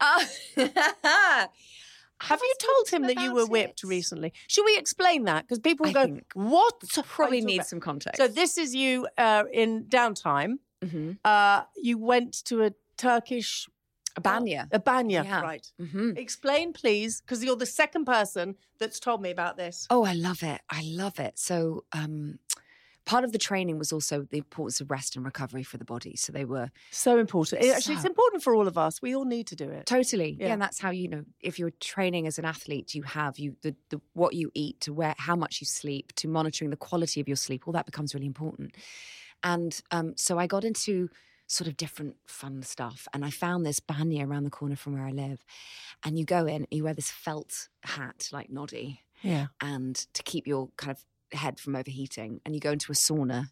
Ah. 0.00 0.24
Have 2.20 2.40
you 2.42 2.54
told 2.60 2.88
him 2.88 3.02
that 3.06 3.22
you 3.22 3.32
were 3.32 3.46
whipped 3.46 3.84
it? 3.84 3.86
recently? 3.86 4.32
Should 4.48 4.64
we 4.64 4.76
explain 4.76 5.24
that? 5.24 5.44
Because 5.46 5.60
people 5.60 5.86
I 5.86 5.92
go, 5.92 6.18
"What?" 6.34 6.80
Probably 6.80 7.38
I'm 7.38 7.42
talking 7.42 7.44
needs 7.46 7.58
about- 7.58 7.68
some 7.68 7.80
context. 7.80 8.16
So 8.20 8.26
this 8.26 8.58
is 8.58 8.74
you 8.74 9.06
uh, 9.16 9.44
in 9.52 9.84
downtime. 9.84 10.54
hmm 10.82 11.12
Uh, 11.24 11.62
you 11.76 11.96
went 11.98 12.44
to 12.46 12.64
a 12.64 12.72
Turkish 12.96 13.68
a 14.18 14.20
banya. 14.20 14.68
a 14.72 14.78
banya, 14.78 15.22
Yeah. 15.24 15.40
right? 15.42 15.66
hmm 15.78 16.10
Explain, 16.16 16.72
please, 16.72 17.20
because 17.22 17.42
you're 17.44 17.56
the 17.66 17.72
second 17.82 18.04
person 18.04 18.46
that's 18.78 19.00
told 19.00 19.20
me 19.22 19.30
about 19.30 19.56
this. 19.56 19.86
Oh, 19.90 20.04
I 20.04 20.14
love 20.14 20.42
it. 20.42 20.60
I 20.70 20.82
love 20.84 21.18
it. 21.18 21.38
So, 21.38 21.84
um, 21.92 22.38
part 23.04 23.24
of 23.24 23.32
the 23.32 23.38
training 23.38 23.78
was 23.78 23.90
also 23.90 24.16
the 24.34 24.36
importance 24.36 24.82
of 24.82 24.90
rest 24.90 25.16
and 25.16 25.24
recovery 25.24 25.62
for 25.62 25.78
the 25.78 25.84
body. 25.94 26.14
So 26.14 26.30
they 26.30 26.44
were 26.44 26.68
So 26.90 27.18
important. 27.18 27.64
It- 27.64 27.74
Actually, 27.74 27.94
it's 27.94 28.04
important 28.04 28.42
for 28.42 28.54
all 28.54 28.68
of 28.68 28.76
us. 28.76 29.00
We 29.00 29.16
all 29.16 29.24
need 29.24 29.46
to 29.46 29.56
do 29.56 29.68
it. 29.70 29.86
totally, 29.86 30.36
yeah. 30.38 30.48
Yeah. 30.48 30.52
And 30.52 30.60
that's 30.60 30.78
how 30.78 30.90
you 30.90 31.08
know 31.08 31.24
if 31.40 31.58
you're 31.58 31.72
training 31.94 32.26
as 32.26 32.38
an 32.38 32.44
athlete, 32.44 32.94
you 32.94 33.02
have 33.04 33.38
you 33.38 33.56
the, 33.62 33.74
the 33.88 33.98
what 34.12 34.34
you 34.34 34.50
eat, 34.54 34.76
to 34.82 34.92
where 34.92 35.14
how 35.16 35.36
much 35.36 35.54
you 35.62 35.66
sleep, 35.66 36.12
to 36.16 36.28
monitoring 36.28 36.68
the 36.70 36.76
quality 36.88 37.18
of 37.22 37.26
your 37.28 37.36
sleep. 37.46 37.60
All 37.66 37.72
that 37.72 37.86
becomes 37.86 38.12
really 38.14 38.26
important. 38.34 38.74
And 39.42 39.80
um, 39.90 40.12
so 40.16 40.38
I 40.38 40.46
got 40.46 40.64
into 40.64 41.08
sort 41.48 41.66
of 41.66 41.76
different 41.76 42.14
fun 42.26 42.62
stuff, 42.62 43.08
and 43.12 43.24
I 43.24 43.30
found 43.30 43.66
this 43.66 43.80
banya 43.80 44.24
around 44.26 44.44
the 44.44 44.50
corner 44.50 44.76
from 44.76 44.92
where 44.94 45.04
I 45.06 45.10
live. 45.10 45.44
And 46.04 46.16
you 46.18 46.24
go 46.24 46.46
in, 46.46 46.66
you 46.70 46.84
wear 46.84 46.94
this 46.94 47.10
felt 47.10 47.68
hat 47.82 48.28
like 48.32 48.50
Noddy. 48.50 49.00
Yeah. 49.22 49.46
and 49.60 49.96
to 50.14 50.22
keep 50.22 50.46
your 50.46 50.68
kind 50.76 50.92
of 50.96 51.04
head 51.36 51.58
from 51.58 51.74
overheating 51.74 52.40
and 52.46 52.54
you 52.54 52.60
go 52.60 52.70
into 52.70 52.92
a 52.92 52.94
sauna 52.94 53.48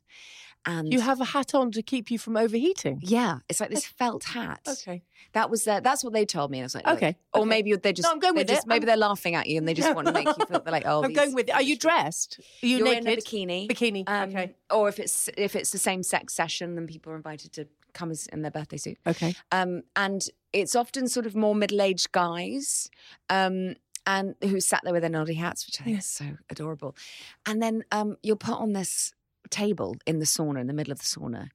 and 0.64 0.92
You 0.92 1.00
have 1.00 1.20
a 1.20 1.24
hat 1.24 1.54
on 1.56 1.72
to 1.72 1.82
keep 1.82 2.08
you 2.08 2.18
from 2.20 2.36
overheating. 2.36 3.00
yeah 3.02 3.38
it's 3.48 3.58
like 3.60 3.70
this 3.70 3.84
felt 3.84 4.22
hat 4.24 4.60
Okay. 4.66 5.02
that 5.32 5.50
was 5.50 5.64
their, 5.64 5.80
that's 5.80 6.04
what 6.04 6.12
they 6.12 6.24
told 6.24 6.52
me 6.52 6.58
and 6.58 6.62
I 6.62 6.66
was 6.66 6.74
like 6.76 6.86
look. 6.86 6.96
Okay, 6.98 7.16
or 7.34 7.40
okay. 7.40 7.48
maybe 7.48 7.74
they're 7.74 7.92
just 7.92 8.06
No, 8.06 8.12
I'm 8.12 8.20
going 8.20 8.36
with 8.36 8.46
just, 8.46 8.62
it. 8.64 8.68
maybe 8.68 8.82
I'm- 8.84 8.86
they're 8.86 8.96
laughing 9.08 9.34
at 9.34 9.48
you 9.48 9.58
and 9.58 9.66
they 9.66 9.74
just 9.74 9.92
want 9.96 10.06
to 10.06 10.12
make 10.12 10.26
you 10.28 10.46
feel 10.46 10.60
they're 10.60 10.72
like 10.72 10.86
oh 10.86 11.02
I'm 11.02 11.08
these- 11.08 11.16
going 11.18 11.34
with 11.34 11.48
it. 11.48 11.52
Are 11.56 11.62
you 11.62 11.76
dressed? 11.76 12.38
Are 12.62 12.66
you 12.66 12.76
you're 12.78 12.86
naked? 12.86 13.06
in 13.08 13.12
a 13.12 13.16
bikini 13.16 13.68
Bikini. 13.68 14.04
Um, 14.08 14.28
okay. 14.30 14.54
or 14.70 14.88
if 14.88 15.00
it's 15.00 15.28
if 15.36 15.56
it's 15.56 15.72
the 15.72 15.78
same 15.78 16.04
sex 16.04 16.32
session 16.32 16.76
then 16.76 16.86
people 16.86 17.12
are 17.12 17.16
invited 17.16 17.52
to 17.54 17.66
come 17.96 18.12
in 18.32 18.42
their 18.42 18.50
birthday 18.50 18.76
suit 18.76 18.98
Okay. 19.06 19.34
um, 19.50 19.82
and 19.96 20.28
it's 20.52 20.74
often 20.76 21.08
sort 21.08 21.26
of 21.26 21.34
more 21.34 21.54
middle-aged 21.54 22.12
guys 22.12 22.88
um, 23.28 23.74
and 24.06 24.34
who 24.42 24.60
sat 24.60 24.80
there 24.84 24.92
with 24.92 25.02
their 25.02 25.10
noddy 25.10 25.34
hats, 25.34 25.66
which 25.66 25.80
I 25.80 25.84
think 25.84 25.98
is 25.98 26.06
so 26.06 26.26
adorable. 26.48 26.94
And 27.44 27.60
then 27.60 27.82
um, 27.90 28.16
you're 28.22 28.36
put 28.36 28.58
on 28.64 28.72
this 28.72 29.12
table 29.50 29.96
in 30.06 30.18
the 30.18 30.24
sauna, 30.26 30.60
in 30.60 30.66
the 30.66 30.72
middle 30.72 30.92
of 30.92 30.98
the 30.98 31.04
sauna, 31.04 31.48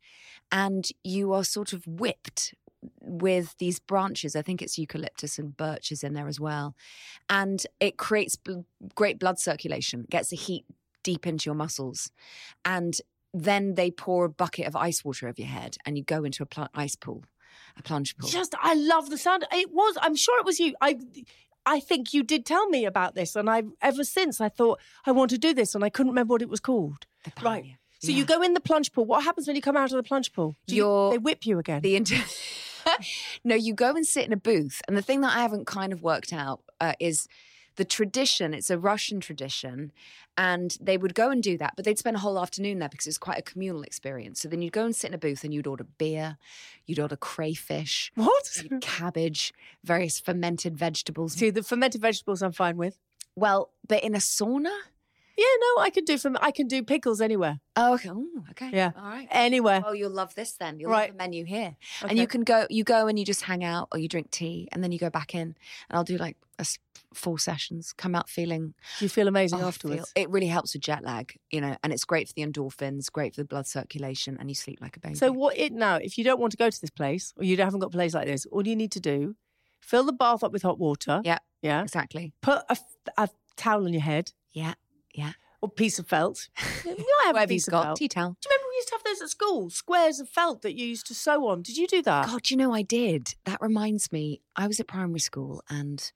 and 0.52 0.84
you 1.04 1.32
are 1.34 1.44
sort 1.46 1.74
of 1.74 1.88
whipped 1.88 2.54
with 3.00 3.56
these 3.58 3.80
branches. 3.80 4.36
I 4.36 4.42
think 4.42 4.62
it's 4.62 4.78
eucalyptus 4.78 5.40
and 5.40 5.56
birches 5.56 6.04
in 6.04 6.14
there 6.14 6.28
as 6.28 6.40
well, 6.40 6.76
and 7.30 7.66
it 7.80 7.98
creates 7.98 8.36
bl- 8.36 8.66
great 8.96 9.18
blood 9.18 9.40
circulation, 9.40 10.06
gets 10.10 10.30
the 10.30 10.36
heat 10.36 10.66
deep 11.04 11.26
into 11.26 11.48
your 11.48 11.56
muscles, 11.56 12.12
and 12.66 13.00
then 13.34 13.76
they 13.76 13.92
pour 13.92 14.26
a 14.26 14.30
bucket 14.30 14.68
of 14.68 14.76
ice 14.76 15.04
water 15.06 15.28
over 15.28 15.36
your 15.42 15.48
head, 15.50 15.78
and 15.86 15.98
you 15.98 16.04
go 16.04 16.24
into 16.24 16.44
a 16.44 16.46
pl- 16.46 16.68
ice 16.74 16.96
pool, 16.96 17.24
a 17.78 17.82
plunge 17.84 18.18
pool. 18.18 18.30
Just, 18.30 18.54
I 18.62 18.74
love 18.74 19.10
the 19.10 19.18
sound. 19.18 19.46
It 19.52 19.72
was. 19.72 19.98
I'm 20.02 20.16
sure 20.16 20.40
it 20.40 20.46
was 20.46 20.60
you. 20.60 20.76
I, 20.82 20.98
I 21.66 21.80
think 21.80 22.14
you 22.14 22.24
did 22.24 22.46
tell 22.46 22.68
me 22.70 22.86
about 22.86 23.16
this, 23.16 23.36
and 23.36 23.50
I 23.50 23.64
ever 23.82 24.04
since 24.04 24.42
I 24.42 24.50
thought 24.50 24.80
I 25.06 25.12
want 25.12 25.30
to 25.32 25.38
do 25.38 25.54
this, 25.54 25.76
and 25.76 25.84
I 25.84 25.90
couldn't 25.90 26.12
remember 26.12 26.34
what 26.34 26.42
it 26.42 26.50
was 26.50 26.60
called. 26.60 27.06
Right. 27.42 27.78
So 28.00 28.12
Yeah. 28.12 28.18
you 28.18 28.26
go 28.26 28.42
in 28.42 28.54
the 28.56 28.60
plunge 28.60 28.92
pool. 28.92 29.06
What 29.06 29.24
happens 29.24 29.46
when 29.48 29.56
you 29.56 29.62
come 29.62 29.78
out 29.78 29.92
of 29.92 29.98
the 29.98 30.04
plunge 30.04 30.34
pool? 30.34 30.56
Do 30.68 30.76
you- 30.76 31.10
they 31.12 31.20
whip 31.20 31.46
you 31.46 31.60
again. 31.60 31.82
The 31.82 31.96
inter- 31.96 32.24
no, 33.44 33.56
you 33.56 33.74
go 33.74 33.92
and 33.96 34.06
sit 34.06 34.26
in 34.26 34.34
a 34.34 34.38
booth, 34.38 34.82
and 34.88 34.98
the 34.98 35.02
thing 35.02 35.22
that 35.22 35.36
I 35.38 35.42
haven't 35.42 35.68
kind 35.68 35.94
of 35.94 36.02
worked 36.02 36.34
out 36.34 36.62
uh, 36.80 36.94
is 37.00 37.28
the 37.76 37.86
tradition. 37.86 38.54
It's 38.54 38.70
a 38.70 38.78
Russian 38.78 39.20
tradition, 39.20 39.92
and 40.38 40.78
they 40.82 40.98
would 40.98 41.16
go 41.16 41.30
and 41.30 41.42
do 41.42 41.58
that, 41.58 41.74
but 41.76 41.86
they'd 41.86 41.98
spend 42.00 42.16
a 42.18 42.20
whole 42.20 42.40
afternoon 42.40 42.80
there 42.80 42.90
because 42.90 43.08
it's 43.08 43.18
quite 43.18 43.40
a 43.40 43.42
communal 43.42 43.84
experience. 43.84 44.42
So 44.42 44.48
then 44.50 44.62
you'd 44.62 44.74
go 44.74 44.86
and 44.86 44.96
sit 44.96 45.10
in 45.10 45.14
a 45.14 45.18
booth, 45.18 45.44
and 45.44 45.54
you'd 45.54 45.68
order 45.68 45.86
beer, 45.98 46.38
you'd 46.86 47.00
order 47.00 47.16
crayfish, 47.16 48.12
what? 48.16 48.64
cabbage, 48.82 49.54
various 49.84 50.20
fermented 50.20 50.78
vegetables. 50.78 51.34
See, 51.34 51.50
the 51.50 51.64
fermented 51.64 52.02
vegetables 52.02 52.42
I'm 52.42 52.52
fine 52.52 52.78
with. 52.78 52.98
Well, 53.36 53.72
but 53.88 54.04
in 54.04 54.14
a 54.16 54.20
sauna. 54.20 54.76
Yeah, 55.38 55.46
no, 55.76 55.82
I 55.82 55.90
can 55.90 56.04
do 56.04 56.18
from 56.18 56.38
I 56.42 56.52
can 56.52 56.68
do 56.68 56.84
pickles 56.84 57.22
anywhere. 57.22 57.62
Oh, 57.78 57.94
okay. 57.94 58.10
Ooh, 58.10 58.44
okay. 58.52 58.70
Yeah. 58.74 58.92
All 58.96 59.04
right. 59.04 59.28
Anywhere. 59.32 59.80
Well, 59.82 59.96
you'll 59.96 60.12
love 60.12 60.36
this 60.36 60.52
then. 60.54 60.80
You'll 60.80 60.92
Right. 60.92 61.10
love 61.10 61.18
the 61.18 61.24
menu 61.24 61.46
here, 61.46 61.78
and 62.08 62.18
you 62.20 62.28
can 62.28 62.44
go. 62.44 62.68
You 62.70 62.84
go 62.84 63.08
and 63.08 63.18
you 63.18 63.24
just 63.26 63.44
hang 63.44 63.64
out, 63.64 63.88
or 63.94 63.98
you 63.98 64.10
drink 64.10 64.30
tea, 64.30 64.68
and 64.74 64.84
then 64.84 64.92
you 64.92 65.00
go 65.00 65.10
back 65.10 65.34
in. 65.34 65.42
And 65.42 65.56
I'll 65.98 66.04
do 66.04 66.18
like 66.18 66.36
a 66.60 66.66
four 67.14 67.38
sessions. 67.40 67.94
Come 67.94 68.16
out 68.16 68.30
feeling 68.30 68.74
you 69.00 69.10
feel 69.10 69.28
amazing 69.28 69.62
oh, 69.62 69.68
afterwards? 69.68 70.12
feel- 70.16 70.24
it 70.24 70.30
really 70.30 70.48
helps 70.48 70.74
with 70.74 70.82
jet 70.84 71.04
lag, 71.04 71.36
you 71.52 71.60
know, 71.62 71.76
and 71.84 71.92
it's 71.92 72.06
great 72.06 72.28
for 72.28 72.34
the 72.36 72.46
endorphins, 72.46 73.12
great 73.12 73.36
for 73.36 73.42
the 73.42 73.46
blood 73.48 73.68
circulation, 73.68 74.38
and 74.40 74.50
you 74.50 74.56
sleep 74.56 74.80
like 74.82 74.96
a 74.98 75.00
baby. 75.00 75.16
So 75.16 75.32
what 75.32 75.58
it 75.58 75.74
now, 75.74 75.96
if 75.96 76.18
you 76.18 76.24
don't 76.24 76.40
want 76.40 76.52
to 76.52 76.58
go 76.58 76.70
to 76.70 76.82
this 76.82 76.90
place 76.90 77.34
or 77.38 77.44
you 77.44 77.58
haven't 77.58 77.80
got 77.80 77.88
a 77.88 77.90
place 77.90 78.14
like 78.14 78.28
this, 78.28 78.46
all 78.52 78.66
you 78.66 78.76
need 78.76 78.92
to 78.94 79.00
do, 79.00 79.36
fill 79.82 80.04
the 80.04 80.14
bath 80.14 80.44
up 80.44 80.52
with 80.52 80.62
hot 80.62 80.80
water. 80.80 81.22
yeah, 81.24 81.40
Yeah. 81.62 81.82
exactly. 81.84 82.34
Put 82.42 82.64
a, 82.70 82.78
a 83.18 83.30
towel 83.58 83.86
on 83.86 83.94
your 83.94 84.02
head 84.02 84.32
Yeah, 84.54 84.76
yeah. 85.14 85.34
or 85.62 85.70
piece 85.70 86.00
of 86.00 86.08
felt. 86.08 86.48
You 86.86 86.96
might 86.98 87.36
have 87.36 87.36
a 87.44 87.48
piece 87.48 87.68
you've 87.68 87.74
of 87.74 87.80
got, 87.80 87.84
felt. 87.86 87.98
tea 87.98 88.08
towel. 88.08 88.36
Do 88.42 88.48
you 88.50 88.56
remember 88.56 88.70
we 88.72 88.76
used 88.78 88.88
to 88.88 88.96
have 88.96 89.04
those 89.04 89.22
at 89.22 89.30
school, 89.30 89.70
squares 89.70 90.20
of 90.20 90.28
felt 90.30 90.62
that 90.64 90.74
you 90.76 90.86
used 90.88 91.06
to 91.08 91.14
sew 91.14 91.48
on. 91.48 91.62
Did 91.62 91.78
you 91.78 91.86
do 91.88 92.02
that? 92.04 92.26
God, 92.28 92.50
you 92.50 92.58
know, 92.58 92.74
I 92.74 92.82
did. 92.82 93.36
That 93.46 93.62
reminds 93.62 94.12
me, 94.12 94.42
I 94.56 94.66
was 94.68 94.80
at 94.80 94.88
primary 94.88 95.20
school 95.20 95.62
and 95.70 96.12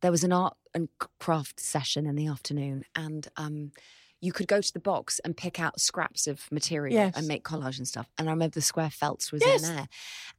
there 0.00 0.10
was 0.10 0.24
an 0.24 0.32
art 0.32 0.56
and 0.74 0.88
craft 1.18 1.60
session 1.60 2.06
in 2.06 2.16
the 2.16 2.26
afternoon, 2.26 2.84
and 2.94 3.28
um, 3.36 3.72
you 4.20 4.32
could 4.32 4.48
go 4.48 4.60
to 4.60 4.72
the 4.72 4.80
box 4.80 5.18
and 5.24 5.36
pick 5.36 5.60
out 5.60 5.80
scraps 5.80 6.26
of 6.26 6.50
material 6.50 6.94
Yes. 6.94 7.16
and 7.16 7.26
make 7.28 7.44
collage 7.44 7.78
and 7.78 7.86
stuff. 7.88 8.08
And 8.18 8.28
I 8.28 8.32
remember 8.32 8.54
the 8.54 8.60
square 8.62 8.90
felts 8.90 9.30
was 9.32 9.42
Yes. 9.44 9.62
in 9.68 9.74
there, 9.76 9.88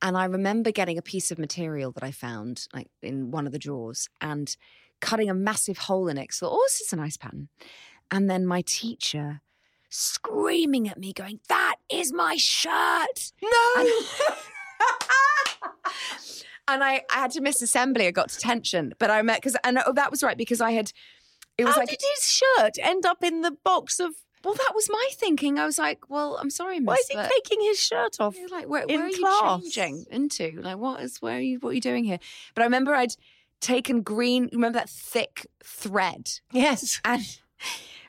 and 0.02 0.18
I 0.18 0.26
remember 0.26 0.72
getting 0.72 0.98
a 0.98 1.02
piece 1.02 1.32
of 1.32 1.38
material 1.40 1.92
that 1.94 2.04
I 2.04 2.12
found 2.12 2.68
like 2.74 2.88
in 3.02 3.32
one 3.32 3.46
of 3.46 3.52
the 3.54 3.60
drawers 3.60 4.10
and 4.22 4.56
cutting 5.00 5.30
a 5.30 5.34
massive 5.34 5.78
hole 5.78 6.08
in 6.08 6.18
it. 6.18 6.34
So, 6.34 6.50
oh, 6.50 6.64
this 6.68 6.82
is 6.82 6.94
a 6.94 6.96
nice 6.96 7.18
pattern. 7.18 7.50
And 8.10 8.30
then 8.30 8.46
my 8.46 8.62
teacher 8.66 9.42
screaming 9.90 10.88
at 10.90 10.98
me, 11.00 11.14
going, 11.14 11.40
"That 11.50 11.76
is 11.92 12.12
my 12.12 12.36
shirt!" 12.38 13.32
No. 13.42 13.74
and 13.78 13.90
I, 16.84 17.02
I 17.12 17.16
had 17.20 17.32
to 17.32 17.42
miss 17.42 17.62
assembly. 17.62 18.08
I 18.08 18.12
got 18.12 18.30
detention, 18.30 18.94
but 19.00 19.10
I 19.10 19.22
met 19.22 19.38
because 19.42 19.56
and 19.64 19.80
oh, 19.86 19.94
that 19.94 20.12
was 20.12 20.24
right 20.24 20.38
because 20.38 20.62
I 20.62 20.72
had. 20.72 20.92
It 21.58 21.66
was 21.66 21.74
How 21.74 21.82
like 21.82 21.90
did 21.90 22.00
his 22.16 22.32
shirt 22.32 22.78
end 22.80 23.06
up 23.06 23.24
in 23.24 23.42
the 23.42 23.52
box 23.52 24.00
of? 24.00 24.12
well, 24.44 24.54
that 24.54 24.72
was 24.76 24.88
my 24.90 25.08
thinking. 25.14 25.58
I 25.60 25.66
was 25.66 25.78
like, 25.80 26.10
well, 26.10 26.38
I'm 26.40 26.50
sorry, 26.52 26.80
miss. 26.80 26.88
Why 26.88 26.94
is 26.96 27.08
he 27.10 27.16
taking 27.16 27.62
his 27.66 27.80
shirt 27.80 28.18
off? 28.20 28.38
you're 28.38 28.48
like, 28.48 28.70
where, 28.70 28.86
where 28.86 29.08
are 29.08 29.10
class? 29.10 29.64
you 29.64 29.72
changing 29.72 30.06
into? 30.12 30.62
Like, 30.62 30.78
what 30.78 31.02
is 31.02 31.18
where 31.22 31.38
are 31.38 31.42
you? 31.42 31.58
What 31.60 31.70
are 31.70 31.74
you 31.74 31.82
doing 31.82 32.04
here? 32.04 32.20
But 32.54 32.62
I 32.62 32.66
remember 32.66 32.94
I'd 32.94 33.16
taken 33.60 34.04
green. 34.04 34.50
Remember 34.54 34.78
that 34.80 34.90
thick 34.90 35.48
thread 35.64 36.30
Yes. 36.52 37.02
and 37.04 37.24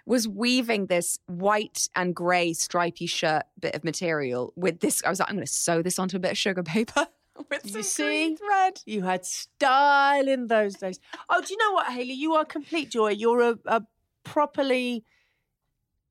was 0.04 0.28
weaving 0.28 0.86
this 0.86 1.18
white 1.26 1.88
and 1.96 2.14
grey 2.14 2.52
stripy 2.52 3.06
shirt 3.06 3.44
bit 3.60 3.74
of 3.74 3.82
material 3.84 4.52
with 4.56 4.80
this. 4.80 5.02
I 5.04 5.10
was 5.10 5.20
like, 5.20 5.28
I'm 5.30 5.36
going 5.36 5.46
to 5.46 5.52
sew 5.52 5.82
this 5.82 5.98
onto 5.98 6.16
a 6.16 6.20
bit 6.20 6.32
of 6.32 6.38
sugar 6.38 6.62
paper 6.62 7.08
with 7.50 7.64
You 7.64 7.70
some 7.70 7.82
see? 7.82 8.02
green 8.04 8.36
thread. 8.36 8.80
You 8.86 9.02
had 9.02 9.24
style 9.24 10.28
in 10.28 10.46
those 10.46 10.74
days. 10.76 10.98
Oh, 11.28 11.40
do 11.40 11.52
you 11.52 11.58
know 11.58 11.72
what, 11.72 11.86
Hayley? 11.92 12.14
You 12.14 12.34
are 12.34 12.44
complete 12.44 12.90
joy. 12.90 13.10
You're 13.10 13.40
a, 13.42 13.58
a 13.66 13.82
properly 14.24 15.04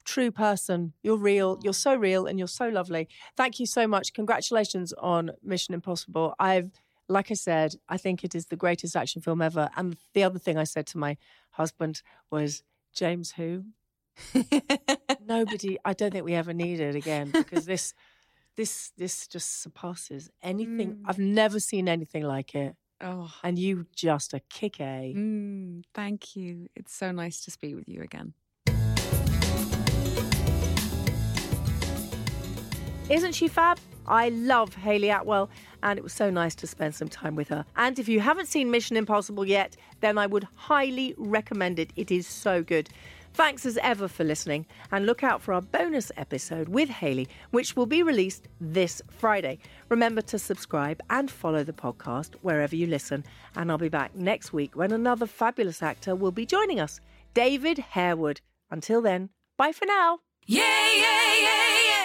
true 0.06 0.32
person. 0.32 0.94
You're 1.04 1.18
real. 1.18 1.58
Oh. 1.58 1.62
You're 1.64 1.74
so 1.74 1.96
real 1.96 2.26
and 2.26 2.40
you're 2.40 2.48
so 2.48 2.70
lovely. 2.70 3.08
Thank 3.36 3.60
you 3.60 3.66
so 3.66 3.88
much. 3.88 4.14
Congratulations 4.14 4.94
on 4.94 5.32
Mission 5.44 5.74
Impossible. 5.74 6.34
I've, 6.40 6.72
like 7.10 7.30
I 7.32 7.36
said, 7.36 7.76
I 7.90 7.98
think 7.98 8.24
it 8.24 8.34
is 8.34 8.48
the 8.48 8.56
greatest 8.56 8.96
action 8.96 9.22
film 9.22 9.42
ever. 9.42 9.70
And 9.76 9.98
the 10.14 10.24
other 10.24 10.40
thing 10.40 10.58
I 10.58 10.64
said 10.64 10.88
to 10.88 10.98
my 10.98 11.18
husband 11.52 12.02
was, 12.32 12.64
James, 12.94 13.34
who? 13.34 13.66
Nobody, 15.26 15.78
I 15.86 15.94
don't 15.94 16.12
think 16.12 16.26
we 16.26 16.34
ever 16.34 16.54
need 16.54 16.80
it 16.80 16.96
again 16.96 17.30
because 17.32 17.66
this. 17.66 17.94
This 18.58 18.92
this 18.98 19.28
just 19.28 19.62
surpasses 19.62 20.32
anything. 20.42 21.04
I've 21.06 21.20
never 21.20 21.60
seen 21.60 21.88
anything 21.88 22.24
like 22.24 22.56
it. 22.56 22.76
Oh. 23.00 23.32
And 23.44 23.60
you 23.60 23.86
just 23.96 24.34
a 24.34 24.40
kick 24.50 24.80
A. 24.80 25.14
Mm, 25.16 25.84
thank 25.94 26.36
you. 26.36 26.68
It's 26.76 26.96
so 26.96 27.12
nice 27.12 27.46
to 27.46 27.52
speak 27.52 27.76
with 27.76 27.88
you 27.88 28.02
again. 28.02 28.34
Isn't 33.10 33.36
she 33.36 33.48
fab? 33.48 33.78
I 34.08 34.30
love 34.30 34.74
Hayley 34.74 35.10
Atwell, 35.12 35.50
and 35.84 36.00
it 36.00 36.02
was 36.02 36.14
so 36.14 36.32
nice 36.32 36.56
to 36.56 36.66
spend 36.66 36.96
some 36.96 37.10
time 37.10 37.36
with 37.36 37.50
her. 37.50 37.64
And 37.76 38.00
if 38.00 38.10
you 38.10 38.22
haven't 38.22 38.48
seen 38.48 38.72
Mission 38.72 38.98
Impossible 38.98 39.46
yet, 39.46 39.78
then 40.00 40.18
I 40.18 40.26
would 40.26 40.48
highly 40.56 41.14
recommend 41.18 41.78
it. 41.78 41.92
It 41.96 42.10
is 42.10 42.26
so 42.26 42.64
good. 42.64 42.90
Thanks 43.38 43.68
as 43.68 43.78
ever 43.84 44.08
for 44.08 44.24
listening, 44.24 44.66
and 44.92 45.06
look 45.06 45.24
out 45.24 45.44
for 45.44 45.54
our 45.54 45.62
bonus 45.62 46.12
episode 46.18 46.70
with 46.70 46.90
Hayley, 46.90 47.28
which 47.52 47.76
will 47.76 47.86
be 47.86 48.02
released 48.02 48.48
this 48.60 49.00
Friday. 49.12 49.60
Remember 49.90 50.24
to 50.24 50.40
subscribe 50.40 51.04
and 51.12 51.30
follow 51.30 51.64
the 51.64 51.72
podcast 51.72 52.34
wherever 52.42 52.76
you 52.76 52.88
listen, 52.88 53.24
and 53.56 53.70
I'll 53.70 53.78
be 53.78 53.90
back 53.90 54.16
next 54.16 54.54
week 54.54 54.76
when 54.76 54.92
another 54.92 55.28
fabulous 55.28 55.84
actor 55.84 56.16
will 56.16 56.32
be 56.32 56.48
joining 56.48 56.80
us, 56.80 57.00
David 57.36 57.78
Harewood. 57.78 58.42
Until 58.72 59.04
then, 59.04 59.30
bye 59.56 59.72
for 59.72 59.86
now. 59.86 60.18
Yeah, 60.48 60.64
yeah, 60.96 61.34
yeah, 61.40 61.80
yeah. 61.86 61.97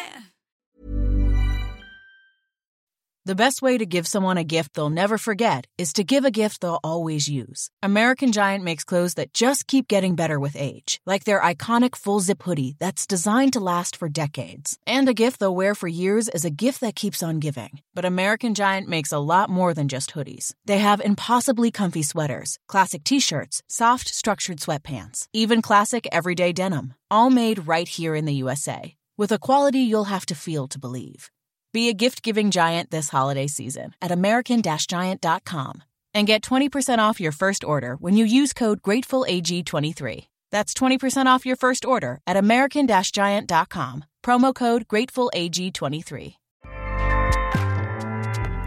The 3.24 3.36
best 3.36 3.62
way 3.62 3.78
to 3.78 3.86
give 3.86 4.08
someone 4.08 4.36
a 4.36 4.42
gift 4.42 4.74
they'll 4.74 4.90
never 4.90 5.16
forget 5.16 5.68
is 5.78 5.92
to 5.92 6.02
give 6.02 6.24
a 6.24 6.32
gift 6.32 6.60
they'll 6.60 6.80
always 6.82 7.28
use. 7.28 7.70
American 7.80 8.32
Giant 8.32 8.64
makes 8.64 8.82
clothes 8.82 9.14
that 9.14 9.32
just 9.32 9.68
keep 9.68 9.86
getting 9.86 10.16
better 10.16 10.40
with 10.40 10.56
age, 10.56 11.00
like 11.06 11.22
their 11.22 11.40
iconic 11.40 11.94
full 11.94 12.18
zip 12.18 12.42
hoodie 12.42 12.74
that's 12.80 13.06
designed 13.06 13.52
to 13.52 13.60
last 13.60 13.94
for 13.94 14.08
decades. 14.08 14.76
And 14.88 15.08
a 15.08 15.14
gift 15.14 15.38
they'll 15.38 15.54
wear 15.54 15.76
for 15.76 15.86
years 15.86 16.28
is 16.30 16.44
a 16.44 16.50
gift 16.50 16.80
that 16.80 16.96
keeps 16.96 17.22
on 17.22 17.38
giving. 17.38 17.78
But 17.94 18.04
American 18.04 18.54
Giant 18.54 18.88
makes 18.88 19.12
a 19.12 19.20
lot 19.20 19.48
more 19.48 19.72
than 19.72 19.86
just 19.86 20.14
hoodies. 20.14 20.52
They 20.64 20.78
have 20.78 21.00
impossibly 21.00 21.70
comfy 21.70 22.02
sweaters, 22.02 22.58
classic 22.66 23.04
t 23.04 23.20
shirts, 23.20 23.62
soft, 23.68 24.08
structured 24.08 24.58
sweatpants, 24.58 25.28
even 25.32 25.62
classic 25.62 26.08
everyday 26.10 26.52
denim, 26.52 26.94
all 27.08 27.30
made 27.30 27.68
right 27.68 27.86
here 27.86 28.16
in 28.16 28.24
the 28.24 28.34
USA, 28.34 28.96
with 29.16 29.30
a 29.30 29.38
quality 29.38 29.78
you'll 29.78 30.10
have 30.10 30.26
to 30.26 30.34
feel 30.34 30.66
to 30.66 30.80
believe. 30.80 31.30
Be 31.72 31.88
a 31.88 31.94
gift 31.94 32.22
giving 32.22 32.50
giant 32.50 32.90
this 32.90 33.08
holiday 33.08 33.46
season 33.46 33.94
at 34.02 34.10
American 34.10 34.62
Giant.com 34.62 35.82
and 36.14 36.26
get 36.26 36.42
20% 36.42 36.98
off 36.98 37.20
your 37.20 37.32
first 37.32 37.64
order 37.64 37.96
when 37.96 38.16
you 38.16 38.24
use 38.24 38.52
code 38.52 38.82
GratefulAG23. 38.82 40.26
That's 40.50 40.74
20% 40.74 41.26
off 41.26 41.46
your 41.46 41.56
first 41.56 41.84
order 41.84 42.20
at 42.26 42.36
American 42.36 42.86
Giant.com. 42.86 44.04
Promo 44.22 44.54
code 44.54 44.86
GratefulAG23. 44.88 46.34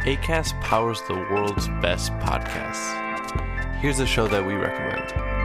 ACAST 0.05 0.61
powers 0.61 1.01
the 1.07 1.15
world's 1.15 1.67
best 1.81 2.11
podcasts. 2.13 3.01
Here's 3.77 3.99
a 3.99 4.05
show 4.05 4.27
that 4.27 4.45
we 4.45 4.53
recommend. 4.53 5.44